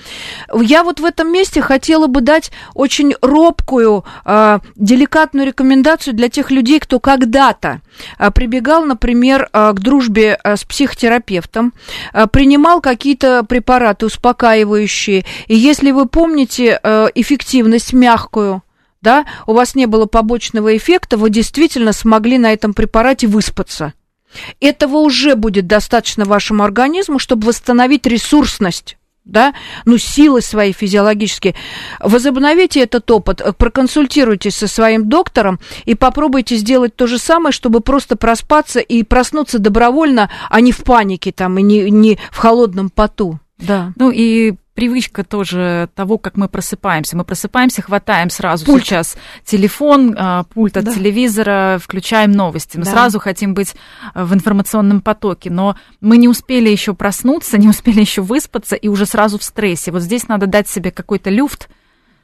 Я 0.54 0.84
вот 0.84 1.00
в 1.00 1.04
этом 1.04 1.32
месте 1.32 1.60
хотела 1.60 2.06
бы 2.06 2.20
дать 2.20 2.50
очень 2.74 3.14
робкую, 3.20 4.04
э, 4.24 4.58
деликатную 4.76 5.46
рекомендацию 5.46 6.14
для 6.14 6.28
тех 6.28 6.50
людей, 6.50 6.80
кто 6.80 7.00
когда-то 7.00 7.80
э, 8.18 8.30
прибегал, 8.30 8.84
например, 8.84 9.48
э, 9.52 9.72
к 9.72 9.80
дружбе 9.80 10.38
э, 10.42 10.56
с 10.56 10.64
психотерапевтом, 10.64 11.72
э, 12.12 12.26
принимал 12.26 12.80
какие-то 12.80 13.44
препараты 13.44 14.06
успокаивающие, 14.06 15.24
и 15.46 15.56
если 15.56 15.90
вы 15.90 16.06
помните 16.06 16.80
э, 16.82 17.08
эффективность 17.14 17.92
мягкую, 17.92 18.62
да, 19.02 19.24
у 19.46 19.54
вас 19.54 19.74
не 19.74 19.86
было 19.86 20.06
побочного 20.06 20.76
эффекта, 20.76 21.16
вы 21.16 21.30
действительно 21.30 21.92
смогли 21.92 22.38
на 22.38 22.52
этом 22.52 22.74
препарате 22.74 23.26
выспаться. 23.26 23.94
Этого 24.60 24.98
уже 24.98 25.34
будет 25.34 25.66
достаточно 25.66 26.24
вашему 26.24 26.62
организму, 26.62 27.18
чтобы 27.18 27.48
восстановить 27.48 28.06
ресурсность 28.06 28.96
да, 29.24 29.54
ну, 29.84 29.98
силы 29.98 30.40
свои 30.40 30.72
физиологические. 30.72 31.54
Возобновите 32.00 32.80
этот 32.80 33.10
опыт, 33.10 33.42
проконсультируйтесь 33.58 34.56
со 34.56 34.66
своим 34.66 35.08
доктором 35.08 35.60
и 35.84 35.94
попробуйте 35.94 36.56
сделать 36.56 36.96
то 36.96 37.06
же 37.06 37.18
самое, 37.18 37.52
чтобы 37.52 37.80
просто 37.80 38.16
проспаться 38.16 38.80
и 38.80 39.02
проснуться 39.02 39.58
добровольно, 39.58 40.30
а 40.48 40.60
не 40.60 40.72
в 40.72 40.78
панике 40.78 41.32
там 41.32 41.58
и 41.58 41.62
не, 41.62 41.90
не 41.90 42.18
в 42.32 42.38
холодном 42.38 42.90
поту. 42.90 43.38
Да. 43.58 43.92
Ну 43.96 44.10
и 44.10 44.54
привычка 44.80 45.24
тоже 45.24 45.90
того, 45.94 46.16
как 46.16 46.38
мы 46.38 46.48
просыпаемся. 46.48 47.14
Мы 47.14 47.24
просыпаемся, 47.24 47.82
хватаем 47.82 48.30
сразу 48.30 48.64
пульт. 48.64 48.86
сейчас 48.86 49.18
телефон, 49.44 50.16
а, 50.18 50.44
пульт 50.44 50.78
от 50.78 50.84
да. 50.84 50.94
телевизора, 50.94 51.78
включаем 51.82 52.32
новости. 52.32 52.78
Мы 52.78 52.84
да. 52.84 52.92
сразу 52.92 53.18
хотим 53.18 53.52
быть 53.52 53.74
а, 54.14 54.24
в 54.24 54.32
информационном 54.32 55.02
потоке, 55.02 55.50
но 55.50 55.76
мы 56.00 56.16
не 56.16 56.28
успели 56.28 56.70
еще 56.70 56.94
проснуться, 56.94 57.58
не 57.58 57.68
успели 57.68 58.00
еще 58.00 58.22
выспаться 58.22 58.74
и 58.74 58.88
уже 58.88 59.04
сразу 59.04 59.38
в 59.38 59.44
стрессе. 59.44 59.92
Вот 59.92 60.00
здесь 60.00 60.28
надо 60.28 60.46
дать 60.46 60.66
себе 60.66 60.90
какой-то 60.90 61.28
люфт. 61.28 61.68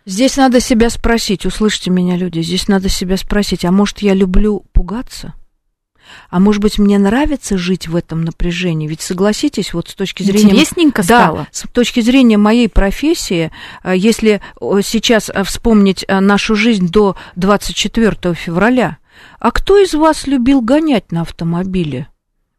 Здесь 0.06 0.38
надо 0.38 0.60
себя 0.60 0.88
спросить, 0.88 1.44
услышьте 1.44 1.90
меня, 1.90 2.16
люди, 2.16 2.40
здесь 2.40 2.68
надо 2.68 2.88
себя 2.88 3.18
спросить, 3.18 3.66
а 3.66 3.70
может 3.70 3.98
я 3.98 4.14
люблю 4.14 4.64
пугаться? 4.72 5.34
А 6.30 6.40
может 6.40 6.62
быть, 6.62 6.78
мне 6.78 6.98
нравится 6.98 7.58
жить 7.58 7.88
в 7.88 7.96
этом 7.96 8.22
напряжении? 8.22 8.88
Ведь 8.88 9.00
согласитесь, 9.00 9.74
вот 9.74 9.88
с 9.88 9.94
точки 9.94 10.22
зрения... 10.22 10.52
Интересненько 10.52 11.02
стало. 11.02 11.38
Да, 11.38 11.46
с 11.52 11.64
точки 11.70 12.00
зрения 12.00 12.36
моей 12.36 12.68
профессии, 12.68 13.50
э, 13.82 13.94
если 13.96 14.40
э, 14.60 14.80
сейчас 14.82 15.30
э, 15.30 15.44
вспомнить 15.44 16.04
нашу 16.08 16.54
жизнь 16.54 16.88
до 16.88 17.16
24 17.36 18.34
февраля, 18.34 18.98
а 19.38 19.50
кто 19.50 19.78
из 19.78 19.94
вас 19.94 20.26
любил 20.26 20.60
гонять 20.60 21.12
на 21.12 21.22
автомобиле? 21.22 22.08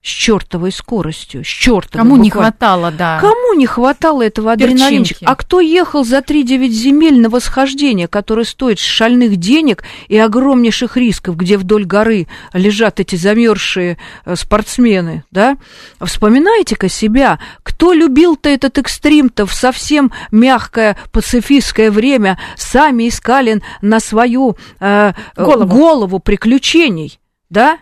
С 0.08 0.10
чертовой 0.10 0.72
скоростью, 0.72 1.43
с 1.43 1.47
чертовой. 1.47 2.03
Кому 2.03 2.16
буквально. 2.16 2.24
не 2.24 2.30
хватало, 2.30 2.91
да. 2.91 3.20
Кому 3.20 3.53
не 3.55 3.66
хватало 3.66 4.22
этого 4.22 4.53
адреналинчика? 4.53 5.26
А 5.26 5.36
кто 5.36 5.60
ехал 5.60 6.05
за 6.05 6.20
3-9 6.20 6.70
земель 6.70 7.20
на 7.20 7.30
восхождение, 7.30 8.08
которое 8.08 8.45
стоит 8.45 8.80
шальных 8.80 9.36
денег 9.36 9.84
и 10.08 10.18
огромнейших 10.18 10.95
рисков, 10.95 11.36
где 11.36 11.58
вдоль 11.58 11.84
горы 11.84 12.28
лежат 12.53 13.01
эти 13.01 13.18
замерзшие 13.18 13.97
э, 14.24 14.36
спортсмены, 14.38 15.26
да? 15.30 15.58
Вспоминайте-ка 16.01 16.88
себя, 16.88 17.39
кто 17.64 17.91
любил-то 17.91 18.47
этот 18.47 18.78
экстрим-то 18.78 19.45
в 19.45 19.53
совсем 19.53 20.14
мягкое 20.32 20.97
пацифистское 21.12 21.91
время, 21.91 22.39
сами 22.55 23.10
искали 23.10 23.62
на 23.82 23.99
свою 23.99 24.55
э, 24.80 25.12
голову. 25.36 25.66
голову 25.66 26.20
приключений, 26.20 27.20
да? 27.49 27.80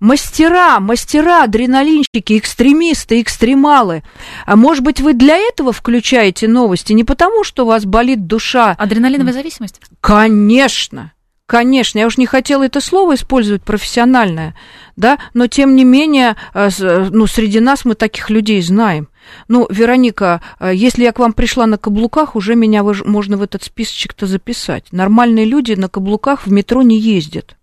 Мастера, 0.00 0.78
мастера, 0.78 1.42
адреналинщики, 1.42 2.38
экстремисты, 2.38 3.20
экстремалы. 3.20 4.04
А 4.46 4.54
может 4.54 4.84
быть, 4.84 5.00
вы 5.00 5.12
для 5.12 5.36
этого 5.36 5.72
включаете 5.72 6.46
новости? 6.46 6.92
Не 6.92 7.04
потому, 7.04 7.42
что 7.42 7.64
у 7.64 7.66
вас 7.66 7.84
болит 7.84 8.26
душа. 8.26 8.76
Адреналиновая 8.78 9.32
зависимость? 9.32 9.80
Конечно. 10.00 11.12
Конечно, 11.48 11.98
я 11.98 12.06
уж 12.06 12.18
не 12.18 12.26
хотела 12.26 12.64
это 12.64 12.82
слово 12.82 13.14
использовать 13.14 13.62
профессиональное, 13.62 14.54
да, 14.96 15.18
но 15.32 15.46
тем 15.46 15.76
не 15.76 15.84
менее, 15.84 16.36
э, 16.52 16.68
ну, 17.10 17.26
среди 17.26 17.58
нас 17.58 17.86
мы 17.86 17.94
таких 17.94 18.28
людей 18.28 18.60
знаем. 18.60 19.08
Ну, 19.48 19.66
Вероника, 19.70 20.42
э, 20.60 20.72
если 20.74 21.04
я 21.04 21.12
к 21.12 21.18
вам 21.18 21.32
пришла 21.32 21.64
на 21.64 21.78
каблуках, 21.78 22.36
уже 22.36 22.54
меня 22.54 22.82
можно 22.82 23.38
в 23.38 23.42
этот 23.42 23.62
списочек-то 23.62 24.26
записать. 24.26 24.92
Нормальные 24.92 25.46
люди 25.46 25.72
на 25.72 25.88
каблуках 25.88 26.46
в 26.46 26.52
метро 26.52 26.82
не 26.82 27.00
ездят. 27.00 27.56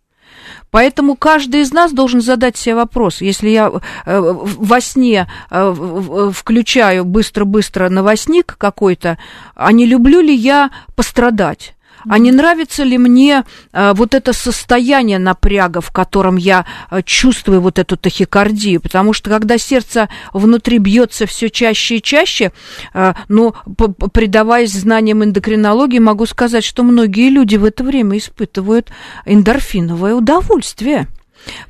Поэтому 0.71 1.15
каждый 1.15 1.61
из 1.61 1.71
нас 1.71 1.91
должен 1.91 2.21
задать 2.21 2.57
себе 2.57 2.75
вопрос. 2.75 3.21
Если 3.21 3.49
я 3.49 3.71
э, 4.05 4.19
во 4.19 4.81
сне 4.81 5.27
включаю 5.49 7.05
быстро-быстро 7.05 7.89
новостник 7.89 8.55
какой-то, 8.57 9.17
а 9.55 9.71
не 9.71 9.85
люблю 9.85 10.21
ли 10.21 10.33
я 10.33 10.71
пострадать? 10.95 11.74
А 12.07 12.17
не 12.17 12.31
нравится 12.31 12.83
ли 12.83 12.97
мне 12.97 13.43
а, 13.71 13.93
вот 13.93 14.13
это 14.13 14.33
состояние 14.33 15.19
напряга, 15.19 15.81
в 15.81 15.91
котором 15.91 16.35
я 16.35 16.65
а, 16.89 17.01
чувствую 17.01 17.61
вот 17.61 17.79
эту 17.79 17.97
тахикардию? 17.97 18.81
Потому 18.81 19.13
что 19.13 19.29
когда 19.29 19.57
сердце 19.57 20.09
внутри 20.33 20.77
бьется 20.77 21.25
все 21.25 21.49
чаще 21.49 21.97
и 21.97 22.01
чаще, 22.01 22.51
а, 22.93 23.15
ну, 23.27 23.53
предаваясь 24.13 24.73
знаниям 24.73 25.23
эндокринологии, 25.23 25.99
могу 25.99 26.25
сказать, 26.25 26.63
что 26.63 26.83
многие 26.83 27.29
люди 27.29 27.55
в 27.55 27.65
это 27.65 27.83
время 27.83 28.17
испытывают 28.17 28.91
эндорфиновое 29.25 30.13
удовольствие. 30.13 31.07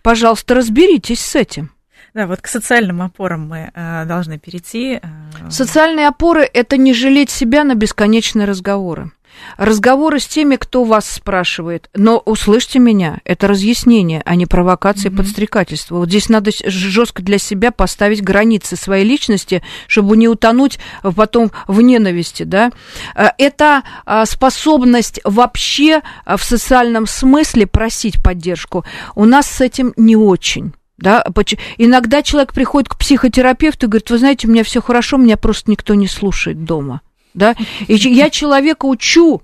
Пожалуйста, 0.01 0.55
разберитесь 0.55 1.19
с 1.19 1.35
этим. 1.35 1.71
Да, 2.13 2.27
вот 2.27 2.39
к 2.39 2.47
социальным 2.47 3.01
опорам 3.01 3.49
мы 3.49 3.71
э, 3.73 4.05
должны 4.05 4.39
перейти. 4.39 5.01
Социальные 5.49 6.07
опоры– 6.07 6.49
это 6.53 6.77
не 6.77 6.93
жалеть 6.93 7.29
себя 7.29 7.65
на 7.65 7.75
бесконечные 7.75 8.45
разговоры. 8.45 9.11
Разговоры 9.57 10.19
с 10.19 10.27
теми, 10.27 10.55
кто 10.55 10.83
вас 10.83 11.09
спрашивает. 11.09 11.89
Но 11.95 12.21
услышьте 12.25 12.79
меня, 12.79 13.19
это 13.23 13.47
разъяснение, 13.47 14.21
а 14.25 14.35
не 14.35 14.45
провокация 14.45 15.11
mm-hmm. 15.11 15.17
подстрекательство. 15.17 15.97
Вот 15.97 16.09
здесь 16.09 16.29
надо 16.29 16.51
жестко 16.65 17.21
для 17.21 17.37
себя 17.37 17.71
поставить 17.71 18.23
границы 18.23 18.75
своей 18.75 19.05
личности, 19.05 19.63
чтобы 19.87 20.17
не 20.17 20.27
утонуть 20.27 20.79
потом 21.15 21.51
в 21.67 21.81
ненависти, 21.81 22.43
да. 22.43 22.71
Э, 23.15 23.29
это 23.37 23.83
а, 24.05 24.25
способность 24.25 25.19
вообще 25.23 26.01
а, 26.25 26.37
в 26.37 26.43
социальном 26.43 27.07
смысле 27.07 27.67
просить 27.67 28.21
поддержку. 28.21 28.85
У 29.15 29.25
нас 29.25 29.47
с 29.47 29.61
этим 29.61 29.93
не 29.97 30.15
очень. 30.15 30.73
Да, 30.97 31.25
иногда 31.77 32.23
человек 32.23 32.53
приходит 32.53 32.87
к 32.87 32.97
психотерапевту 32.97 33.85
и 33.85 33.89
говорит, 33.89 34.09
вы 34.09 34.17
знаете, 34.17 34.47
у 34.47 34.51
меня 34.51 34.63
все 34.63 34.81
хорошо, 34.81 35.17
меня 35.17 35.35
просто 35.35 35.69
никто 35.69 35.93
не 35.93 36.07
слушает 36.07 36.63
дома 36.63 37.01
да, 37.35 37.55
и 37.87 37.93
я 37.93 38.29
человека 38.29 38.85
учу 38.85 39.43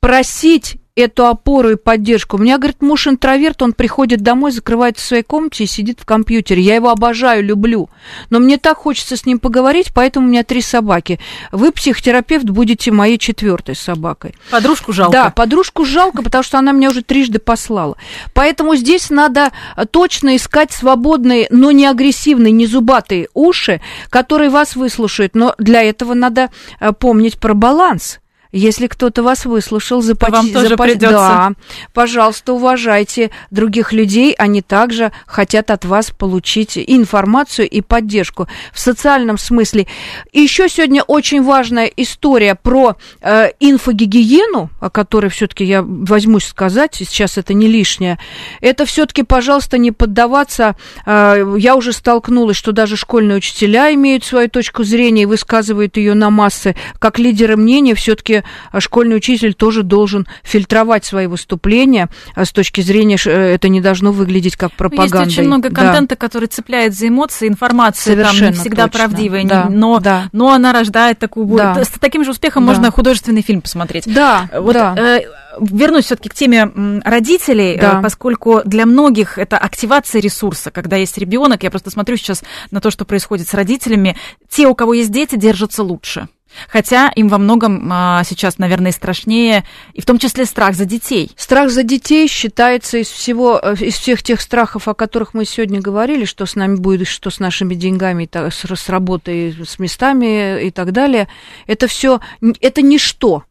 просить 0.00 0.76
эту 0.96 1.26
опору 1.26 1.70
и 1.72 1.76
поддержку. 1.76 2.38
У 2.38 2.40
меня, 2.40 2.56
говорит, 2.56 2.80
муж 2.80 3.06
интроверт, 3.06 3.60
он 3.60 3.74
приходит 3.74 4.22
домой, 4.22 4.50
закрывается 4.50 5.04
в 5.04 5.08
своей 5.08 5.22
комнате 5.22 5.64
и 5.64 5.66
сидит 5.66 6.00
в 6.00 6.06
компьютере. 6.06 6.62
Я 6.62 6.76
его 6.76 6.88
обожаю, 6.88 7.44
люблю. 7.44 7.90
Но 8.30 8.38
мне 8.38 8.56
так 8.56 8.78
хочется 8.78 9.16
с 9.16 9.26
ним 9.26 9.38
поговорить, 9.38 9.92
поэтому 9.94 10.26
у 10.26 10.30
меня 10.30 10.42
три 10.42 10.62
собаки. 10.62 11.20
Вы, 11.52 11.70
психотерапевт, 11.70 12.46
будете 12.46 12.90
моей 12.90 13.18
четвертой 13.18 13.76
собакой. 13.76 14.34
Подружку 14.50 14.94
жалко. 14.94 15.12
Да, 15.12 15.30
подружку 15.30 15.84
жалко, 15.84 16.22
потому 16.22 16.42
что 16.42 16.58
она 16.58 16.72
меня 16.72 16.88
уже 16.88 17.02
трижды 17.02 17.38
послала. 17.40 17.98
Поэтому 18.32 18.74
здесь 18.74 19.10
надо 19.10 19.52
точно 19.90 20.34
искать 20.36 20.72
свободные, 20.72 21.46
но 21.50 21.72
не 21.72 21.84
агрессивные, 21.84 22.52
не 22.52 22.66
зубатые 22.66 23.28
уши, 23.34 23.82
которые 24.08 24.48
вас 24.48 24.74
выслушают. 24.76 25.34
Но 25.34 25.54
для 25.58 25.82
этого 25.82 26.14
надо 26.14 26.50
э, 26.80 26.92
помнить 26.92 27.38
про 27.38 27.52
баланс 27.52 28.18
если 28.52 28.86
кто-то 28.86 29.22
вас 29.22 29.44
выслушал, 29.44 30.02
запач... 30.02 30.30
вам 30.30 30.52
тоже 30.52 30.68
запач... 30.68 30.92
придется. 30.92 31.16
Да, 31.16 31.52
пожалуйста, 31.92 32.52
уважайте 32.52 33.30
других 33.50 33.92
людей, 33.92 34.34
они 34.38 34.62
также 34.62 35.12
хотят 35.26 35.70
от 35.70 35.84
вас 35.84 36.10
получить 36.10 36.78
информацию 36.78 37.68
и 37.68 37.80
поддержку 37.80 38.48
в 38.72 38.78
социальном 38.78 39.38
смысле. 39.38 39.86
И 40.32 40.40
еще 40.40 40.68
сегодня 40.68 41.02
очень 41.02 41.42
важная 41.42 41.86
история 41.86 42.54
про 42.54 42.96
э, 43.20 43.50
инфогигиену, 43.60 44.70
о 44.80 44.90
которой 44.90 45.28
все-таки 45.28 45.64
я 45.64 45.82
возьмусь 45.82 46.44
сказать, 46.44 46.94
сейчас 46.94 47.38
это 47.38 47.54
не 47.54 47.66
лишнее. 47.66 48.18
Это 48.60 48.84
все-таки, 48.84 49.22
пожалуйста, 49.22 49.78
не 49.78 49.92
поддаваться. 49.92 50.76
Э, 51.04 51.56
я 51.58 51.76
уже 51.76 51.92
столкнулась, 51.92 52.56
что 52.56 52.72
даже 52.72 52.96
школьные 52.96 53.38
учителя 53.38 53.92
имеют 53.94 54.24
свою 54.24 54.48
точку 54.48 54.84
зрения 54.84 55.22
и 55.22 55.26
высказывают 55.26 55.96
ее 55.96 56.14
на 56.14 56.30
массы. 56.30 56.76
Как 56.98 57.18
лидеры 57.18 57.56
мнения, 57.56 57.94
все-таки 57.94 58.35
а 58.72 58.80
школьный 58.80 59.16
учитель 59.16 59.54
тоже 59.54 59.82
должен 59.82 60.26
фильтровать 60.42 61.04
свои 61.04 61.26
выступления 61.26 62.08
а 62.34 62.44
с 62.44 62.52
точки 62.52 62.80
зрения, 62.80 63.16
э, 63.24 63.54
это 63.54 63.68
не 63.68 63.80
должно 63.80 64.12
выглядеть 64.12 64.56
как 64.56 64.72
пропаганда. 64.72 65.24
Есть 65.24 65.38
очень 65.38 65.46
много 65.46 65.70
контента, 65.70 66.14
да. 66.14 66.16
который 66.16 66.48
цепляет 66.48 66.94
за 66.94 67.08
эмоции, 67.08 67.48
информация 67.48 68.14
Совершенно 68.14 68.48
там 68.48 68.54
не 68.54 68.60
всегда 68.60 68.84
точно. 68.84 68.98
правдивая, 68.98 69.44
да, 69.44 69.68
но, 69.70 70.00
да. 70.00 70.28
но 70.32 70.50
она 70.50 70.72
рождает 70.72 71.18
такую... 71.18 71.46
Да. 71.56 71.84
С 71.84 71.88
таким 72.00 72.24
же 72.24 72.30
успехом 72.32 72.64
да. 72.64 72.72
можно 72.72 72.90
художественный 72.90 73.42
фильм 73.42 73.60
посмотреть. 73.60 74.04
Да, 74.12 74.48
вот, 74.52 74.74
да. 74.74 74.94
Э, 74.96 75.20
вернусь 75.60 76.06
все-таки 76.06 76.28
к 76.28 76.34
теме 76.34 76.70
родителей, 77.04 77.78
да. 77.78 77.98
Э, 77.98 78.02
поскольку 78.02 78.62
для 78.64 78.86
многих 78.86 79.38
это 79.38 79.58
активация 79.58 80.20
ресурса, 80.20 80.70
когда 80.70 80.96
есть 80.96 81.16
ребенок. 81.18 81.62
Я 81.62 81.70
просто 81.70 81.90
смотрю 81.90 82.16
сейчас 82.16 82.42
на 82.70 82.80
то, 82.80 82.90
что 82.90 83.04
происходит 83.04 83.48
с 83.48 83.54
родителями. 83.54 84.16
Те, 84.48 84.66
у 84.66 84.74
кого 84.74 84.94
есть 84.94 85.10
дети, 85.10 85.36
держатся 85.36 85.82
лучше. 85.82 86.28
Хотя 86.68 87.08
им 87.14 87.28
во 87.28 87.38
многом 87.38 87.88
а, 87.92 88.22
сейчас, 88.24 88.58
наверное, 88.58 88.92
страшнее, 88.92 89.64
и 89.92 90.00
в 90.00 90.06
том 90.06 90.18
числе 90.18 90.44
страх 90.44 90.74
за 90.74 90.84
детей. 90.84 91.30
Страх 91.36 91.70
за 91.70 91.82
детей 91.82 92.28
считается 92.28 92.98
из 92.98 93.08
всего, 93.08 93.60
э, 93.62 93.74
из 93.80 93.94
всех 93.94 94.22
тех 94.22 94.40
страхов, 94.40 94.88
о 94.88 94.94
которых 94.94 95.34
мы 95.34 95.44
сегодня 95.44 95.80
говорили, 95.80 96.24
что 96.24 96.46
с 96.46 96.54
нами 96.54 96.76
будет, 96.76 97.08
что 97.08 97.30
с 97.30 97.38
нашими 97.38 97.74
деньгами, 97.74 98.28
с, 98.32 98.64
с 98.64 98.88
работой, 98.88 99.56
с 99.64 99.78
местами 99.78 100.66
и 100.66 100.70
так 100.70 100.92
далее. 100.92 101.28
Это 101.66 101.86
все, 101.86 102.20
это 102.60 102.82
ничто. 102.82 103.44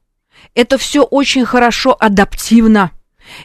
Это 0.53 0.77
все 0.77 1.03
очень 1.03 1.45
хорошо 1.45 1.95
адаптивно. 1.99 2.91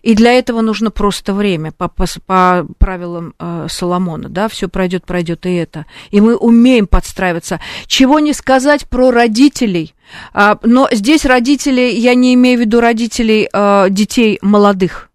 И 0.02 0.14
для 0.14 0.32
этого 0.32 0.60
нужно 0.60 0.90
просто 0.90 1.34
время 1.34 1.72
по, 1.72 1.88
по, 1.88 2.06
по 2.26 2.66
правилам 2.78 3.34
э, 3.38 3.66
Соломона, 3.68 4.28
да, 4.28 4.48
все 4.48 4.68
пройдет, 4.68 5.06
пройдет 5.06 5.46
и 5.46 5.54
это. 5.54 5.86
И 6.10 6.20
мы 6.20 6.36
умеем 6.36 6.86
подстраиваться. 6.86 7.60
Чего 7.86 8.18
не 8.18 8.32
сказать 8.32 8.88
про 8.88 9.10
родителей. 9.10 9.94
А, 10.32 10.58
но 10.62 10.88
здесь 10.90 11.24
родители, 11.24 11.80
я 11.80 12.14
не 12.14 12.34
имею 12.34 12.58
в 12.58 12.60
виду 12.60 12.80
родителей 12.80 13.48
э, 13.52 13.86
детей 13.90 14.38
молодых. 14.42 15.10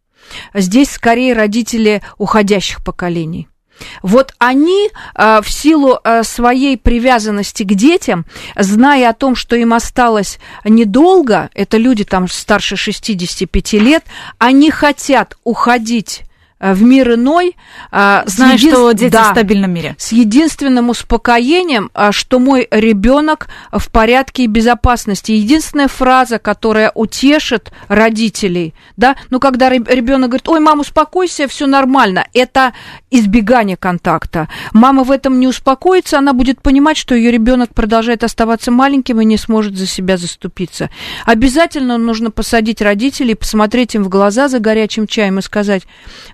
Здесь 0.54 0.92
скорее 0.92 1.34
родители 1.34 2.02
уходящих 2.18 2.84
поколений. 2.84 3.48
Вот 4.02 4.34
они 4.40 4.90
э, 5.16 5.42
в 5.42 5.50
силу 5.50 6.00
э, 6.04 6.24
своей 6.24 6.78
привязанности 6.78 7.64
к 7.64 7.74
детям, 7.74 8.26
зная 8.56 9.10
о 9.10 9.14
том, 9.14 9.36
что 9.36 9.56
им 9.56 9.74
осталось 9.74 10.40
недолго, 10.64 11.50
это 11.54 11.78
люди 11.78 12.04
там 12.04 12.28
старше 12.28 12.76
65 12.76 13.74
лет, 13.74 14.04
они 14.38 14.72
хотят 14.72 15.38
уходить 15.44 16.24
в 16.74 16.82
мир 16.82 17.14
иной. 17.14 17.56
Э, 17.92 18.24
Зная, 18.26 18.56
един... 18.56 18.72
что 18.72 18.92
дети 18.92 19.12
да, 19.12 19.30
в 19.30 19.32
стабильном 19.32 19.72
мире. 19.72 19.96
С 19.98 20.12
единственным 20.12 20.90
успокоением, 20.90 21.92
э, 21.94 22.12
что 22.12 22.40
мой 22.40 22.68
ребенок 22.72 23.48
в 23.72 23.90
порядке 23.92 24.44
и 24.44 24.48
безопасности. 24.48 25.32
Единственная 25.32 25.88
фраза, 25.88 26.40
которая 26.40 26.92
утешит 26.96 27.72
родителей, 27.88 28.74
да, 28.98 29.16
ну, 29.30 29.40
когда 29.40 29.70
ребенок 29.70 30.30
говорит, 30.30 30.48
ой, 30.50 30.60
мама, 30.60 30.82
успокойся, 30.82 31.48
все 31.48 31.68
нормально, 31.68 32.26
это 32.34 32.74
избегание 33.12 33.78
контакта. 33.78 34.50
Мама 34.74 35.04
в 35.04 35.12
этом 35.12 35.40
не 35.40 35.48
успокоится, 35.48 36.18
она 36.18 36.34
будет 36.34 36.62
понимать, 36.62 36.98
что 36.98 37.16
ее 37.16 37.32
ребенок 37.32 37.74
продолжает 37.74 38.24
оставаться 38.24 38.72
маленьким 38.72 39.22
и 39.22 39.26
не 39.26 39.38
сможет 39.38 39.78
за 39.78 39.88
себя 39.88 40.18
заступиться. 40.18 40.90
Обязательно 41.26 41.98
нужно 41.98 42.32
посадить 42.32 42.82
родителей, 42.82 43.36
посмотреть 43.36 43.96
им 43.96 44.04
в 44.04 44.10
глаза 44.10 44.48
за 44.48 44.60
горячим 44.60 45.08
чаем 45.08 45.40
и 45.40 45.42
сказать, 45.42 45.84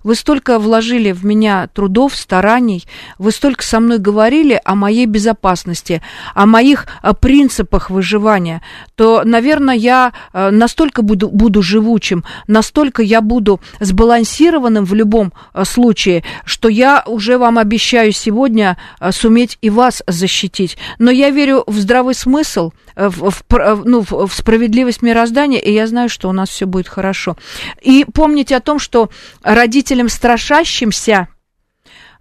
вы 0.03 0.15
столько 0.22 0.59
вложили 0.59 1.11
в 1.11 1.26
меня 1.26 1.67
трудов, 1.74 2.15
стараний, 2.15 2.86
вы 3.17 3.32
столько 3.32 3.63
со 3.63 3.80
мной 3.80 3.97
говорили 3.97 4.61
о 4.63 4.76
моей 4.76 5.07
безопасности, 5.07 6.03
о 6.36 6.45
моих 6.45 6.86
э, 7.01 7.13
принципах 7.19 7.89
выживания, 7.89 8.61
то, 8.95 9.24
наверное, 9.26 9.74
я 9.74 10.13
э, 10.32 10.51
настолько 10.51 11.01
буду, 11.01 11.28
буду 11.28 11.63
живучим, 11.63 12.24
настолько 12.45 13.01
я 13.01 13.22
буду 13.22 13.59
сбалансированным 13.80 14.86
в 14.86 14.93
любом 14.93 15.34
э, 15.34 15.65
случае, 15.65 16.24
что 16.45 16.69
я 16.69 17.03
уже 17.07 17.39
вам 17.39 17.57
обещаю 17.57 18.11
сегодня 18.11 18.78
суметь 19.09 19.57
и 19.61 19.72
вас 19.72 20.03
защитить. 20.05 20.78
Но 20.99 21.09
я 21.09 21.32
верю 21.32 21.63
в 21.65 21.80
здравый 21.80 22.13
смысл, 22.13 22.74
в, 23.10 23.32
в, 23.32 23.84
ну, 23.86 24.02
в 24.02 24.32
справедливость 24.34 25.02
мироздания, 25.02 25.60
и 25.60 25.74
я 25.74 25.88
знаю, 25.88 26.10
что 26.10 26.30
у 26.30 26.32
нас 26.32 26.49
все 26.49 26.66
будет 26.66 26.88
хорошо. 26.88 27.38
И 27.82 28.06
помните 28.06 28.56
о 28.56 28.62
том, 28.62 28.80
что 28.80 29.10
родителям 29.43 30.10
страшащимся 30.10 31.28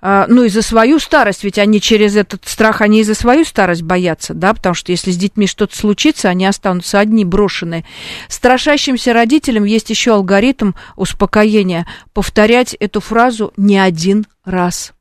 а, 0.02 0.26
ну, 0.28 0.44
и 0.44 0.48
за 0.48 0.62
свою 0.62 0.98
старость, 0.98 1.44
ведь 1.44 1.58
они 1.58 1.80
через 1.80 2.16
этот 2.16 2.46
страх, 2.46 2.80
они 2.80 3.00
и 3.00 3.04
за 3.04 3.14
свою 3.14 3.44
старость 3.44 3.82
боятся, 3.82 4.32
да, 4.32 4.54
потому 4.54 4.74
что 4.74 4.92
если 4.92 5.10
с 5.10 5.16
детьми 5.16 5.46
что-то 5.46 5.76
случится, 5.76 6.30
они 6.30 6.46
останутся 6.46 6.98
одни, 6.98 7.24
брошенные. 7.24 7.84
Страшащимся 8.28 9.12
родителям 9.12 9.64
есть 9.64 9.90
еще 9.90 10.14
алгоритм 10.14 10.72
успокоения, 10.96 11.86
повторять 12.14 12.74
эту 12.80 13.00
фразу 13.00 13.52
не 13.56 13.78
один 13.78 14.26
раз. 14.44 14.92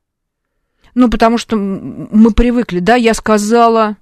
Ну, 0.94 1.08
потому 1.08 1.38
что 1.38 1.56
мы 1.56 2.32
привыкли, 2.32 2.80
да, 2.80 2.96
я 2.96 3.14
сказала, 3.14 3.96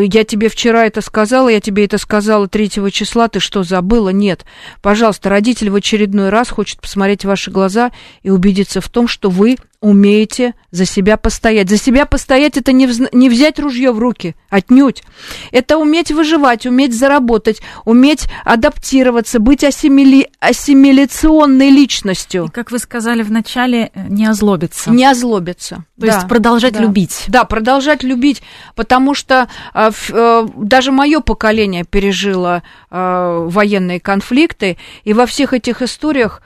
я 0.00 0.24
тебе 0.24 0.48
вчера 0.48 0.86
это 0.86 1.00
сказала, 1.00 1.48
я 1.48 1.60
тебе 1.60 1.84
это 1.84 1.98
сказала 1.98 2.48
3 2.48 2.70
числа, 2.90 3.28
ты 3.28 3.40
что, 3.40 3.62
забыла? 3.62 4.08
Нет. 4.08 4.44
Пожалуйста, 4.80 5.28
родитель 5.28 5.70
в 5.70 5.74
очередной 5.74 6.30
раз 6.30 6.48
хочет 6.48 6.80
посмотреть 6.80 7.24
ваши 7.24 7.50
глаза 7.50 7.92
и 8.22 8.30
убедиться 8.30 8.80
в 8.80 8.88
том, 8.88 9.06
что 9.06 9.30
вы 9.30 9.56
умеете 9.82 10.54
за 10.70 10.86
себя 10.86 11.16
постоять. 11.16 11.68
За 11.68 11.76
себя 11.76 12.06
постоять 12.06 12.56
это 12.56 12.72
не, 12.72 12.86
вз... 12.86 13.00
не 13.12 13.28
взять 13.28 13.58
ружье 13.58 13.90
в 13.90 13.98
руки, 13.98 14.36
отнюдь. 14.48 15.02
Это 15.50 15.76
уметь 15.76 16.12
выживать, 16.12 16.66
уметь 16.66 16.96
заработать, 16.96 17.60
уметь 17.84 18.28
адаптироваться, 18.44 19.40
быть 19.40 19.64
ассимили... 19.64 20.30
ассимиляционной 20.38 21.70
личностью. 21.70 22.46
И, 22.46 22.48
как 22.48 22.70
вы 22.70 22.78
сказали 22.78 23.22
вначале, 23.22 23.90
не 24.08 24.24
озлобиться. 24.24 24.90
Не 24.90 25.04
озлобиться. 25.04 25.84
То 25.98 26.06
да, 26.06 26.14
есть 26.14 26.28
продолжать 26.28 26.74
да. 26.74 26.80
любить. 26.80 27.24
Да, 27.26 27.44
продолжать 27.44 28.04
любить, 28.04 28.40
потому 28.76 29.14
что 29.14 29.48
э, 29.74 29.90
э, 30.10 30.48
даже 30.56 30.92
мое 30.92 31.20
поколение 31.20 31.84
пережило 31.84 32.62
э, 32.88 33.46
военные 33.50 33.98
конфликты, 33.98 34.78
и 35.02 35.12
во 35.12 35.26
всех 35.26 35.52
этих 35.52 35.82
историях 35.82 36.40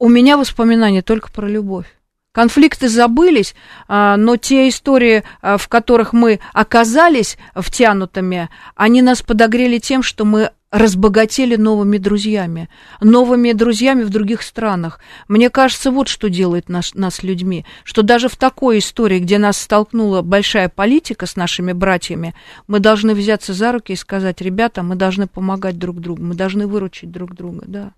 у 0.00 0.08
меня 0.08 0.36
воспоминания 0.36 1.02
только 1.02 1.30
про 1.30 1.46
любовь. 1.46 1.86
Конфликты 2.32 2.88
забылись, 2.88 3.54
а, 3.88 4.16
но 4.16 4.38
те 4.38 4.68
истории, 4.68 5.22
а, 5.42 5.58
в 5.58 5.68
которых 5.68 6.14
мы 6.14 6.40
оказались 6.54 7.36
втянутыми, 7.54 8.48
они 8.74 9.02
нас 9.02 9.20
подогрели 9.20 9.78
тем, 9.78 10.02
что 10.02 10.24
мы 10.24 10.50
разбогатели 10.70 11.56
новыми 11.56 11.98
друзьями, 11.98 12.70
новыми 13.02 13.52
друзьями 13.52 14.04
в 14.04 14.08
других 14.08 14.40
странах. 14.40 14.98
Мне 15.28 15.50
кажется, 15.50 15.90
вот 15.90 16.08
что 16.08 16.30
делает 16.30 16.70
нас, 16.70 16.94
нас 16.94 17.22
людьми, 17.22 17.66
что 17.84 18.02
даже 18.02 18.30
в 18.30 18.36
такой 18.36 18.78
истории, 18.78 19.18
где 19.18 19.36
нас 19.36 19.58
столкнула 19.58 20.22
большая 20.22 20.70
политика 20.70 21.26
с 21.26 21.36
нашими 21.36 21.72
братьями, 21.72 22.34
мы 22.66 22.80
должны 22.80 23.14
взяться 23.14 23.52
за 23.52 23.72
руки 23.72 23.92
и 23.92 23.96
сказать, 23.96 24.40
ребята, 24.40 24.82
мы 24.82 24.94
должны 24.94 25.26
помогать 25.26 25.78
друг 25.78 26.00
другу, 26.00 26.22
мы 26.22 26.34
должны 26.34 26.66
выручить 26.66 27.10
друг 27.10 27.34
друга, 27.34 27.64
да. 27.66 27.92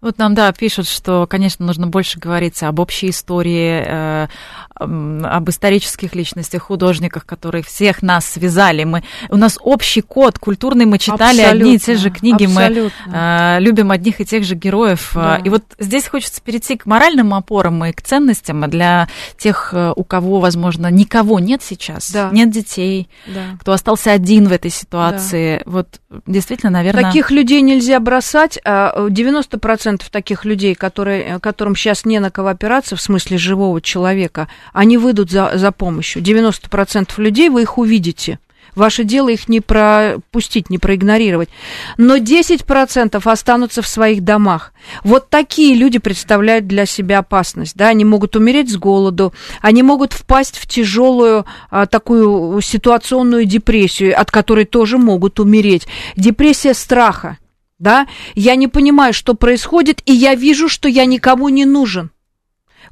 Вот 0.00 0.18
нам, 0.18 0.34
да, 0.34 0.52
пишут, 0.52 0.88
что, 0.88 1.26
конечно, 1.28 1.64
нужно 1.64 1.86
больше 1.86 2.18
говорить 2.18 2.62
об 2.62 2.78
общей 2.78 3.10
истории, 3.10 3.82
э, 3.86 4.28
об 4.74 5.48
исторических 5.48 6.14
личностях, 6.14 6.62
художниках, 6.62 7.26
которые 7.26 7.62
всех 7.62 8.02
нас 8.02 8.26
связали. 8.26 8.84
Мы, 8.84 9.04
у 9.28 9.36
нас 9.36 9.58
общий 9.62 10.00
код 10.00 10.38
культурный, 10.38 10.86
мы 10.86 10.98
читали 10.98 11.40
абсолютно, 11.40 11.50
одни 11.50 11.74
и 11.74 11.78
те 11.78 11.96
же 11.96 12.10
книги, 12.10 12.44
абсолютно. 12.44 12.92
мы 13.06 13.12
э, 13.14 13.60
любим 13.60 13.90
одних 13.90 14.20
и 14.20 14.24
тех 14.24 14.44
же 14.44 14.54
героев. 14.54 15.12
Да. 15.14 15.36
И 15.36 15.48
вот 15.48 15.62
здесь 15.78 16.06
хочется 16.08 16.40
перейти 16.42 16.76
к 16.76 16.86
моральным 16.86 17.34
опорам 17.34 17.84
и 17.84 17.92
к 17.92 18.02
ценностям 18.02 18.68
для 18.70 19.08
тех, 19.38 19.70
э, 19.72 19.92
у 19.94 20.04
кого, 20.04 20.40
возможно, 20.40 20.90
никого 20.90 21.38
нет 21.38 21.62
сейчас, 21.62 22.10
да. 22.10 22.30
нет 22.32 22.50
детей, 22.50 23.08
да. 23.26 23.56
кто 23.60 23.72
остался 23.72 24.12
один 24.12 24.48
в 24.48 24.52
этой 24.52 24.70
ситуации. 24.70 25.62
Да. 25.64 25.70
Вот 25.70 26.00
действительно, 26.26 26.70
наверное... 26.70 27.04
Таких 27.04 27.30
людей 27.30 27.60
нельзя 27.62 28.00
бросать. 28.00 28.58
90 28.64 29.58
процентов 29.62 30.10
таких 30.10 30.44
людей, 30.44 30.74
которые, 30.74 31.22
э, 31.22 31.38
которым 31.40 31.74
сейчас 31.74 32.04
не 32.04 32.18
на 32.18 32.30
кого 32.30 32.48
опираться, 32.48 32.96
в 32.96 33.00
смысле 33.00 33.38
живого 33.38 33.80
человека, 33.80 34.48
они 34.74 34.98
выйдут 34.98 35.30
за, 35.30 35.52
за 35.54 35.72
помощью. 35.72 36.20
90% 36.20 37.12
людей 37.16 37.48
вы 37.48 37.62
их 37.62 37.78
увидите. 37.78 38.38
Ваше 38.74 39.04
дело 39.04 39.28
их 39.28 39.48
не 39.48 39.60
пропустить, 39.60 40.70
не 40.70 40.78
проигнорировать. 40.78 41.50
Но 41.98 42.16
10% 42.16 43.20
останутся 43.30 43.82
в 43.82 43.86
своих 43.86 44.24
домах. 44.24 44.72
Вот 45.04 45.28
такие 45.28 45.74
люди 45.74 45.98
представляют 45.98 46.66
для 46.66 46.86
себя 46.86 47.18
опасность. 47.18 47.76
Да? 47.76 47.88
Они 47.88 48.04
могут 48.04 48.34
умереть 48.34 48.70
с 48.70 48.76
голоду, 48.76 49.34
они 49.60 49.82
могут 49.82 50.14
впасть 50.14 50.56
в 50.56 50.66
тяжелую 50.66 51.44
а, 51.70 51.86
такую 51.86 52.60
ситуационную 52.62 53.44
депрессию, 53.44 54.18
от 54.18 54.30
которой 54.30 54.64
тоже 54.64 54.96
могут 54.96 55.38
умереть. 55.38 55.86
Депрессия 56.16 56.72
страха 56.72 57.36
да, 57.82 58.06
я 58.36 58.54
не 58.54 58.68
понимаю, 58.68 59.12
что 59.12 59.34
происходит, 59.34 60.02
и 60.06 60.12
я 60.12 60.36
вижу, 60.36 60.68
что 60.68 60.88
я 60.88 61.04
никому 61.04 61.48
не 61.48 61.64
нужен. 61.64 62.12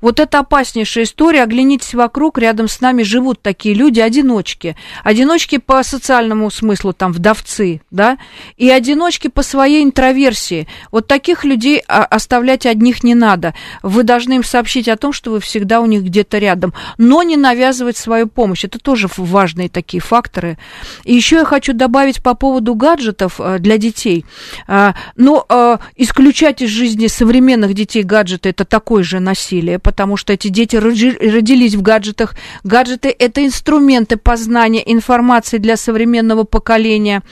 Вот 0.00 0.20
это 0.20 0.40
опаснейшая 0.40 1.04
история. 1.04 1.42
Оглянитесь 1.42 1.94
вокруг, 1.94 2.38
рядом 2.38 2.68
с 2.68 2.80
нами 2.80 3.02
живут 3.02 3.42
такие 3.42 3.74
люди, 3.74 4.00
одиночки. 4.00 4.76
Одиночки 5.04 5.58
по 5.58 5.82
социальному 5.82 6.50
смыслу, 6.50 6.92
там, 6.92 7.12
вдовцы, 7.12 7.82
да, 7.90 8.18
и 8.56 8.70
одиночки 8.70 9.28
по 9.28 9.42
своей 9.42 9.82
интроверсии. 9.82 10.68
Вот 10.90 11.06
таких 11.06 11.44
людей 11.44 11.82
а, 11.88 12.04
оставлять 12.04 12.66
одних 12.66 13.02
не 13.02 13.14
надо. 13.14 13.54
Вы 13.82 14.02
должны 14.02 14.34
им 14.34 14.44
сообщить 14.44 14.88
о 14.88 14.96
том, 14.96 15.12
что 15.12 15.32
вы 15.32 15.40
всегда 15.40 15.80
у 15.80 15.86
них 15.86 16.02
где-то 16.02 16.38
рядом, 16.38 16.72
но 16.98 17.22
не 17.22 17.36
навязывать 17.36 17.96
свою 17.96 18.26
помощь. 18.26 18.64
Это 18.64 18.78
тоже 18.78 19.08
важные 19.16 19.68
такие 19.68 20.00
факторы. 20.00 20.58
И 21.04 21.14
еще 21.14 21.36
я 21.36 21.44
хочу 21.44 21.72
добавить 21.72 22.22
по 22.22 22.34
поводу 22.34 22.74
гаджетов 22.74 23.40
э, 23.40 23.58
для 23.58 23.78
детей. 23.78 24.24
А, 24.66 24.94
но 25.16 25.44
э, 25.48 25.78
исключать 25.96 26.62
из 26.62 26.70
жизни 26.70 27.06
современных 27.08 27.74
детей 27.74 28.02
гаджеты– 28.02 28.48
это 28.50 28.64
такое 28.64 29.02
же 29.02 29.18
насилие, 29.20 29.78
потому 29.80 30.16
что 30.16 30.32
эти 30.32 30.48
дети 30.48 30.76
родились 30.76 31.74
в 31.74 31.82
гаджетах. 31.82 32.34
Гаджеты– 32.64 33.14
это 33.18 33.44
инструменты 33.44 34.16
познания 34.16 34.82
информации 34.90 35.58
для 35.58 35.76
современного 35.76 36.44
поколения. 36.44 37.22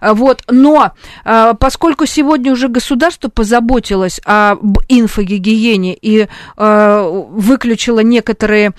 А, 0.00 0.14
вот. 0.14 0.42
Но 0.50 0.92
а, 1.24 1.54
поскольку 1.54 2.06
сегодня 2.06 2.52
уже 2.52 2.68
государство 2.68 3.28
позаботилось 3.28 4.20
об 4.24 4.78
инфогигиене 4.88 5.94
и 5.94 6.28
а, 6.56 7.08
выключило 7.08 8.00
некоторые 8.00 8.72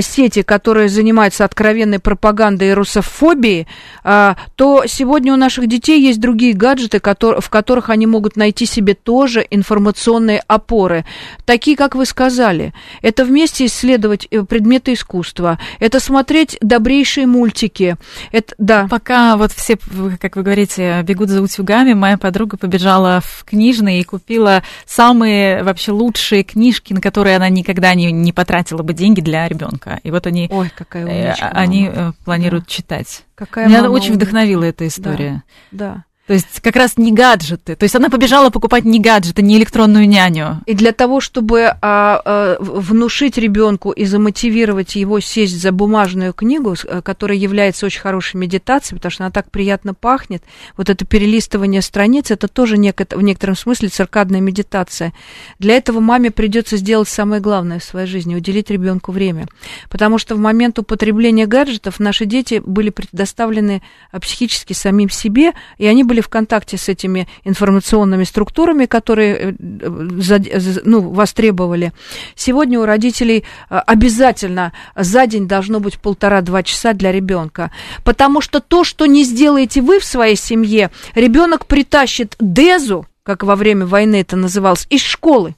сети, 0.00 0.42
которые 0.42 0.88
занимаются 0.88 1.44
откровенной 1.44 1.98
пропагандой 1.98 2.70
и 2.70 2.72
русофобией, 2.72 3.66
то 4.02 4.84
сегодня 4.86 5.32
у 5.32 5.36
наших 5.36 5.66
детей 5.66 6.00
есть 6.00 6.20
другие 6.20 6.52
гаджеты, 6.54 7.00
в 7.00 7.50
которых 7.50 7.90
они 7.90 8.06
могут 8.06 8.36
найти 8.36 8.66
себе 8.66 8.94
тоже 8.94 9.46
информационные 9.50 10.42
опоры. 10.46 11.04
Такие, 11.44 11.76
как 11.76 11.94
вы 11.94 12.06
сказали, 12.06 12.65
это 13.02 13.24
вместе 13.24 13.66
исследовать 13.66 14.26
э, 14.30 14.42
предметы 14.42 14.92
искусства, 14.92 15.58
это 15.78 16.00
смотреть 16.00 16.56
добрейшие 16.60 17.26
мультики. 17.26 17.96
Это, 18.32 18.54
да. 18.58 18.86
Пока 18.88 19.36
вот 19.36 19.52
все, 19.52 19.78
как 20.20 20.36
вы 20.36 20.42
говорите, 20.42 21.02
бегут 21.02 21.28
за 21.28 21.42
утюгами, 21.42 21.92
моя 21.92 22.18
подруга 22.18 22.56
побежала 22.56 23.20
в 23.22 23.44
книжный 23.44 24.00
и 24.00 24.04
купила 24.04 24.62
самые 24.84 25.62
вообще 25.62 25.92
лучшие 25.92 26.42
книжки, 26.44 26.92
на 26.92 27.00
которые 27.00 27.36
она 27.36 27.48
никогда 27.48 27.94
не, 27.94 28.12
не 28.12 28.32
потратила 28.32 28.82
бы 28.82 28.94
деньги 28.94 29.20
для 29.20 29.48
ребенка. 29.48 30.00
И 30.02 30.10
вот 30.10 30.26
они, 30.26 30.48
Ой, 30.50 30.70
какая 30.74 31.06
э, 31.06 31.24
умничка, 31.24 31.48
они 31.48 31.88
мама. 31.88 32.10
Э, 32.10 32.24
планируют 32.24 32.64
да. 32.64 32.70
читать. 32.70 33.24
Какая 33.34 33.68
Меня 33.68 33.90
очень 33.90 34.14
вдохновила 34.14 34.64
эта 34.64 34.86
история. 34.86 35.42
Да. 35.70 35.94
да. 35.94 36.04
То 36.26 36.32
есть 36.32 36.60
как 36.60 36.74
раз 36.74 36.96
не 36.96 37.12
гаджеты. 37.12 37.76
То 37.76 37.84
есть 37.84 37.94
она 37.94 38.10
побежала 38.10 38.50
покупать 38.50 38.84
не 38.84 38.98
гаджеты, 38.98 39.42
не 39.42 39.56
электронную 39.56 40.08
няню. 40.08 40.60
И 40.66 40.74
для 40.74 40.92
того, 40.92 41.20
чтобы 41.20 41.66
а, 41.66 41.76
а, 41.82 42.56
внушить 42.60 43.38
ребенку 43.38 43.92
и 43.92 44.04
замотивировать 44.04 44.96
его 44.96 45.20
сесть 45.20 45.60
за 45.60 45.72
бумажную 45.72 46.32
книгу, 46.32 46.74
э, 46.84 47.00
которая 47.02 47.38
является 47.38 47.86
очень 47.86 48.00
хорошей 48.00 48.36
медитацией, 48.36 48.98
потому 48.98 49.10
что 49.10 49.24
она 49.24 49.30
так 49.30 49.50
приятно 49.50 49.94
пахнет, 49.94 50.42
вот 50.76 50.90
это 50.90 51.04
перелистывание 51.04 51.80
страниц, 51.80 52.30
это 52.30 52.48
тоже 52.48 52.76
в 52.76 53.22
некотором 53.22 53.56
смысле 53.56 53.88
циркадная 53.88 54.40
медитация. 54.40 55.12
Для 55.58 55.76
этого 55.76 56.00
маме 56.00 56.30
придется 56.30 56.76
сделать 56.76 57.08
самое 57.08 57.40
главное 57.40 57.78
в 57.78 57.84
своей 57.84 58.06
жизни, 58.06 58.34
уделить 58.34 58.70
ребенку 58.70 59.12
время. 59.12 59.46
Потому 59.90 60.18
что 60.18 60.34
в 60.34 60.38
момент 60.38 60.78
употребления 60.78 61.46
гаджетов 61.46 62.00
наши 62.00 62.24
дети 62.24 62.60
были 62.64 62.90
предоставлены 62.90 63.82
а, 64.10 64.18
психически 64.18 64.72
самим 64.72 65.08
себе, 65.08 65.52
и 65.78 65.86
они 65.86 66.02
были 66.02 66.15
были 66.16 66.22
в 66.22 66.28
контакте 66.28 66.78
с 66.78 66.88
этими 66.88 67.28
информационными 67.44 68.24
структурами, 68.24 68.86
которые 68.86 69.54
э, 69.58 70.80
ну, 70.84 71.00
востребовали. 71.10 71.92
Сегодня 72.34 72.80
у 72.80 72.86
родителей 72.86 73.44
э, 73.68 73.76
обязательно 73.86 74.72
за 74.96 75.26
день 75.26 75.46
должно 75.46 75.78
быть 75.78 75.98
полтора-два 75.98 76.62
часа 76.62 76.94
для 76.94 77.12
ребенка. 77.12 77.70
Потому 78.02 78.40
что 78.40 78.60
то, 78.60 78.82
что 78.82 79.04
не 79.04 79.24
сделаете 79.24 79.82
вы 79.82 79.98
в 80.00 80.04
своей 80.04 80.36
семье, 80.36 80.90
ребенок 81.14 81.66
притащит 81.66 82.34
дезу, 82.40 83.06
как 83.22 83.42
во 83.42 83.54
время 83.54 83.84
войны 83.84 84.16
это 84.20 84.36
называлось, 84.36 84.86
из 84.88 85.02
школы. 85.02 85.54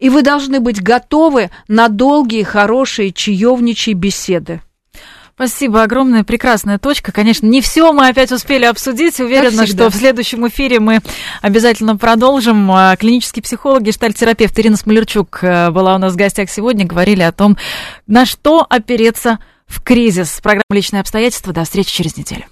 И 0.00 0.10
вы 0.10 0.22
должны 0.22 0.58
быть 0.58 0.82
готовы 0.82 1.50
на 1.68 1.88
долгие, 1.88 2.42
хорошие, 2.42 3.12
чаевничьи 3.12 3.94
беседы. 3.94 4.62
Спасибо 5.36 5.82
огромное, 5.82 6.24
прекрасная 6.24 6.78
точка. 6.78 7.12
Конечно, 7.12 7.46
не 7.46 7.60
все 7.60 7.92
мы 7.92 8.08
опять 8.08 8.32
успели 8.32 8.64
обсудить. 8.64 9.20
Уверена, 9.20 9.66
что 9.66 9.90
в 9.90 9.94
следующем 9.94 10.48
эфире 10.48 10.80
мы 10.80 11.00
обязательно 11.42 11.98
продолжим. 11.98 12.72
А, 12.72 12.96
клинический 12.96 13.42
психолог, 13.42 13.82
гештальтерапевт 13.82 14.58
Ирина 14.58 14.78
Смолерчук 14.78 15.40
э, 15.42 15.70
была 15.72 15.94
у 15.94 15.98
нас 15.98 16.14
в 16.14 16.16
гостях 16.16 16.48
сегодня. 16.48 16.86
Говорили 16.86 17.20
о 17.20 17.32
том, 17.32 17.58
на 18.06 18.24
что 18.24 18.64
опереться 18.66 19.38
в 19.66 19.82
кризис. 19.82 20.40
Программа 20.42 20.64
«Личные 20.70 21.00
обстоятельства». 21.00 21.52
До 21.52 21.64
встречи 21.64 21.92
через 21.92 22.16
неделю. 22.16 22.46